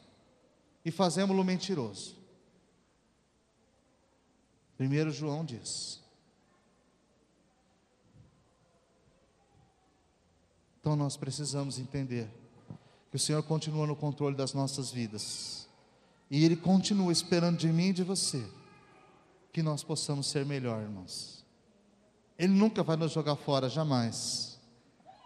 e 0.84 0.90
fazemos-lo 0.90 1.44
mentiroso. 1.44 2.16
Primeiro 4.76 5.10
João 5.10 5.44
diz. 5.44 6.00
Então 10.80 10.96
nós 10.96 11.16
precisamos 11.16 11.78
entender 11.78 12.30
que 13.10 13.16
o 13.16 13.18
Senhor 13.18 13.42
continua 13.42 13.86
no 13.86 13.96
controle 13.96 14.36
das 14.36 14.54
nossas 14.54 14.90
vidas. 14.90 15.68
E 16.30 16.44
Ele 16.44 16.56
continua 16.56 17.12
esperando 17.12 17.58
de 17.58 17.68
mim 17.68 17.88
e 17.88 17.92
de 17.92 18.04
você 18.04 18.46
que 19.52 19.62
nós 19.62 19.82
possamos 19.82 20.28
ser 20.28 20.46
melhor, 20.46 20.80
irmãos. 20.80 21.44
Ele 22.38 22.52
nunca 22.52 22.82
vai 22.82 22.96
nos 22.96 23.12
jogar 23.12 23.36
fora, 23.36 23.68
jamais. 23.68 24.49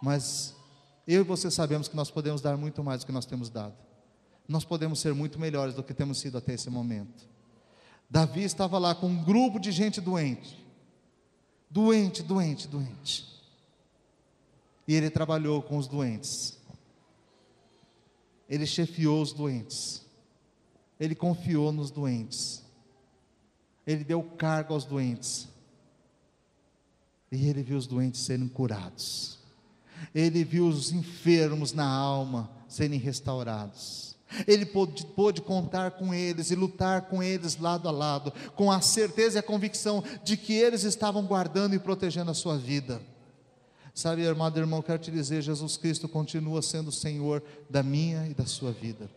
Mas 0.05 0.55
eu 1.07 1.23
e 1.23 1.25
você 1.25 1.51
sabemos 1.51 1.89
que 1.89 1.97
nós 1.97 2.11
podemos 2.11 2.43
dar 2.43 2.59
muito 2.59 2.85
mais 2.85 3.01
do 3.01 3.07
que 3.07 3.13
nós 3.13 3.25
temos 3.25 3.49
dado. 3.49 3.75
Nós 4.47 4.63
podemos 4.63 5.01
ser 5.01 5.15
muito 5.15 5.41
melhores 5.41 5.75
do 5.75 5.83
que 5.83 5.95
temos 5.95 6.19
sido 6.19 6.37
até 6.37 6.53
esse 6.53 6.69
momento. 6.69 7.27
Davi 8.11 8.43
estava 8.43 8.77
lá 8.77 8.95
com 8.95 9.07
um 9.07 9.25
grupo 9.25 9.59
de 9.59 9.73
gente 9.73 10.03
doente. 10.03 10.63
Doente, 11.71 12.23
doente, 12.23 12.69
doente. 12.69 13.27
E 14.87 14.93
ele 14.93 15.09
trabalhou 15.09 15.63
com 15.63 15.79
os 15.79 15.89
doentes. 15.89 16.59
Ele 18.47 18.67
chefiou 18.67 19.23
os 19.23 19.33
doentes. 19.33 20.05
Ele 21.01 21.15
confiou 21.15 21.73
nos 21.73 21.91
doentes. 21.91 22.63
Ele 23.87 24.05
deu 24.05 24.23
cargo 24.23 24.75
aos 24.75 24.85
doentes. 24.85 25.49
E 27.33 27.49
ele 27.49 27.63
viu 27.63 27.79
os 27.79 27.87
doentes 27.87 28.21
serem 28.21 28.47
curados. 28.49 29.43
Ele 30.15 30.45
viu 30.45 30.67
os 30.67 30.93
enfermos 30.93 31.73
na 31.73 31.87
alma 31.87 32.51
serem 32.69 32.99
restaurados. 32.99 34.17
Ele 34.47 34.67
pôde, 34.67 35.07
pôde, 35.07 35.41
contar 35.41 35.93
com 35.93 36.13
eles 36.13 36.51
e 36.51 36.55
lutar 36.55 37.03
com 37.03 37.23
eles 37.23 37.57
lado 37.59 37.89
a 37.89 37.93
lado, 37.93 38.33
com 38.57 38.71
a 38.71 38.81
certeza 38.81 39.39
e 39.39 39.41
a 39.41 39.43
convicção 39.43 40.03
de 40.25 40.37
que 40.37 40.53
eles 40.53 40.83
estavam 40.83 41.25
guardando 41.25 41.75
e 41.75 41.79
protegendo 41.79 42.31
a 42.31 42.35
sua 42.35 42.59
vida. 42.59 43.01
Sabe, 43.95 44.27
amado 44.27 44.59
irmão, 44.59 44.83
quero 44.83 44.99
te 44.99 45.11
dizer: 45.11 45.41
Jesus 45.41 45.77
Cristo 45.77 46.09
continua 46.09 46.61
sendo 46.63 46.89
o 46.89 46.93
Senhor 46.93 47.43
da 47.71 47.83
minha 47.83 48.27
e 48.27 48.35
da 48.35 48.45
sua 48.45 48.73
vida. 48.73 49.09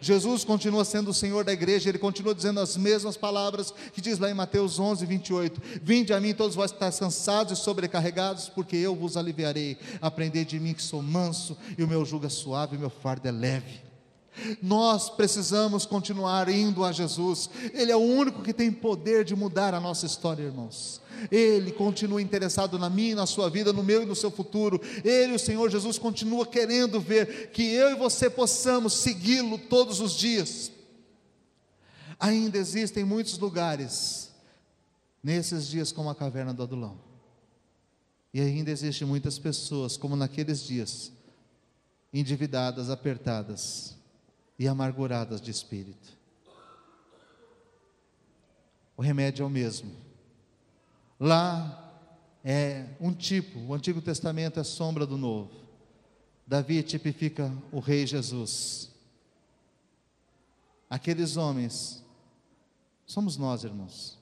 Jesus 0.00 0.44
continua 0.44 0.84
sendo 0.84 1.10
o 1.10 1.14
Senhor 1.14 1.44
da 1.44 1.52
igreja, 1.52 1.88
ele 1.88 1.98
continua 1.98 2.34
dizendo 2.34 2.60
as 2.60 2.76
mesmas 2.76 3.16
palavras 3.16 3.72
que 3.92 4.00
diz 4.00 4.18
lá 4.18 4.30
em 4.30 4.34
Mateus 4.34 4.78
11, 4.78 5.04
28. 5.06 5.62
Vinde 5.82 6.12
a 6.12 6.20
mim, 6.20 6.34
todos 6.34 6.54
vós 6.54 6.70
que 6.70 6.76
estáis 6.76 6.98
cansados 6.98 7.58
e 7.58 7.62
sobrecarregados, 7.62 8.48
porque 8.48 8.76
eu 8.76 8.94
vos 8.94 9.16
aliviarei. 9.16 9.76
Aprendei 10.00 10.44
de 10.44 10.58
mim 10.58 10.74
que 10.74 10.82
sou 10.82 11.02
manso 11.02 11.56
e 11.76 11.82
o 11.82 11.88
meu 11.88 12.04
jugo 12.04 12.26
é 12.26 12.30
suave 12.30 12.74
e 12.74 12.78
o 12.78 12.80
meu 12.80 12.90
fardo 12.90 13.28
é 13.28 13.32
leve. 13.32 13.83
Nós 14.60 15.08
precisamos 15.08 15.86
continuar 15.86 16.48
indo 16.48 16.84
a 16.84 16.92
Jesus, 16.92 17.48
Ele 17.72 17.92
é 17.92 17.96
o 17.96 18.00
único 18.00 18.42
que 18.42 18.52
tem 18.52 18.70
poder 18.72 19.24
de 19.24 19.34
mudar 19.36 19.74
a 19.74 19.80
nossa 19.80 20.06
história, 20.06 20.42
irmãos. 20.42 21.00
Ele 21.30 21.70
continua 21.72 22.20
interessado 22.20 22.78
na 22.78 22.90
minha 22.90 23.14
na 23.14 23.26
sua 23.26 23.48
vida, 23.48 23.72
no 23.72 23.82
meu 23.82 24.02
e 24.02 24.06
no 24.06 24.16
seu 24.16 24.30
futuro. 24.30 24.80
Ele, 25.04 25.34
o 25.34 25.38
Senhor 25.38 25.70
Jesus, 25.70 25.98
continua 25.98 26.44
querendo 26.44 27.00
ver 27.00 27.50
que 27.50 27.62
eu 27.62 27.90
e 27.90 27.94
você 27.94 28.28
possamos 28.28 28.92
segui-lo 28.94 29.56
todos 29.56 30.00
os 30.00 30.14
dias. 30.14 30.72
Ainda 32.18 32.58
existem 32.58 33.04
muitos 33.04 33.38
lugares 33.38 34.32
nesses 35.22 35.68
dias 35.68 35.92
como 35.92 36.10
a 36.10 36.14
caverna 36.14 36.52
do 36.52 36.62
Adulão. 36.62 36.98
E 38.32 38.40
ainda 38.40 38.70
existem 38.70 39.06
muitas 39.06 39.38
pessoas, 39.38 39.96
como 39.96 40.16
naqueles 40.16 40.64
dias, 40.64 41.12
endividadas, 42.12 42.90
apertadas 42.90 43.94
e 44.58 44.68
amarguradas 44.68 45.40
de 45.40 45.50
espírito. 45.50 46.16
O 48.96 49.02
remédio 49.02 49.42
é 49.42 49.46
o 49.46 49.50
mesmo 49.50 50.04
Lá 51.18 51.80
é 52.44 52.86
um 53.00 53.12
tipo, 53.12 53.58
o 53.60 53.74
Antigo 53.74 54.02
Testamento 54.02 54.60
é 54.60 54.64
sombra 54.64 55.06
do 55.06 55.16
Novo. 55.16 55.50
Davi 56.46 56.82
tipifica 56.82 57.50
o 57.72 57.80
Rei 57.80 58.06
Jesus. 58.06 58.90
Aqueles 60.90 61.36
homens 61.36 62.04
somos 63.06 63.36
nós, 63.36 63.64
irmãos, 63.64 64.18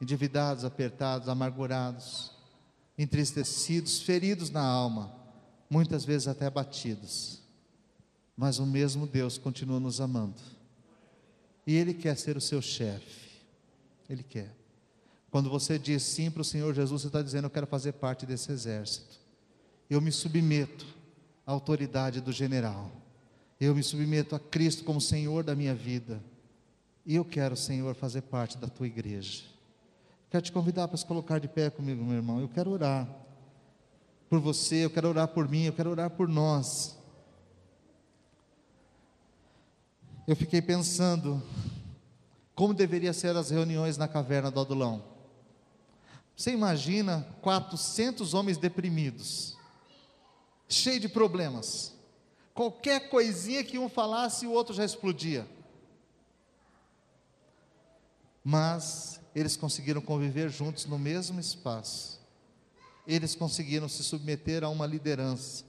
endividados, 0.00 0.64
apertados, 0.64 1.28
amargurados, 1.28 2.32
entristecidos, 2.98 4.02
feridos 4.02 4.50
na 4.50 4.62
alma, 4.62 5.14
muitas 5.70 6.04
vezes 6.04 6.28
até 6.28 6.46
abatidos. 6.46 7.42
Mas 8.36 8.58
o 8.58 8.66
mesmo 8.66 9.06
Deus 9.06 9.38
continua 9.38 9.78
nos 9.78 10.00
amando. 10.00 10.40
E 11.66 11.74
Ele 11.74 11.94
quer 11.94 12.16
ser 12.16 12.36
o 12.36 12.40
seu 12.40 12.60
chefe. 12.60 13.40
Ele 14.08 14.22
quer. 14.22 14.54
Quando 15.30 15.50
você 15.50 15.78
diz 15.78 16.02
sim 16.02 16.30
para 16.30 16.42
o 16.42 16.44
Senhor 16.44 16.74
Jesus, 16.74 17.02
você 17.02 17.06
está 17.08 17.22
dizendo: 17.22 17.46
Eu 17.46 17.50
quero 17.50 17.66
fazer 17.66 17.92
parte 17.92 18.26
desse 18.26 18.52
exército. 18.52 19.18
Eu 19.88 20.00
me 20.00 20.12
submeto 20.12 20.86
à 21.46 21.52
autoridade 21.52 22.20
do 22.20 22.32
general. 22.32 22.90
Eu 23.60 23.74
me 23.74 23.82
submeto 23.82 24.34
a 24.34 24.38
Cristo 24.38 24.84
como 24.84 25.00
Senhor 25.00 25.44
da 25.44 25.54
minha 25.54 25.74
vida. 25.74 26.22
E 27.06 27.16
eu 27.16 27.24
quero, 27.24 27.56
Senhor, 27.56 27.94
fazer 27.94 28.22
parte 28.22 28.56
da 28.58 28.66
tua 28.66 28.86
igreja. 28.86 29.42
Quero 30.30 30.42
te 30.42 30.52
convidar 30.52 30.88
para 30.88 30.96
se 30.96 31.06
colocar 31.06 31.38
de 31.38 31.48
pé 31.48 31.70
comigo, 31.70 32.04
meu 32.04 32.16
irmão. 32.16 32.40
Eu 32.40 32.48
quero 32.48 32.70
orar 32.70 33.08
por 34.28 34.40
você, 34.40 34.84
eu 34.84 34.90
quero 34.90 35.08
orar 35.08 35.28
por 35.28 35.48
mim, 35.48 35.64
eu 35.64 35.72
quero 35.72 35.90
orar 35.90 36.10
por 36.10 36.28
nós. 36.28 36.98
Eu 40.26 40.34
fiquei 40.34 40.62
pensando 40.62 41.42
como 42.54 42.72
deveriam 42.72 43.12
ser 43.12 43.36
as 43.36 43.50
reuniões 43.50 43.98
na 43.98 44.08
caverna 44.08 44.50
do 44.50 44.58
Adulão. 44.58 45.04
Você 46.34 46.50
imagina 46.50 47.26
400 47.42 48.32
homens 48.32 48.56
deprimidos, 48.56 49.56
cheio 50.68 50.98
de 50.98 51.08
problemas. 51.08 51.92
Qualquer 52.54 53.10
coisinha 53.10 53.62
que 53.62 53.78
um 53.78 53.88
falasse, 53.88 54.46
o 54.46 54.52
outro 54.52 54.74
já 54.74 54.84
explodia. 54.84 55.46
Mas 58.42 59.20
eles 59.34 59.56
conseguiram 59.56 60.00
conviver 60.00 60.48
juntos 60.48 60.86
no 60.86 60.98
mesmo 60.98 61.38
espaço. 61.38 62.20
Eles 63.06 63.34
conseguiram 63.34 63.88
se 63.88 64.02
submeter 64.02 64.64
a 64.64 64.70
uma 64.70 64.86
liderança. 64.86 65.64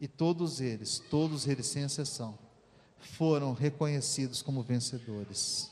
E 0.00 0.06
todos 0.06 0.60
eles, 0.60 1.00
todos 1.10 1.46
eles 1.46 1.66
sem 1.66 1.82
exceção, 1.84 2.38
foram 3.08 3.52
reconhecidos 3.52 4.42
como 4.42 4.62
vencedores. 4.62 5.70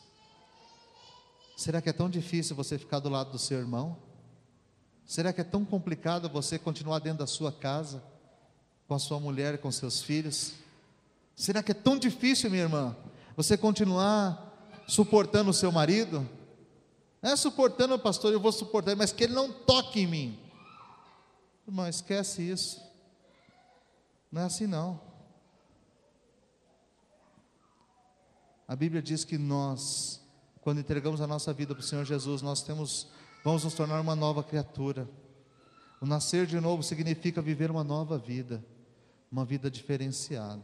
Será 1.56 1.80
que 1.80 1.90
é 1.90 1.92
tão 1.92 2.08
difícil 2.08 2.56
você 2.56 2.78
ficar 2.78 3.00
do 3.00 3.08
lado 3.08 3.32
do 3.32 3.38
seu 3.38 3.58
irmão? 3.58 3.96
Será 5.04 5.32
que 5.32 5.40
é 5.40 5.44
tão 5.44 5.64
complicado 5.64 6.28
você 6.28 6.58
continuar 6.58 7.00
dentro 7.00 7.18
da 7.18 7.26
sua 7.26 7.52
casa, 7.52 8.02
com 8.86 8.94
a 8.94 8.98
sua 8.98 9.20
mulher 9.20 9.58
com 9.58 9.70
seus 9.70 10.00
filhos? 10.00 10.54
Será 11.36 11.62
que 11.62 11.72
é 11.72 11.74
tão 11.74 11.98
difícil, 11.98 12.50
minha 12.50 12.62
irmã, 12.62 12.96
você 13.36 13.56
continuar 13.56 14.82
suportando 14.86 15.50
o 15.50 15.54
seu 15.54 15.70
marido? 15.70 16.28
Não 17.20 17.32
é 17.32 17.36
suportando 17.36 17.98
pastor, 17.98 18.32
eu 18.32 18.40
vou 18.40 18.52
suportar, 18.52 18.96
mas 18.96 19.12
que 19.12 19.24
ele 19.24 19.34
não 19.34 19.52
toque 19.52 20.00
em 20.00 20.06
mim. 20.06 20.38
Irmão, 21.66 21.88
esquece 21.88 22.42
isso. 22.42 22.80
Não 24.32 24.42
é 24.42 24.44
assim 24.46 24.66
não. 24.66 25.09
A 28.70 28.76
Bíblia 28.76 29.02
diz 29.02 29.24
que 29.24 29.36
nós, 29.36 30.22
quando 30.60 30.78
entregamos 30.78 31.20
a 31.20 31.26
nossa 31.26 31.52
vida 31.52 31.74
para 31.74 31.82
o 31.82 31.84
Senhor 31.84 32.04
Jesus, 32.04 32.40
nós 32.40 32.62
temos, 32.62 33.08
vamos 33.42 33.64
nos 33.64 33.74
tornar 33.74 34.00
uma 34.00 34.14
nova 34.14 34.44
criatura. 34.44 35.10
O 36.00 36.06
nascer 36.06 36.46
de 36.46 36.60
novo 36.60 36.80
significa 36.80 37.42
viver 37.42 37.68
uma 37.68 37.82
nova 37.82 38.16
vida, 38.16 38.64
uma 39.28 39.44
vida 39.44 39.68
diferenciada. 39.68 40.62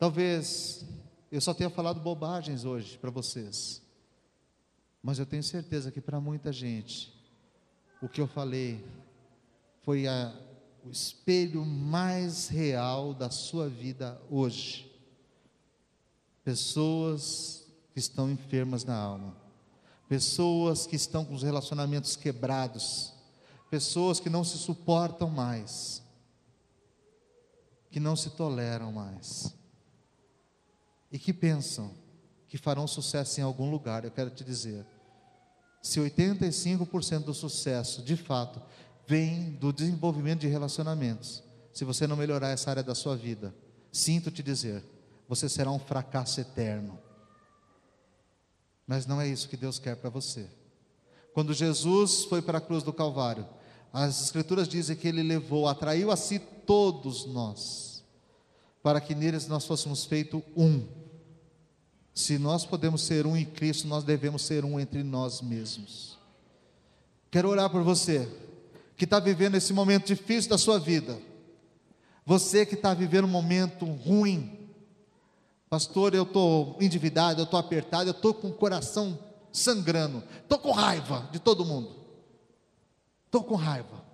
Talvez 0.00 0.84
eu 1.30 1.40
só 1.40 1.54
tenha 1.54 1.70
falado 1.70 2.00
bobagens 2.00 2.64
hoje 2.64 2.98
para 2.98 3.08
vocês, 3.08 3.80
mas 5.00 5.20
eu 5.20 5.26
tenho 5.26 5.44
certeza 5.44 5.92
que 5.92 6.00
para 6.00 6.20
muita 6.20 6.52
gente, 6.52 7.14
o 8.02 8.08
que 8.08 8.20
eu 8.20 8.26
falei 8.26 8.84
foi 9.82 10.08
a, 10.08 10.34
o 10.84 10.90
espelho 10.90 11.64
mais 11.64 12.48
real 12.48 13.14
da 13.14 13.30
sua 13.30 13.68
vida 13.68 14.20
hoje. 14.28 14.91
Pessoas 16.44 17.64
que 17.92 17.98
estão 17.98 18.30
enfermas 18.30 18.84
na 18.84 18.96
alma, 18.96 19.36
pessoas 20.08 20.86
que 20.86 20.96
estão 20.96 21.24
com 21.24 21.34
os 21.34 21.42
relacionamentos 21.42 22.16
quebrados, 22.16 23.12
pessoas 23.70 24.20
que 24.20 24.28
não 24.28 24.44
se 24.44 24.58
suportam 24.58 25.30
mais, 25.30 26.02
que 27.90 28.00
não 28.00 28.16
se 28.16 28.30
toleram 28.30 28.90
mais. 28.92 29.54
E 31.10 31.18
que 31.18 31.32
pensam 31.32 31.94
que 32.48 32.58
farão 32.58 32.86
sucesso 32.86 33.40
em 33.40 33.42
algum 33.42 33.70
lugar. 33.70 34.04
Eu 34.04 34.10
quero 34.10 34.30
te 34.30 34.42
dizer, 34.42 34.86
se 35.82 36.00
85% 36.00 37.24
do 37.24 37.34
sucesso, 37.34 38.02
de 38.02 38.16
fato, 38.16 38.62
vem 39.06 39.52
do 39.52 39.72
desenvolvimento 39.72 40.40
de 40.40 40.48
relacionamentos, 40.48 41.42
se 41.72 41.84
você 41.84 42.06
não 42.06 42.16
melhorar 42.16 42.50
essa 42.50 42.70
área 42.70 42.82
da 42.82 42.94
sua 42.94 43.16
vida, 43.16 43.54
sinto 43.90 44.30
te 44.30 44.42
dizer, 44.42 44.84
você 45.34 45.48
será 45.48 45.70
um 45.70 45.78
fracasso 45.78 46.42
eterno. 46.42 46.98
Mas 48.86 49.06
não 49.06 49.18
é 49.18 49.26
isso 49.26 49.48
que 49.48 49.56
Deus 49.56 49.78
quer 49.78 49.96
para 49.96 50.10
você. 50.10 50.46
Quando 51.32 51.54
Jesus 51.54 52.24
foi 52.24 52.42
para 52.42 52.58
a 52.58 52.60
cruz 52.60 52.82
do 52.82 52.92
Calvário, 52.92 53.48
as 53.90 54.22
Escrituras 54.24 54.68
dizem 54.68 54.94
que 54.94 55.08
ele 55.08 55.22
levou, 55.22 55.66
atraiu 55.66 56.10
a 56.10 56.16
si 56.18 56.38
todos 56.38 57.24
nós, 57.24 58.04
para 58.82 59.00
que 59.00 59.14
neles 59.14 59.46
nós 59.46 59.64
fôssemos 59.64 60.04
feito 60.04 60.42
um. 60.54 60.86
Se 62.14 62.36
nós 62.36 62.66
podemos 62.66 63.00
ser 63.00 63.26
um 63.26 63.34
em 63.34 63.46
Cristo, 63.46 63.88
nós 63.88 64.04
devemos 64.04 64.42
ser 64.42 64.66
um 64.66 64.78
entre 64.78 65.02
nós 65.02 65.40
mesmos. 65.40 66.18
Quero 67.30 67.48
orar 67.48 67.70
por 67.70 67.82
você 67.82 68.28
que 68.98 69.04
está 69.04 69.18
vivendo 69.18 69.54
esse 69.54 69.72
momento 69.72 70.08
difícil 70.08 70.50
da 70.50 70.58
sua 70.58 70.78
vida. 70.78 71.18
Você 72.26 72.66
que 72.66 72.74
está 72.74 72.92
vivendo 72.92 73.24
um 73.24 73.28
momento 73.28 73.86
ruim. 73.86 74.61
Pastor, 75.72 76.14
eu 76.14 76.24
estou 76.24 76.76
endividado, 76.82 77.40
eu 77.40 77.44
estou 77.44 77.58
apertado, 77.58 78.10
eu 78.10 78.12
estou 78.12 78.34
com 78.34 78.48
o 78.48 78.52
coração 78.52 79.18
sangrando, 79.50 80.22
estou 80.42 80.58
com 80.58 80.70
raiva 80.70 81.26
de 81.32 81.38
todo 81.38 81.64
mundo. 81.64 81.96
Estou 83.24 83.42
com 83.42 83.54
raiva. 83.54 84.04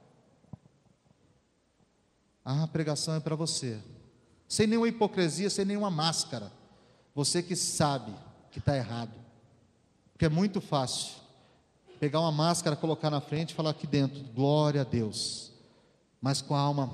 a 2.45 2.65
pregação 2.69 3.17
é 3.17 3.19
para 3.19 3.35
você. 3.35 3.77
Sem 4.47 4.69
nenhuma 4.69 4.87
hipocrisia, 4.87 5.51
sem 5.51 5.65
nenhuma 5.65 5.91
máscara. 5.91 6.53
Você 7.13 7.43
que 7.43 7.57
sabe 7.57 8.15
que 8.53 8.61
está 8.61 8.77
errado. 8.77 9.15
Porque 10.13 10.27
é 10.27 10.29
muito 10.29 10.61
fácil 10.61 11.17
pegar 11.99 12.21
uma 12.21 12.31
máscara, 12.31 12.77
colocar 12.77 13.11
na 13.11 13.21
frente 13.21 13.51
e 13.51 13.55
falar 13.55 13.71
aqui 13.71 13.89
dentro, 13.89 14.23
glória 14.33 14.83
a 14.83 14.85
Deus. 14.85 15.51
Mas 16.21 16.41
com 16.41 16.55
a 16.55 16.61
alma 16.61 16.89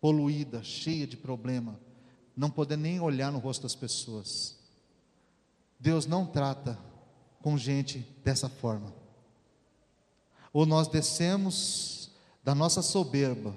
poluída, 0.00 0.64
cheia 0.64 1.06
de 1.06 1.16
problema, 1.16 1.78
não 2.36 2.50
poder 2.50 2.76
nem 2.76 3.00
olhar 3.00 3.30
no 3.30 3.38
rosto 3.38 3.62
das 3.62 3.74
pessoas. 3.74 4.56
Deus 5.78 6.06
não 6.06 6.26
trata 6.26 6.78
com 7.40 7.58
gente 7.58 8.06
dessa 8.24 8.48
forma 8.48 9.02
ou 10.52 10.66
nós 10.66 10.86
descemos 10.86 12.10
da 12.44 12.54
nossa 12.54 12.82
soberba 12.82 13.56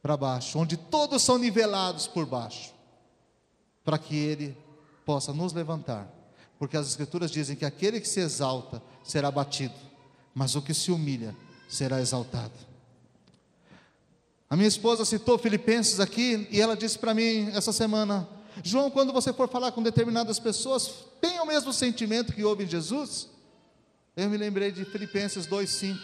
para 0.00 0.16
baixo, 0.16 0.58
onde 0.58 0.76
todos 0.76 1.22
são 1.22 1.38
nivelados 1.38 2.06
por 2.06 2.24
baixo, 2.24 2.72
para 3.84 3.98
que 3.98 4.14
Ele 4.14 4.56
possa 5.04 5.32
nos 5.32 5.52
levantar, 5.52 6.08
porque 6.58 6.76
as 6.76 6.86
Escrituras 6.86 7.30
dizem 7.30 7.56
que 7.56 7.64
aquele 7.64 8.00
que 8.00 8.08
se 8.08 8.20
exalta 8.20 8.80
será 9.02 9.30
batido, 9.30 9.74
mas 10.34 10.54
o 10.54 10.62
que 10.62 10.72
se 10.72 10.92
humilha 10.92 11.34
será 11.68 12.00
exaltado. 12.00 12.67
A 14.50 14.56
minha 14.56 14.68
esposa 14.68 15.04
citou 15.04 15.36
Filipenses 15.36 16.00
aqui 16.00 16.48
e 16.50 16.60
ela 16.60 16.76
disse 16.76 16.98
para 16.98 17.12
mim 17.12 17.50
essa 17.52 17.72
semana: 17.72 18.26
João, 18.62 18.90
quando 18.90 19.12
você 19.12 19.32
for 19.32 19.48
falar 19.48 19.72
com 19.72 19.82
determinadas 19.82 20.38
pessoas, 20.38 20.90
tenha 21.20 21.42
o 21.42 21.46
mesmo 21.46 21.72
sentimento 21.72 22.32
que 22.32 22.44
houve 22.44 22.64
em 22.64 22.68
Jesus? 22.68 23.28
Eu 24.16 24.30
me 24.30 24.36
lembrei 24.36 24.72
de 24.72 24.84
Filipenses 24.84 25.46
2,5. 25.46 25.98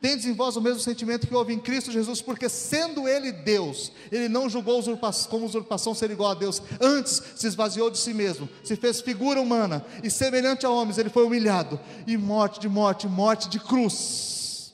Tendes 0.00 0.24
em 0.24 0.32
vós 0.32 0.56
o 0.56 0.62
mesmo 0.62 0.80
sentimento 0.80 1.26
que 1.26 1.34
houve 1.34 1.52
em 1.52 1.58
Cristo 1.58 1.92
Jesus, 1.92 2.22
porque 2.22 2.48
sendo 2.48 3.06
Ele 3.06 3.30
Deus, 3.30 3.92
Ele 4.10 4.30
não 4.30 4.48
julgou 4.48 4.82
como 5.28 5.44
usurpação 5.44 5.94
ser 5.94 6.10
igual 6.10 6.30
a 6.30 6.34
Deus, 6.34 6.62
antes 6.80 7.22
se 7.36 7.46
esvaziou 7.46 7.90
de 7.90 7.98
si 7.98 8.14
mesmo, 8.14 8.48
se 8.64 8.76
fez 8.76 9.02
figura 9.02 9.38
humana, 9.38 9.84
e 10.02 10.10
semelhante 10.10 10.64
a 10.64 10.70
homens, 10.70 10.96
Ele 10.96 11.10
foi 11.10 11.24
humilhado, 11.24 11.78
e 12.06 12.16
morte 12.16 12.58
de 12.58 12.66
morte, 12.66 13.06
morte 13.06 13.50
de 13.50 13.60
cruz. 13.60 14.72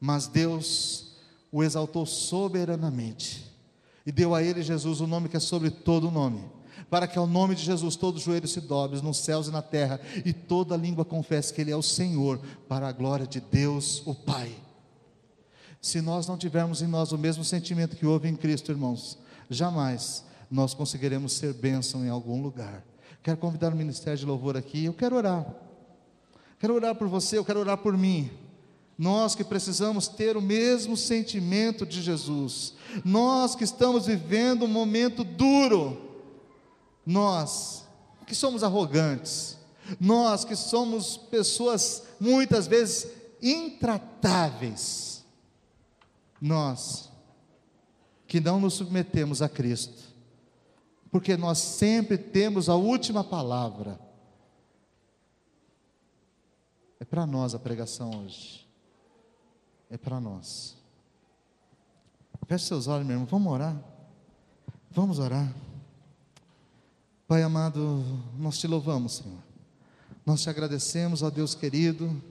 Mas 0.00 0.28
Deus 0.28 1.11
o 1.52 1.62
exaltou 1.62 2.04
soberanamente, 2.06 3.46
e 4.04 4.10
deu 4.10 4.34
a 4.34 4.42
Ele, 4.42 4.62
Jesus, 4.62 5.00
o 5.00 5.06
nome 5.06 5.28
que 5.28 5.36
é 5.36 5.40
sobre 5.40 5.70
todo 5.70 6.10
nome 6.10 6.42
para 6.92 7.06
que 7.06 7.18
ao 7.18 7.26
nome 7.26 7.54
de 7.54 7.62
Jesus 7.62 7.96
todo 7.96 8.20
joelho 8.20 8.46
se 8.46 8.60
dobre 8.60 9.00
nos 9.00 9.16
céus 9.16 9.48
e 9.48 9.50
na 9.50 9.62
terra 9.62 9.98
e 10.26 10.30
toda 10.30 10.76
língua 10.76 11.06
confesse 11.06 11.50
que 11.50 11.62
Ele 11.62 11.70
é 11.70 11.76
o 11.76 11.80
Senhor, 11.80 12.38
para 12.68 12.86
a 12.86 12.92
glória 12.92 13.26
de 13.26 13.40
Deus, 13.40 14.02
o 14.04 14.14
Pai. 14.14 14.54
Se 15.80 16.02
nós 16.02 16.26
não 16.26 16.36
tivermos 16.36 16.82
em 16.82 16.86
nós 16.86 17.10
o 17.10 17.16
mesmo 17.16 17.42
sentimento 17.44 17.96
que 17.96 18.04
houve 18.04 18.28
em 18.28 18.36
Cristo, 18.36 18.70
irmãos, 18.70 19.16
jamais 19.48 20.22
nós 20.50 20.74
conseguiremos 20.74 21.32
ser 21.32 21.54
bênção 21.54 22.04
em 22.04 22.10
algum 22.10 22.42
lugar. 22.42 22.84
Quero 23.22 23.38
convidar 23.38 23.72
o 23.72 23.76
ministério 23.76 24.18
de 24.18 24.26
louvor 24.26 24.54
aqui, 24.54 24.84
eu 24.84 24.92
quero 24.92 25.16
orar. 25.16 25.46
Quero 26.58 26.74
orar 26.74 26.94
por 26.94 27.08
você, 27.08 27.38
eu 27.38 27.44
quero 27.44 27.60
orar 27.60 27.78
por 27.78 27.96
mim. 27.96 28.30
Nós 28.98 29.34
que 29.34 29.42
precisamos 29.42 30.06
ter 30.06 30.36
o 30.36 30.42
mesmo 30.42 30.96
sentimento 30.96 31.86
de 31.86 32.02
Jesus, 32.02 32.74
nós 33.04 33.54
que 33.54 33.64
estamos 33.64 34.06
vivendo 34.06 34.64
um 34.64 34.68
momento 34.68 35.24
duro, 35.24 36.20
nós 37.04 37.84
que 38.26 38.34
somos 38.34 38.62
arrogantes, 38.62 39.58
nós 40.00 40.44
que 40.44 40.54
somos 40.54 41.16
pessoas 41.16 42.04
muitas 42.20 42.66
vezes 42.66 43.08
intratáveis, 43.40 45.24
nós 46.40 47.10
que 48.26 48.40
não 48.40 48.60
nos 48.60 48.74
submetemos 48.74 49.42
a 49.42 49.48
Cristo, 49.48 50.02
porque 51.10 51.36
nós 51.36 51.58
sempre 51.58 52.16
temos 52.16 52.68
a 52.68 52.74
última 52.74 53.22
palavra. 53.22 54.00
É 56.98 57.04
para 57.04 57.26
nós 57.26 57.54
a 57.54 57.58
pregação 57.58 58.24
hoje. 58.24 58.66
É 59.92 59.98
para 59.98 60.18
nós. 60.18 60.74
Feche 62.46 62.64
seus 62.64 62.86
olhos, 62.86 63.06
meu 63.06 63.16
irmão. 63.16 63.28
Vamos 63.30 63.52
orar. 63.52 63.76
Vamos 64.90 65.18
orar. 65.18 65.54
Pai 67.28 67.42
amado, 67.42 68.02
nós 68.38 68.58
te 68.58 68.66
louvamos, 68.66 69.16
Senhor. 69.16 69.38
Nós 70.24 70.40
te 70.40 70.48
agradecemos, 70.48 71.22
ó 71.22 71.28
Deus 71.28 71.54
querido, 71.54 72.22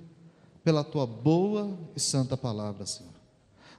pela 0.64 0.84
tua 0.84 1.05
boa 1.05 1.78
e 1.95 1.99
santa 1.99 2.36
palavra, 2.36 2.84
Senhor. 2.88 3.14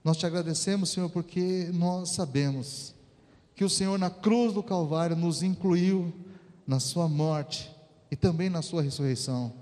Nós 0.04 0.16
te 0.16 0.26
agradecemos, 0.26 0.90
Senhor, 0.90 1.10
porque 1.10 1.68
nós 1.74 2.10
sabemos 2.10 2.94
que 3.56 3.64
o 3.64 3.70
Senhor 3.70 3.98
na 3.98 4.10
cruz 4.10 4.52
do 4.52 4.62
Calvário 4.62 5.16
nos 5.16 5.42
incluiu 5.42 6.14
na 6.64 6.78
sua 6.78 7.08
morte 7.08 7.68
e 8.12 8.14
também 8.14 8.48
na 8.48 8.62
sua 8.62 8.80
ressurreição. 8.80 9.52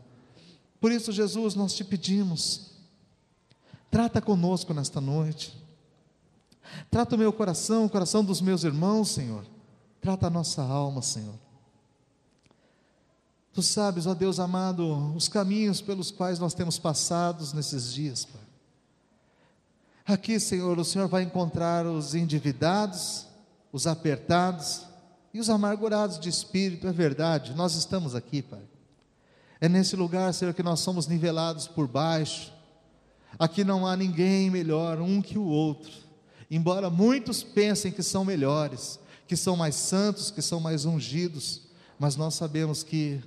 Por 0.79 0.93
isso, 0.93 1.11
Jesus, 1.11 1.55
nós 1.55 1.73
te 1.73 1.83
pedimos, 1.83 2.70
trata 3.91 4.21
conosco 4.21 4.73
nesta 4.73 5.01
noite. 5.01 5.57
Trata 6.91 7.17
o 7.17 7.19
meu 7.19 7.33
coração, 7.33 7.87
o 7.87 7.91
coração 7.91 8.25
dos 8.25 8.41
meus 8.41 8.65
irmãos, 8.65 9.11
Senhor. 9.11 9.45
Trata 10.01 10.29
a 10.29 10.31
nossa 10.31 10.63
alma, 10.63 11.03
Senhor. 11.03 11.35
Tu 13.53 13.63
sabes, 13.63 14.07
ó 14.07 14.15
Deus 14.15 14.39
amado, 14.39 15.15
os 15.15 15.29
caminhos 15.29 15.81
pelos 15.81 16.11
quais 16.11 16.39
nós 16.39 16.55
temos 16.55 16.79
passado 16.79 17.45
nesses 17.55 17.93
dias, 17.93 18.25
Pai. 18.25 18.41
Aqui, 20.07 20.39
Senhor, 20.39 20.79
o 20.79 20.85
Senhor 20.85 21.09
vai 21.09 21.23
encontrar 21.23 21.85
os 21.87 22.15
endividados, 22.15 23.27
os 23.73 23.87
apertados 23.87 24.83
e 25.33 25.41
os 25.41 25.51
amargurados 25.51 26.19
de 26.19 26.29
espírito, 26.29 26.87
é 26.87 26.93
verdade, 26.93 27.55
nós 27.55 27.75
estamos 27.75 28.15
aqui, 28.15 28.43
Pai. 28.43 28.63
É 29.61 29.69
nesse 29.69 29.95
lugar, 29.95 30.33
Senhor, 30.33 30.55
que 30.55 30.63
nós 30.63 30.81
somos 30.81 31.07
nivelados 31.07 31.69
por 31.69 31.87
baixo. 31.87 32.53
Aqui 33.39 33.65
não 33.65 33.87
há 33.87 33.97
ninguém 33.97 34.51
melhor 34.51 35.01
um 35.01 35.23
que 35.23 35.39
o 35.39 35.45
outro, 35.45 35.93
embora 36.51 36.91
muitos 36.91 37.43
pensem 37.43 37.91
que 37.91 38.03
são 38.03 38.25
melhores, 38.25 38.99
que 39.27 39.37
são 39.37 39.57
mais 39.57 39.75
santos, 39.75 40.31
que 40.31 40.43
são 40.43 40.61
mais 40.61 40.85
ungidos, 40.85 41.63
mas 41.99 42.17
nós 42.17 42.35
sabemos 42.35 42.83
que 42.83 43.23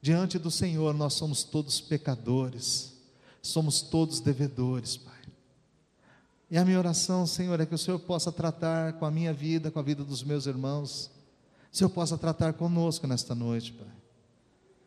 diante 0.00 0.38
do 0.38 0.50
Senhor 0.50 0.94
nós 0.94 1.14
somos 1.14 1.42
todos 1.42 1.80
pecadores, 1.80 2.92
somos 3.42 3.82
todos 3.82 4.20
devedores, 4.20 4.96
Pai. 4.96 5.14
E 6.50 6.58
a 6.58 6.64
minha 6.64 6.78
oração, 6.78 7.26
Senhor, 7.26 7.60
é 7.60 7.66
que 7.66 7.74
o 7.74 7.78
Senhor 7.78 7.98
possa 7.98 8.32
tratar 8.32 8.94
com 8.94 9.04
a 9.04 9.10
minha 9.10 9.32
vida, 9.32 9.70
com 9.70 9.78
a 9.78 9.82
vida 9.82 10.04
dos 10.04 10.22
meus 10.22 10.46
irmãos, 10.46 11.10
o 11.72 11.76
Senhor 11.76 11.90
possa 11.90 12.18
tratar 12.18 12.54
conosco 12.54 13.06
nesta 13.06 13.34
noite, 13.34 13.72
Pai. 13.72 13.86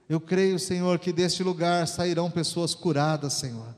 Eu 0.09 0.19
creio, 0.19 0.59
Senhor, 0.59 0.99
que 0.99 1.13
deste 1.13 1.41
lugar 1.41 1.87
sairão 1.87 2.29
pessoas 2.29 2.75
curadas, 2.75 3.33
Senhor. 3.33 3.73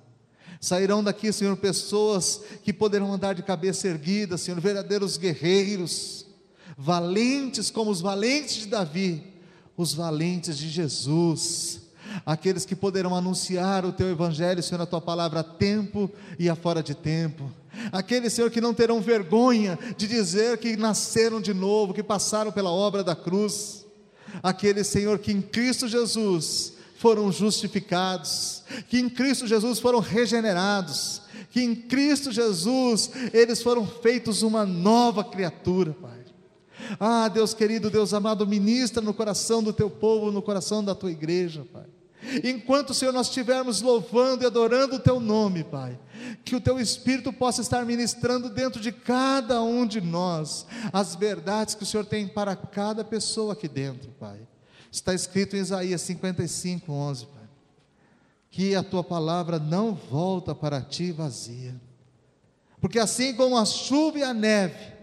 Sairão 0.60 1.04
daqui, 1.04 1.32
Senhor, 1.32 1.56
pessoas 1.58 2.42
que 2.64 2.74
poderão 2.74 3.14
andar 3.14 3.34
de 3.34 3.44
cabeça 3.44 3.88
erguida, 3.88 4.38
Senhor, 4.38 4.60
verdadeiros 4.60 5.18
guerreiros, 5.18 6.26
valentes 6.78 7.70
como 7.70 7.92
os 7.92 8.02
valentes 8.02 8.56
de 8.56 8.68
Davi, 8.68 9.24
os 9.78 9.94
valentes 9.94 10.58
de 10.58 10.70
Jesus, 10.70 11.82
aqueles 12.26 12.66
que 12.66 12.76
poderão 12.76 13.16
anunciar 13.16 13.86
o 13.86 13.92
teu 13.92 14.10
evangelho, 14.10 14.64
Senhor, 14.64 14.82
a 14.82 14.86
tua 14.86 15.02
palavra 15.02 15.42
a 15.42 15.44
tempo 15.44 16.10
e 16.40 16.50
a 16.50 16.56
fora 16.56 16.82
de 16.82 16.96
tempo. 16.96 17.52
Aqueles, 17.92 18.34
Senhor, 18.34 18.50
que 18.50 18.62
não 18.62 18.74
terão 18.74 19.02
vergonha 19.02 19.78
de 19.98 20.08
dizer 20.08 20.58
que 20.58 20.78
nasceram 20.78 21.42
de 21.42 21.54
novo, 21.54 21.94
que 21.94 22.04
passaram 22.04 22.52
pela 22.52 22.72
obra 22.72 23.04
da 23.04 23.16
cruz. 23.16 23.86
Aqueles, 24.42 24.88
Senhor, 24.88 25.20
que 25.20 25.32
em 25.32 25.42
Cristo 25.42 25.88
Jesus 25.88 26.75
foram 26.98 27.32
justificados, 27.32 28.64
que 28.90 29.00
em 29.00 29.10
Cristo 29.10 29.48
Jesus 29.48 29.80
foram 29.80 30.00
regenerados, 30.00 31.22
que 31.52 31.62
em 31.62 31.76
Cristo 31.76 32.32
Jesus 32.32 33.12
eles 33.34 33.62
foram 33.62 33.86
feitos 33.86 34.42
uma 34.42 34.66
nova 34.66 35.24
criatura, 35.24 35.94
Pai. 35.94 36.26
Ah, 37.00 37.28
Deus 37.28 37.54
querido, 37.54 37.90
Deus 37.90 38.14
amado, 38.14 38.46
ministra 38.46 39.02
no 39.02 39.14
coração 39.14 39.64
do 39.64 39.74
teu 39.74 39.90
povo, 39.90 40.32
no 40.32 40.42
coração 40.42 40.84
da 40.84 40.94
tua 40.94 41.12
igreja, 41.12 41.66
Pai. 41.72 41.86
Enquanto, 42.44 42.94
Senhor, 42.94 43.12
nós 43.12 43.28
estivermos 43.28 43.82
louvando 43.82 44.44
e 44.44 44.48
adorando 44.48 44.96
o 44.96 45.00
Teu 45.00 45.20
nome, 45.20 45.64
Pai, 45.64 45.98
que 46.44 46.56
o 46.56 46.62
Teu 46.62 46.80
Espírito 46.80 47.32
possa 47.32 47.62
estar 47.62 47.86
ministrando 47.86 48.50
dentro 48.50 48.82
de 48.82 48.92
cada 48.92 49.62
um 49.62 49.86
de 49.86 50.02
nós 50.02 50.66
as 50.92 51.16
verdades 51.16 51.76
que 51.76 51.84
o 51.84 51.86
Senhor 51.86 52.06
tem 52.06 52.28
para 52.28 52.56
cada 52.56 53.04
pessoa 53.04 53.54
aqui 53.54 53.68
dentro, 53.68 54.10
Pai. 54.20 54.40
Está 54.96 55.14
escrito 55.14 55.58
em 55.58 55.60
Isaías 55.60 56.00
55, 56.04 56.90
11, 56.90 57.26
Pai, 57.26 57.44
que 58.50 58.74
a 58.76 58.82
Tua 58.82 59.04
palavra 59.04 59.60
não 59.60 59.94
volta 59.94 60.56
para 60.56 60.80
Ti 60.80 61.12
vazia, 61.12 61.76
porque 62.80 62.98
assim 62.98 63.36
como 63.36 63.58
a 63.58 63.66
chuva 63.66 64.20
e 64.20 64.24
a 64.24 64.34
neve 64.34 64.94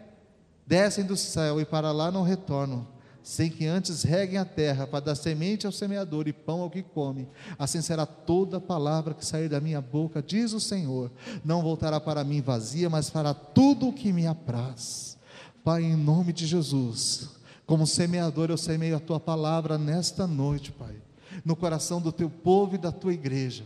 descem 0.66 1.04
do 1.04 1.14
céu 1.14 1.60
e 1.60 1.66
para 1.66 1.92
lá 1.92 2.10
não 2.10 2.22
retornam, 2.22 2.88
sem 3.22 3.50
que 3.50 3.66
antes 3.66 4.02
reguem 4.02 4.38
a 4.38 4.46
terra 4.46 4.86
para 4.86 5.04
dar 5.04 5.14
semente 5.14 5.66
ao 5.66 5.72
semeador 5.72 6.26
e 6.26 6.32
pão 6.32 6.62
ao 6.62 6.70
que 6.70 6.82
come. 6.82 7.28
Assim 7.58 7.82
será 7.82 8.06
toda 8.06 8.58
palavra 8.58 9.12
que 9.12 9.26
sair 9.26 9.50
da 9.50 9.60
minha 9.60 9.82
boca, 9.82 10.22
diz 10.22 10.54
o 10.54 10.60
Senhor. 10.60 11.12
Não 11.44 11.60
voltará 11.60 12.00
para 12.00 12.24
mim 12.24 12.40
vazia, 12.40 12.88
mas 12.88 13.10
fará 13.10 13.34
tudo 13.34 13.88
o 13.88 13.92
que 13.92 14.10
me 14.10 14.26
apraz. 14.26 15.18
Pai, 15.62 15.82
em 15.82 15.96
nome 15.96 16.32
de 16.32 16.46
Jesus, 16.46 17.41
como 17.72 17.86
semeador, 17.86 18.50
eu 18.50 18.58
semeio 18.58 18.94
a 18.94 19.00
tua 19.00 19.18
palavra 19.18 19.78
nesta 19.78 20.26
noite, 20.26 20.70
Pai, 20.70 20.94
no 21.42 21.56
coração 21.56 22.02
do 22.02 22.12
teu 22.12 22.28
povo 22.28 22.74
e 22.74 22.78
da 22.78 22.92
tua 22.92 23.14
igreja. 23.14 23.64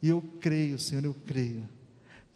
E 0.00 0.08
eu 0.08 0.22
creio, 0.40 0.78
Senhor, 0.78 1.04
eu 1.04 1.16
creio, 1.26 1.68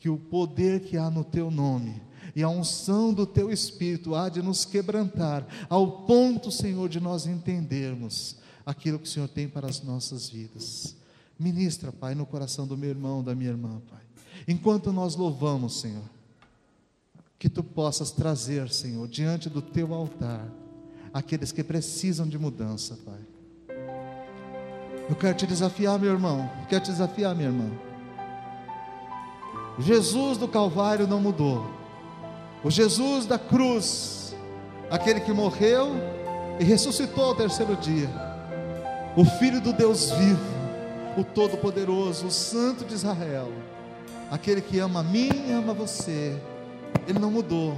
que 0.01 0.09
o 0.09 0.19
poder 0.19 0.81
que 0.81 0.97
há 0.97 1.09
no 1.09 1.23
teu 1.23 1.53
nome, 1.53 2.03
e 2.35 2.43
a 2.43 2.49
unção 2.49 3.15
do 3.15 3.25
teu 3.25 3.49
Espírito 3.49 4.17
há 4.17 4.29
de 4.29 4.43
nos 4.43 4.65
quebrantar, 4.65 5.47
ao 5.71 6.05
ponto, 6.05 6.51
Senhor, 6.51 6.89
de 6.89 6.99
nós 6.99 7.29
entendermos 7.29 8.37
aquilo 8.67 8.99
que 8.99 9.07
o 9.07 9.09
Senhor 9.09 9.29
tem 9.29 9.49
para 9.49 9.69
as 9.69 9.81
nossas 9.85 10.29
vidas. 10.29 10.97
Ministra, 11.39 11.93
Pai, 11.93 12.17
no 12.17 12.27
coração 12.27 12.67
do 12.67 12.77
meu 12.77 12.91
irmão, 12.91 13.23
da 13.23 13.37
minha 13.37 13.51
irmã, 13.51 13.81
Pai. 13.89 14.03
Enquanto 14.49 14.93
nós 14.93 15.15
louvamos, 15.15 15.79
Senhor, 15.79 16.11
que 17.39 17.49
tu 17.49 17.63
possas 17.63 18.11
trazer, 18.11 18.69
Senhor, 18.73 19.07
diante 19.07 19.49
do 19.49 19.63
teu 19.63 19.95
altar, 19.95 20.64
aqueles 21.15 21.53
que 21.53 21.63
precisam 21.63 22.27
de 22.27 22.37
mudança, 22.37 22.99
Pai. 23.07 23.77
Eu 25.09 25.15
quero 25.15 25.37
te 25.37 25.47
desafiar, 25.47 25.97
meu 25.97 26.11
irmão, 26.11 26.51
quero 26.69 26.83
te 26.83 26.91
desafiar, 26.91 27.37
minha 27.37 27.49
irmã. 27.49 27.71
Jesus 29.79 30.37
do 30.37 30.49
Calvário 30.49 31.07
não 31.07 31.21
mudou. 31.21 31.71
O 32.65 32.71
Jesus 32.71 33.27
da 33.27 33.39
cruz, 33.39 34.35
aquele 34.91 35.21
que 35.21 35.33
morreu 35.33 35.93
e 36.59 36.65
ressuscitou 36.65 37.27
ao 37.27 37.35
terceiro 37.37 37.77
dia, 37.77 38.11
o 39.17 39.25
Filho 39.25 39.61
do 39.61 39.73
Deus 39.73 40.11
vivo, 40.11 40.55
o 41.17 41.23
Todo-Poderoso, 41.23 42.27
o 42.27 42.31
Santo 42.31 42.85
de 42.85 42.95
Israel, 42.95 43.53
aquele 44.31 44.61
que 44.61 44.81
ama 44.81 45.01
a 45.01 45.05
mim 45.05 45.31
e 45.47 45.53
ama 45.53 45.75
você, 45.75 46.37
ele 47.07 47.19
não 47.19 47.31
mudou, 47.31 47.77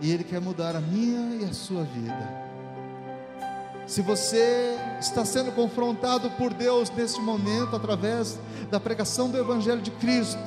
e 0.00 0.10
ele 0.10 0.24
quer 0.24 0.40
mudar 0.40 0.74
a 0.74 0.80
minha 0.80 1.42
e 1.42 1.44
a 1.44 1.52
sua 1.52 1.82
vida. 1.84 2.50
Se 3.86 4.02
você 4.02 4.76
está 5.00 5.24
sendo 5.24 5.52
confrontado 5.52 6.30
por 6.30 6.54
Deus 6.54 6.90
neste 6.90 7.20
momento, 7.20 7.74
através 7.74 8.38
da 8.70 8.78
pregação 8.78 9.28
do 9.28 9.36
Evangelho 9.36 9.82
de 9.82 9.90
Cristo, 9.90 10.38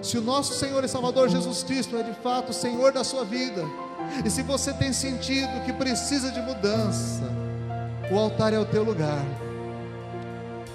se 0.00 0.16
o 0.16 0.22
nosso 0.22 0.54
Senhor 0.54 0.82
e 0.84 0.88
Salvador 0.88 1.28
Jesus 1.28 1.62
Cristo 1.62 1.96
é 1.96 2.02
de 2.02 2.14
fato 2.22 2.50
o 2.50 2.54
Senhor 2.54 2.92
da 2.92 3.04
sua 3.04 3.24
vida, 3.24 3.64
e 4.24 4.30
se 4.30 4.42
você 4.42 4.72
tem 4.72 4.92
sentido 4.92 5.64
que 5.64 5.72
precisa 5.72 6.30
de 6.30 6.40
mudança, 6.40 7.24
o 8.10 8.18
altar 8.18 8.52
é 8.52 8.58
o 8.58 8.64
teu 8.64 8.82
lugar. 8.82 9.24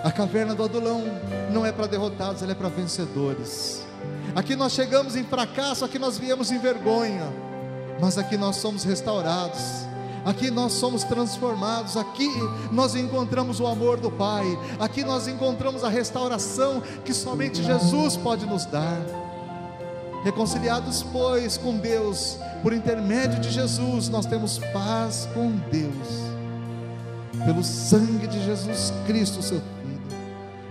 A 0.04 0.12
caverna 0.12 0.54
do 0.54 0.64
adulão 0.64 1.04
não 1.52 1.66
é 1.66 1.72
para 1.72 1.88
derrotados, 1.88 2.44
ela 2.44 2.52
é 2.52 2.56
para 2.56 2.70
vencedores. 2.70 3.84
Aqui 4.36 4.56
nós 4.56 4.74
chegamos 4.74 5.16
em 5.16 5.24
fracasso, 5.24 5.86
aqui 5.86 5.98
nós 5.98 6.18
viemos 6.18 6.52
em 6.52 6.60
vergonha, 6.60 7.32
mas 8.00 8.18
aqui 8.18 8.38
nós 8.38 8.58
somos 8.58 8.84
restaurados. 8.84 9.86
Aqui 10.26 10.50
nós 10.50 10.74
somos 10.74 11.04
transformados, 11.04 11.96
aqui 11.96 12.28
nós 12.72 12.96
encontramos 12.96 13.60
o 13.60 13.68
amor 13.68 14.00
do 14.00 14.10
Pai, 14.10 14.44
aqui 14.80 15.04
nós 15.04 15.28
encontramos 15.28 15.84
a 15.84 15.88
restauração 15.88 16.82
que 17.04 17.14
somente 17.14 17.62
Jesus 17.62 18.18
pode 18.18 18.44
nos 18.48 18.66
dar. 18.66 19.00
Reconciliados, 20.24 21.04
pois, 21.04 21.58
com 21.58 21.78
Deus, 21.78 22.40
por 22.64 22.74
intermédio 22.74 23.40
de 23.40 23.52
Jesus, 23.52 24.10
nós 24.10 24.26
temos 24.26 24.58
paz 24.74 25.30
com 25.36 25.52
Deus, 25.72 27.44
pelo 27.46 27.64
sangue 27.64 28.26
de 28.26 28.44
Jesus 28.44 28.92
Cristo, 29.06 29.44
seu 29.44 29.62
Filho. 29.62 30.02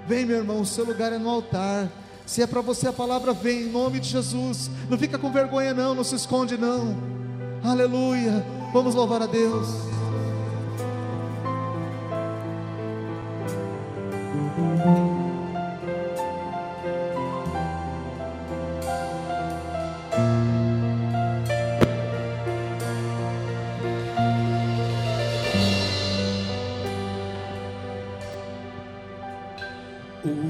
Vem, 0.08 0.26
meu 0.26 0.38
irmão, 0.38 0.60
o 0.60 0.66
seu 0.66 0.84
lugar 0.84 1.12
é 1.12 1.18
no 1.18 1.30
altar. 1.30 1.88
Se 2.26 2.42
é 2.42 2.46
para 2.46 2.60
você 2.60 2.88
a 2.88 2.92
palavra, 2.92 3.32
vem 3.32 3.64
em 3.64 3.70
nome 3.70 4.00
de 4.00 4.08
Jesus. 4.08 4.70
Não 4.88 4.98
fica 4.98 5.18
com 5.18 5.30
vergonha, 5.30 5.74
não, 5.74 5.94
não 5.94 6.04
se 6.04 6.14
esconde, 6.14 6.56
não. 6.56 6.96
Aleluia. 7.62 8.44
Vamos 8.72 8.94
louvar 8.94 9.22
a 9.22 9.26
Deus. 9.26 9.68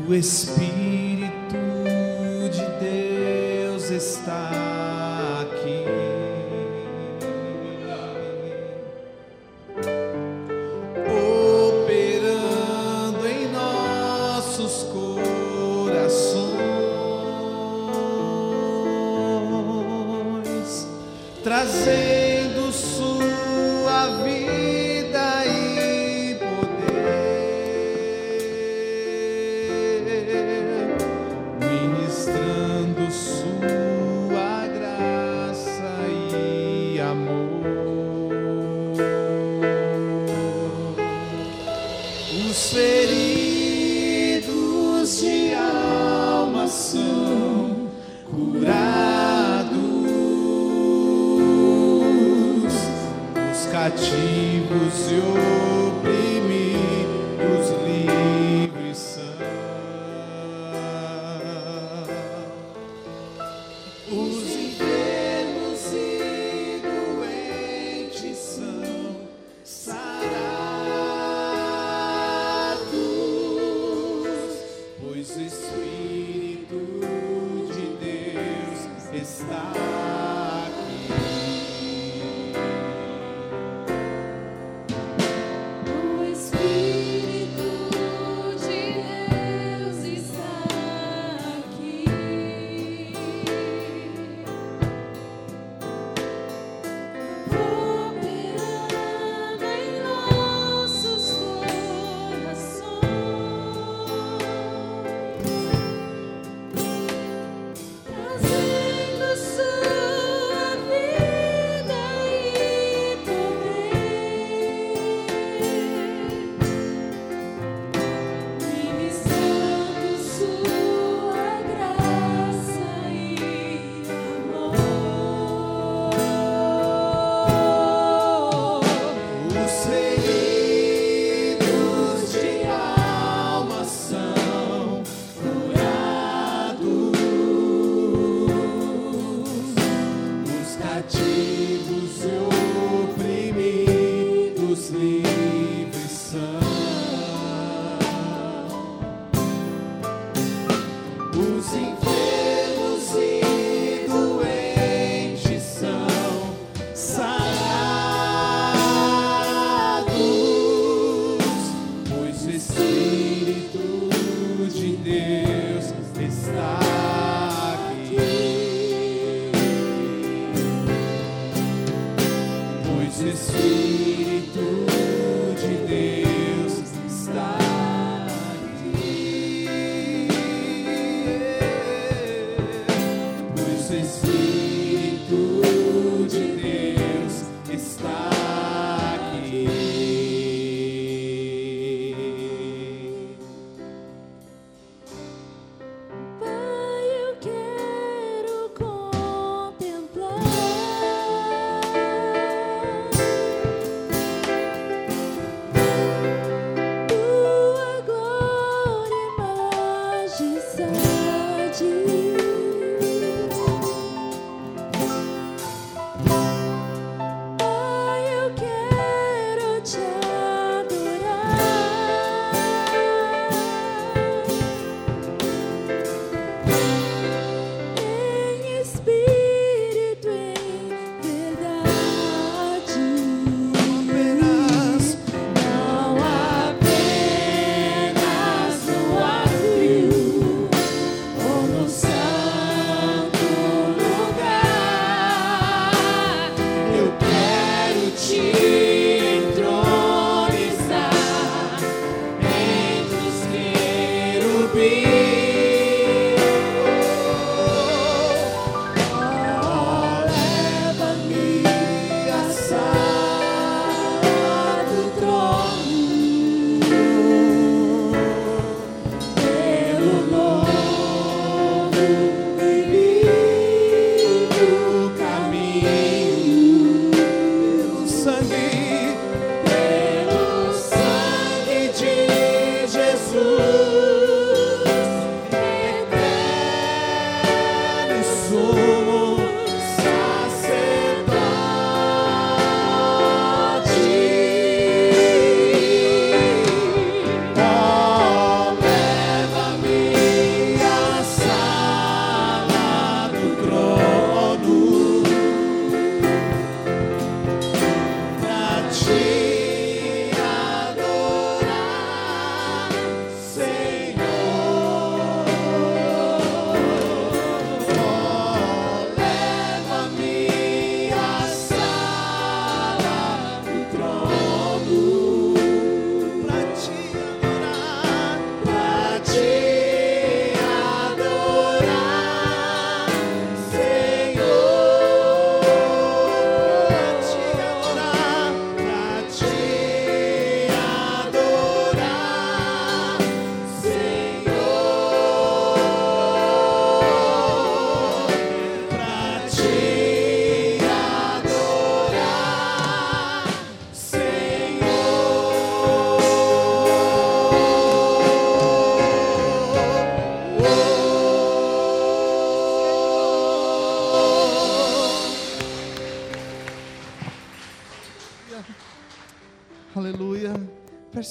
O 0.06 0.14
Espírito 0.14 0.63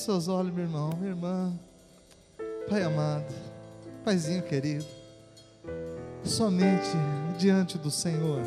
seus 0.03 0.27
olhos, 0.27 0.53
meu 0.53 0.65
irmão, 0.65 0.89
minha 0.99 1.11
irmã. 1.11 1.53
Pai 2.69 2.83
amado, 2.83 3.33
Paizinho 4.03 4.43
querido, 4.43 4.85
somente 6.23 6.89
diante 7.37 7.77
do 7.77 7.89
Senhor 7.89 8.41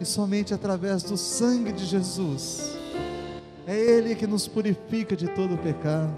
e 0.00 0.04
somente 0.04 0.52
através 0.52 1.02
do 1.02 1.16
sangue 1.16 1.72
de 1.72 1.84
Jesus, 1.84 2.76
é 3.66 3.76
Ele 3.76 4.16
que 4.16 4.26
nos 4.26 4.48
purifica 4.48 5.14
de 5.14 5.28
todo 5.28 5.54
o 5.54 5.58
pecado, 5.58 6.14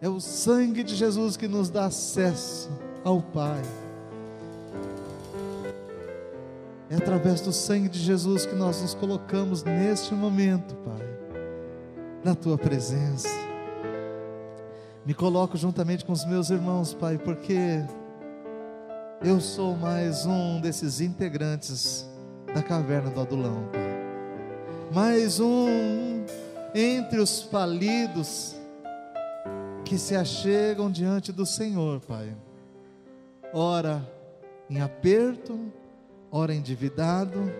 é 0.00 0.08
o 0.08 0.20
sangue 0.20 0.82
de 0.82 0.96
Jesus 0.96 1.36
que 1.36 1.46
nos 1.46 1.70
dá 1.70 1.84
acesso 1.84 2.70
ao 3.04 3.20
Pai. 3.20 3.62
É 6.90 6.96
através 6.96 7.40
do 7.40 7.52
sangue 7.52 7.88
de 7.88 8.00
Jesus 8.00 8.44
que 8.44 8.54
nós 8.54 8.82
nos 8.82 8.92
colocamos 8.92 9.62
neste 9.62 10.14
momento, 10.14 10.74
Pai, 10.76 11.11
na 12.24 12.34
tua 12.34 12.56
presença. 12.56 13.28
Me 15.04 15.14
coloco 15.14 15.56
juntamente 15.56 16.04
com 16.04 16.12
os 16.12 16.24
meus 16.24 16.50
irmãos, 16.50 16.94
Pai, 16.94 17.18
porque 17.18 17.84
eu 19.22 19.40
sou 19.40 19.76
mais 19.76 20.24
um 20.24 20.60
desses 20.60 21.00
integrantes 21.00 22.06
da 22.54 22.62
caverna 22.62 23.10
do 23.10 23.20
Adulão, 23.20 23.68
Pai. 23.72 23.82
Mais 24.92 25.40
um 25.40 26.24
entre 26.74 27.18
os 27.18 27.42
falidos 27.42 28.54
que 29.84 29.98
se 29.98 30.14
achegam 30.14 30.90
diante 30.90 31.32
do 31.32 31.44
Senhor, 31.44 32.00
Pai. 32.00 32.36
Ora 33.52 34.08
em 34.70 34.80
aperto, 34.80 35.58
ora 36.30 36.54
endividado, 36.54 37.52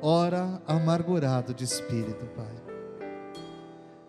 ora 0.00 0.60
amargurado 0.66 1.52
de 1.52 1.64
espírito, 1.64 2.24
Pai. 2.34 2.65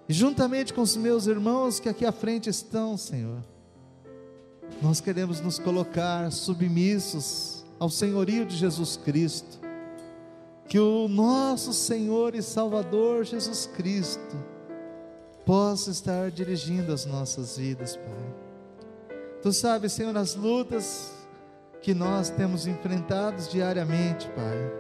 Juntamente 0.10 0.74
com 0.74 0.82
os 0.82 0.96
meus 0.96 1.28
irmãos 1.28 1.80
que 1.82 1.90
aqui 1.90 2.06
à 2.06 2.14
frente 2.14 2.50
estão, 2.50 2.96
Senhor, 2.96 3.44
nós 4.82 5.02
queremos 5.02 5.42
nos 5.42 5.60
colocar 5.60 6.32
submissos 6.32 7.66
ao 7.78 7.90
senhorio 7.90 8.46
de 8.46 8.56
Jesus 8.56 8.96
Cristo. 8.96 9.60
Que 10.70 10.80
o 10.80 11.08
nosso 11.10 11.74
Senhor 11.74 12.36
e 12.36 12.42
Salvador 12.42 13.26
Jesus 13.26 13.70
Cristo 13.76 14.38
possa 15.46 15.92
estar 15.92 16.32
dirigindo 16.32 16.94
as 16.94 17.06
nossas 17.06 17.58
vidas, 17.58 17.98
Pai. 17.98 19.18
Tu 19.42 19.54
sabes, 19.54 19.94
Senhor, 19.94 20.16
as 20.16 20.36
lutas 20.36 21.12
que 21.82 21.94
nós 21.94 22.30
temos 22.30 22.66
enfrentados 22.66 23.50
diariamente, 23.50 24.28
Pai. 24.30 24.72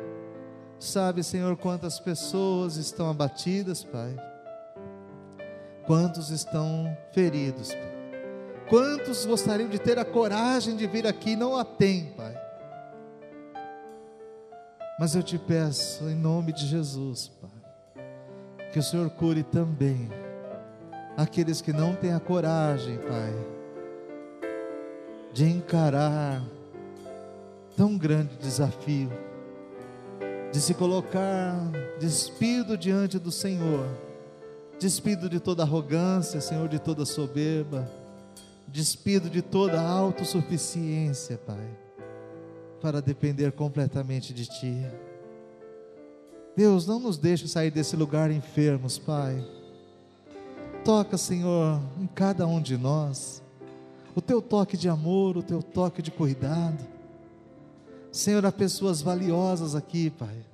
Tu 0.79 0.85
sabes, 0.85 1.27
Senhor, 1.27 1.55
quantas 1.57 1.99
pessoas 1.99 2.75
estão 2.77 3.09
abatidas, 3.09 3.83
Pai 3.83 4.15
Quantos 5.87 6.29
estão 6.29 6.95
feridos? 7.13 7.73
Pai? 7.73 7.97
Quantos 8.67 9.25
gostariam 9.25 9.69
de 9.69 9.79
ter 9.79 9.97
a 9.97 10.03
coragem 10.03 10.75
de 10.75 10.85
vir 10.85 11.07
aqui? 11.07 11.37
Não 11.37 11.55
a 11.55 11.63
tem, 11.63 12.11
Pai. 12.17 12.37
Mas 14.99 15.15
eu 15.15 15.23
te 15.23 15.37
peço, 15.37 16.03
em 16.09 16.15
nome 16.15 16.51
de 16.51 16.67
Jesus, 16.67 17.29
Pai, 17.29 18.03
que 18.73 18.79
o 18.79 18.83
Senhor 18.83 19.09
cure 19.11 19.43
também 19.43 20.09
aqueles 21.15 21.61
que 21.61 21.71
não 21.71 21.95
têm 21.95 22.13
a 22.13 22.19
coragem, 22.19 22.97
Pai, 22.97 23.33
de 25.31 25.45
encarar 25.45 26.43
tão 27.77 27.97
grande 27.97 28.35
desafio, 28.35 29.09
de 30.51 30.59
se 30.59 30.73
colocar 30.73 31.55
despido 31.97 32.77
diante 32.77 33.17
do 33.17 33.31
Senhor 33.31 34.06
Despido 34.79 35.27
de 35.27 35.39
toda 35.39 35.63
arrogância, 35.63 36.39
Senhor, 36.39 36.69
de 36.69 36.77
toda 36.77 37.05
soberba. 37.05 37.89
Despido 38.67 39.29
de 39.29 39.41
toda 39.41 39.81
autossuficiência, 39.81 41.37
Pai, 41.37 41.69
para 42.81 43.01
depender 43.01 43.53
completamente 43.53 44.33
de 44.33 44.45
Ti. 44.45 44.85
Deus, 46.55 46.85
não 46.85 46.99
nos 46.99 47.17
deixe 47.17 47.47
sair 47.47 47.71
desse 47.71 47.95
lugar 47.95 48.29
enfermos, 48.29 48.99
Pai. 48.99 49.43
Toca, 50.83 51.17
Senhor, 51.17 51.81
em 51.99 52.07
cada 52.07 52.45
um 52.45 52.61
de 52.61 52.77
nós. 52.77 53.41
O 54.15 54.21
teu 54.21 54.41
toque 54.41 54.75
de 54.75 54.89
amor, 54.89 55.37
o 55.37 55.43
teu 55.43 55.61
toque 55.61 56.01
de 56.01 56.11
cuidado. 56.11 56.83
Senhor, 58.11 58.45
há 58.45 58.51
pessoas 58.51 59.01
valiosas 59.01 59.75
aqui, 59.75 60.09
Pai, 60.09 60.45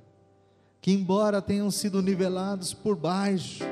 que 0.80 0.92
embora 0.92 1.40
tenham 1.40 1.70
sido 1.70 2.02
nivelados 2.02 2.74
por 2.74 2.94
baixo, 2.94 3.64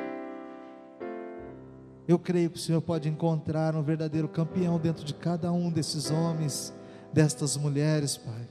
eu 2.07 2.18
creio 2.18 2.50
que 2.50 2.59
o 2.59 2.61
Senhor 2.61 2.80
pode 2.80 3.09
encontrar 3.09 3.76
um 3.76 3.82
verdadeiro 3.82 4.28
campeão 4.28 4.78
dentro 4.78 5.05
de 5.05 5.14
cada 5.14 5.53
um 5.53 5.70
desses 5.70 6.11
homens, 6.11 6.72
destas 7.12 7.57
mulheres, 7.57 8.16
Pai. 8.16 8.48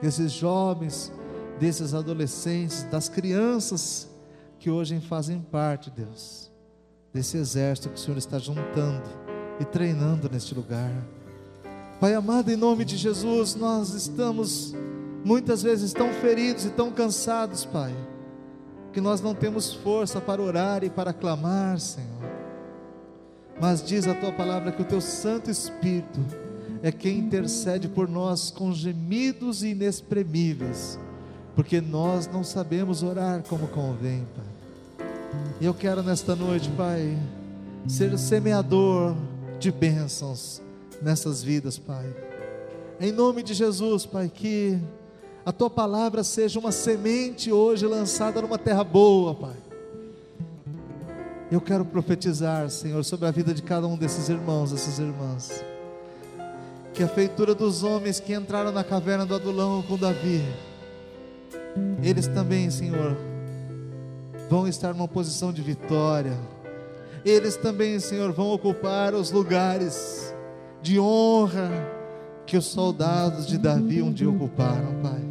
Desses 0.00 0.32
jovens, 0.32 1.12
desses 1.58 1.94
adolescentes, 1.94 2.84
das 2.84 3.08
crianças 3.08 4.08
que 4.58 4.70
hoje 4.70 5.00
fazem 5.00 5.40
parte, 5.40 5.90
Deus, 5.90 6.50
desse 7.12 7.36
exército 7.36 7.88
que 7.88 7.96
o 7.96 7.98
Senhor 7.98 8.16
está 8.18 8.38
juntando 8.38 9.08
e 9.58 9.64
treinando 9.64 10.28
neste 10.30 10.54
lugar. 10.54 10.92
Pai 11.98 12.14
amado, 12.14 12.50
em 12.50 12.56
nome 12.56 12.84
de 12.84 12.96
Jesus, 12.96 13.54
nós 13.54 13.94
estamos 13.94 14.74
muitas 15.24 15.62
vezes 15.62 15.92
tão 15.92 16.12
feridos 16.12 16.66
e 16.66 16.70
tão 16.70 16.90
cansados, 16.92 17.64
Pai, 17.64 17.94
que 18.92 19.00
nós 19.00 19.20
não 19.20 19.34
temos 19.34 19.72
força 19.72 20.20
para 20.20 20.42
orar 20.42 20.84
e 20.84 20.90
para 20.90 21.12
clamar, 21.12 21.80
Senhor. 21.80 22.15
Mas 23.60 23.82
diz 23.82 24.06
a 24.06 24.14
tua 24.14 24.32
palavra 24.32 24.70
que 24.70 24.82
o 24.82 24.84
teu 24.84 25.00
Santo 25.00 25.50
Espírito 25.50 26.20
é 26.82 26.92
quem 26.92 27.18
intercede 27.18 27.88
por 27.88 28.06
nós 28.06 28.50
com 28.50 28.72
gemidos 28.72 29.62
inexprimíveis, 29.62 30.98
porque 31.54 31.80
nós 31.80 32.26
não 32.26 32.44
sabemos 32.44 33.02
orar 33.02 33.42
como 33.48 33.66
convém, 33.68 34.26
Pai. 34.36 35.08
E 35.58 35.64
eu 35.64 35.72
quero 35.72 36.02
nesta 36.02 36.36
noite, 36.36 36.68
Pai, 36.76 37.16
ser 37.88 38.16
semeador 38.18 39.16
de 39.58 39.72
bênçãos 39.72 40.60
nessas 41.00 41.42
vidas, 41.42 41.78
Pai. 41.78 42.14
Em 43.00 43.10
nome 43.10 43.42
de 43.42 43.54
Jesus, 43.54 44.04
Pai, 44.04 44.30
que 44.32 44.78
a 45.46 45.52
tua 45.52 45.70
palavra 45.70 46.22
seja 46.22 46.58
uma 46.58 46.72
semente 46.72 47.50
hoje 47.50 47.86
lançada 47.86 48.42
numa 48.42 48.58
terra 48.58 48.84
boa, 48.84 49.34
Pai 49.34 49.66
eu 51.50 51.60
quero 51.60 51.84
profetizar, 51.84 52.68
Senhor, 52.70 53.04
sobre 53.04 53.28
a 53.28 53.30
vida 53.30 53.54
de 53.54 53.62
cada 53.62 53.86
um 53.86 53.96
desses 53.96 54.28
irmãos, 54.28 54.72
dessas 54.72 54.98
irmãs. 54.98 55.64
Que 56.92 57.04
a 57.04 57.08
feitura 57.08 57.54
dos 57.54 57.84
homens 57.84 58.18
que 58.18 58.34
entraram 58.34 58.72
na 58.72 58.82
caverna 58.82 59.24
do 59.24 59.34
Adulão 59.34 59.82
com 59.82 59.96
Davi, 59.96 60.42
eles 62.02 62.26
também, 62.26 62.68
Senhor, 62.70 63.16
vão 64.50 64.66
estar 64.66 64.92
numa 64.92 65.06
posição 65.06 65.52
de 65.52 65.62
vitória. 65.62 66.36
Eles 67.24 67.56
também, 67.56 68.00
Senhor, 68.00 68.32
vão 68.32 68.48
ocupar 68.48 69.14
os 69.14 69.30
lugares 69.30 70.34
de 70.82 70.98
honra 70.98 71.70
que 72.44 72.56
os 72.56 72.66
soldados 72.66 73.46
de 73.46 73.58
Davi 73.58 74.02
um 74.02 74.12
dia 74.12 74.28
ocuparam, 74.28 75.00
Pai. 75.00 75.24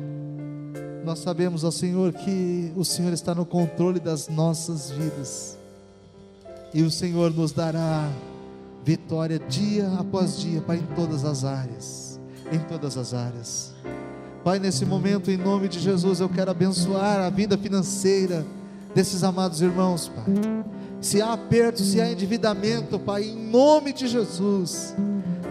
Nós 1.04 1.20
sabemos, 1.20 1.64
ó 1.64 1.72
Senhor, 1.72 2.14
que 2.14 2.72
o 2.76 2.86
Senhor 2.86 3.12
está 3.12 3.36
no 3.36 3.46
controle 3.46 4.00
das 4.00 4.28
nossas 4.28 4.90
vidas 4.92 5.58
e 6.74 6.82
o 6.84 6.92
Senhor 6.92 7.34
nos 7.34 7.52
dará 7.52 8.10
vitória 8.84 9.40
dia 9.40 9.88
após 10.00 10.38
dia, 10.38 10.62
Pai, 10.62 10.78
em 10.78 10.96
todas 10.96 11.26
as 11.26 11.44
áreas. 11.44 12.20
Em 12.52 12.60
todas 12.60 12.98
as 12.98 13.14
áreas. 13.14 13.74
Pai, 14.44 14.60
nesse 14.60 14.86
momento, 14.86 15.32
em 15.32 15.38
nome 15.38 15.68
de 15.68 15.80
Jesus, 15.80 16.20
eu 16.20 16.30
quero 16.30 16.52
abençoar 16.52 17.20
a 17.20 17.30
vida 17.32 17.58
financeira 17.58 18.46
desses 18.94 19.24
amados 19.24 19.60
irmãos, 19.60 20.08
Pai. 20.08 20.26
Se 21.02 21.22
há 21.22 21.34
aperto, 21.34 21.82
se 21.82 22.00
há 22.00 22.12
endividamento, 22.12 23.00
Pai, 23.00 23.24
em 23.24 23.36
nome 23.36 23.92
de 23.92 24.08
Jesus, 24.08 24.96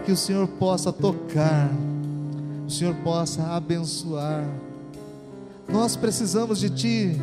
que 0.05 0.13
o 0.13 0.17
Senhor 0.17 0.47
possa 0.47 0.93
tocar, 0.93 1.69
o 2.65 2.71
Senhor 2.71 2.95
possa 3.03 3.43
abençoar. 3.47 4.47
Nós 5.67 5.97
precisamos 5.97 6.59
de 6.59 6.69
Ti, 6.69 7.21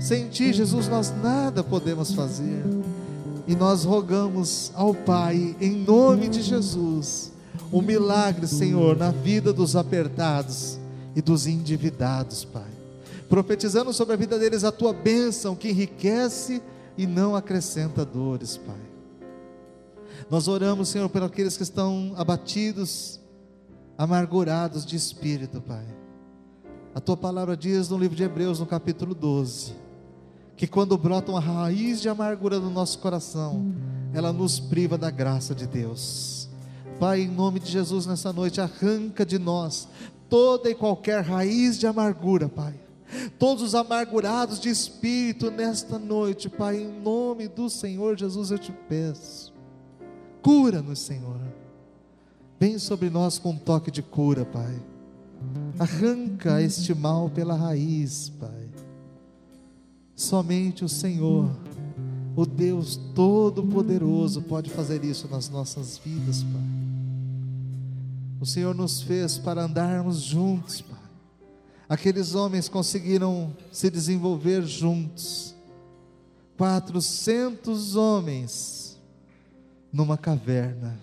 sem 0.00 0.28
Ti, 0.28 0.52
Jesus, 0.52 0.88
nós 0.88 1.14
nada 1.22 1.62
podemos 1.62 2.12
fazer. 2.12 2.64
E 3.46 3.54
nós 3.54 3.84
rogamos 3.84 4.72
ao 4.74 4.94
Pai, 4.94 5.54
em 5.60 5.70
nome 5.70 6.28
de 6.28 6.40
Jesus, 6.40 7.30
um 7.72 7.82
milagre, 7.82 8.46
Senhor, 8.46 8.96
na 8.96 9.10
vida 9.10 9.52
dos 9.52 9.76
apertados 9.76 10.78
e 11.14 11.20
dos 11.20 11.46
endividados, 11.46 12.44
Pai. 12.44 12.70
Profetizando 13.28 13.92
sobre 13.92 14.14
a 14.14 14.16
vida 14.16 14.38
deles 14.38 14.64
a 14.64 14.72
tua 14.72 14.92
bênção 14.92 15.54
que 15.54 15.70
enriquece 15.70 16.62
e 16.96 17.06
não 17.06 17.36
acrescenta 17.36 18.04
dores, 18.04 18.56
Pai. 18.56 18.80
Nós 20.30 20.48
oramos, 20.48 20.88
Senhor, 20.88 21.08
por 21.10 21.22
aqueles 21.22 21.56
que 21.56 21.62
estão 21.62 22.14
abatidos, 22.16 23.20
amargurados 23.98 24.86
de 24.86 24.96
espírito, 24.96 25.60
Pai. 25.60 25.84
A 26.94 27.00
tua 27.00 27.16
palavra 27.16 27.56
diz 27.56 27.88
no 27.88 27.98
livro 27.98 28.16
de 28.16 28.22
Hebreus, 28.22 28.60
no 28.60 28.66
capítulo 28.66 29.14
12, 29.14 29.74
que 30.56 30.66
quando 30.66 30.96
brota 30.96 31.32
uma 31.32 31.40
raiz 31.40 32.00
de 32.00 32.08
amargura 32.08 32.58
no 32.58 32.70
nosso 32.70 32.98
coração, 32.98 33.74
ela 34.12 34.32
nos 34.32 34.60
priva 34.60 34.96
da 34.96 35.10
graça 35.10 35.54
de 35.54 35.66
Deus. 35.66 36.48
Pai, 37.00 37.22
em 37.22 37.28
nome 37.28 37.58
de 37.58 37.70
Jesus, 37.70 38.06
nessa 38.06 38.32
noite, 38.32 38.60
arranca 38.60 39.26
de 39.26 39.38
nós 39.38 39.88
toda 40.28 40.70
e 40.70 40.74
qualquer 40.74 41.22
raiz 41.22 41.78
de 41.78 41.86
amargura, 41.86 42.48
Pai. 42.48 42.74
Todos 43.38 43.62
os 43.62 43.74
amargurados 43.74 44.58
de 44.58 44.68
espírito 44.68 45.50
nesta 45.50 45.98
noite, 45.98 46.48
Pai, 46.48 46.82
em 46.82 47.00
nome 47.00 47.48
do 47.48 47.68
Senhor 47.68 48.16
Jesus, 48.16 48.50
eu 48.50 48.58
te 48.58 48.72
peço. 48.88 49.52
Cura-nos, 50.42 50.98
Senhor. 50.98 51.40
Vem 52.58 52.78
sobre 52.78 53.10
nós 53.10 53.38
com 53.38 53.50
um 53.50 53.56
toque 53.56 53.90
de 53.90 54.02
cura, 54.02 54.44
Pai. 54.44 54.74
Arranca 55.78 56.62
este 56.62 56.94
mal 56.94 57.28
pela 57.28 57.54
raiz, 57.54 58.30
Pai. 58.40 58.53
Somente 60.16 60.84
o 60.84 60.88
Senhor, 60.88 61.50
o 62.36 62.46
Deus 62.46 62.96
Todo-Poderoso, 63.14 64.42
pode 64.42 64.70
fazer 64.70 65.04
isso 65.04 65.28
nas 65.28 65.48
nossas 65.48 65.98
vidas, 65.98 66.42
Pai. 66.42 66.62
O 68.40 68.46
Senhor 68.46 68.74
nos 68.74 69.02
fez 69.02 69.38
para 69.38 69.64
andarmos 69.64 70.20
juntos, 70.20 70.80
Pai. 70.80 70.98
Aqueles 71.88 72.34
homens 72.34 72.68
conseguiram 72.68 73.54
se 73.72 73.90
desenvolver 73.90 74.62
juntos. 74.62 75.54
400 76.56 77.96
homens 77.96 79.00
numa 79.92 80.16
caverna 80.16 80.98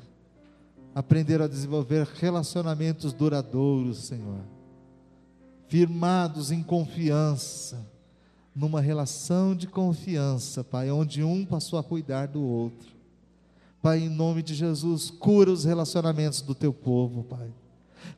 aprenderam 0.93 1.45
a 1.45 1.47
desenvolver 1.47 2.07
relacionamentos 2.19 3.13
duradouros, 3.13 4.05
Senhor, 4.05 4.41
firmados 5.67 6.51
em 6.51 6.61
confiança, 6.61 7.85
numa 8.55 8.81
relação 8.81 9.55
de 9.55 9.67
confiança, 9.67 10.63
Pai, 10.63 10.91
onde 10.91 11.23
um 11.23 11.45
passou 11.45 11.79
a 11.79 11.83
cuidar 11.83 12.27
do 12.27 12.41
outro. 12.41 12.89
Pai, 13.81 13.99
em 13.99 14.09
nome 14.09 14.43
de 14.43 14.53
Jesus, 14.53 15.09
cura 15.09 15.51
os 15.51 15.63
relacionamentos 15.63 16.41
do 16.41 16.53
teu 16.53 16.71
povo, 16.71 17.23
Pai. 17.23 17.49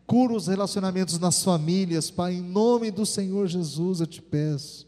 Cura 0.05 0.33
os 0.33 0.47
relacionamentos 0.47 1.19
nas 1.19 1.43
famílias, 1.43 2.11
Pai, 2.11 2.33
em 2.35 2.41
nome 2.41 2.91
do 2.91 3.05
Senhor 3.05 3.47
Jesus, 3.47 3.99
eu 3.99 4.07
te 4.07 4.21
peço. 4.21 4.87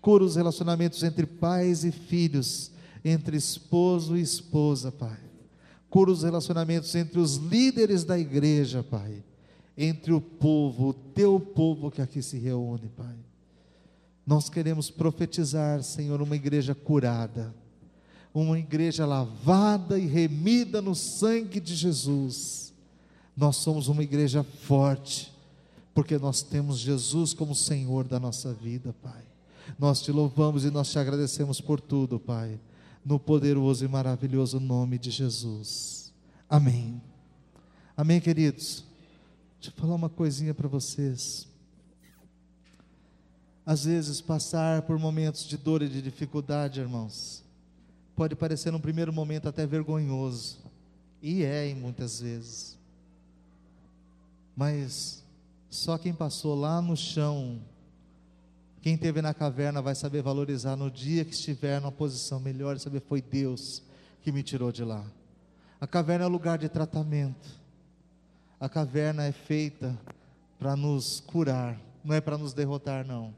Cura 0.00 0.24
os 0.24 0.36
relacionamentos 0.36 1.02
entre 1.02 1.26
pais 1.26 1.84
e 1.84 1.92
filhos, 1.92 2.70
entre 3.04 3.36
esposo 3.36 4.16
e 4.16 4.20
esposa, 4.20 4.90
Pai 4.90 5.30
Cura 5.90 6.12
os 6.12 6.22
relacionamentos 6.22 6.94
entre 6.94 7.18
os 7.18 7.34
líderes 7.34 8.04
da 8.04 8.16
igreja, 8.16 8.82
Pai. 8.82 9.24
Entre 9.76 10.12
o 10.12 10.20
povo, 10.20 10.90
o 10.90 10.94
teu 10.94 11.40
povo 11.40 11.90
que 11.90 12.00
aqui 12.00 12.22
se 12.22 12.38
reúne, 12.38 12.88
Pai. 12.96 13.16
Nós 14.30 14.48
queremos 14.48 14.92
profetizar, 14.92 15.82
Senhor, 15.82 16.22
uma 16.22 16.36
igreja 16.36 16.72
curada, 16.72 17.52
uma 18.32 18.56
igreja 18.56 19.04
lavada 19.04 19.98
e 19.98 20.06
remida 20.06 20.80
no 20.80 20.94
sangue 20.94 21.58
de 21.58 21.74
Jesus. 21.74 22.72
Nós 23.36 23.56
somos 23.56 23.88
uma 23.88 24.04
igreja 24.04 24.44
forte, 24.44 25.34
porque 25.92 26.16
nós 26.16 26.42
temos 26.42 26.78
Jesus 26.78 27.34
como 27.34 27.56
Senhor 27.56 28.04
da 28.04 28.20
nossa 28.20 28.54
vida, 28.54 28.94
Pai. 29.02 29.24
Nós 29.76 30.00
te 30.00 30.12
louvamos 30.12 30.64
e 30.64 30.70
nós 30.70 30.88
te 30.88 31.00
agradecemos 31.00 31.60
por 31.60 31.80
tudo, 31.80 32.20
Pai 32.20 32.60
no 33.04 33.18
poderoso 33.18 33.84
e 33.84 33.88
maravilhoso 33.88 34.60
nome 34.60 34.96
de 34.96 35.10
Jesus. 35.10 36.12
Amém. 36.48 37.02
Amém, 37.96 38.20
queridos. 38.20 38.84
Deixa 39.58 39.74
eu 39.76 39.80
falar 39.80 39.96
uma 39.96 40.08
coisinha 40.08 40.54
para 40.54 40.68
vocês. 40.68 41.49
Às 43.70 43.84
vezes, 43.84 44.20
passar 44.20 44.82
por 44.82 44.98
momentos 44.98 45.46
de 45.46 45.56
dor 45.56 45.80
e 45.80 45.88
de 45.88 46.02
dificuldade, 46.02 46.80
irmãos, 46.80 47.44
pode 48.16 48.34
parecer 48.34 48.72
num 48.72 48.80
primeiro 48.80 49.12
momento 49.12 49.48
até 49.48 49.64
vergonhoso, 49.64 50.58
e 51.22 51.44
é 51.44 51.68
em 51.68 51.76
muitas 51.76 52.20
vezes. 52.20 52.76
Mas 54.56 55.22
só 55.70 55.96
quem 55.96 56.12
passou 56.12 56.56
lá 56.58 56.82
no 56.82 56.96
chão 56.96 57.60
quem 58.82 58.94
esteve 58.94 59.22
na 59.22 59.32
caverna 59.32 59.80
vai 59.80 59.94
saber 59.94 60.20
valorizar 60.20 60.74
no 60.74 60.90
dia 60.90 61.24
que 61.24 61.34
estiver 61.34 61.80
numa 61.80 61.92
posição 61.92 62.40
melhor 62.40 62.76
saber 62.80 63.00
foi 63.00 63.22
Deus 63.22 63.84
que 64.20 64.32
me 64.32 64.42
tirou 64.42 64.72
de 64.72 64.82
lá. 64.82 65.04
A 65.80 65.86
caverna 65.86 66.24
é 66.24 66.28
lugar 66.28 66.58
de 66.58 66.68
tratamento. 66.68 67.48
A 68.58 68.68
caverna 68.68 69.26
é 69.26 69.30
feita 69.30 69.96
para 70.58 70.74
nos 70.74 71.20
curar, 71.20 71.80
não 72.02 72.16
é 72.16 72.20
para 72.20 72.36
nos 72.36 72.52
derrotar, 72.52 73.06
não. 73.06 73.32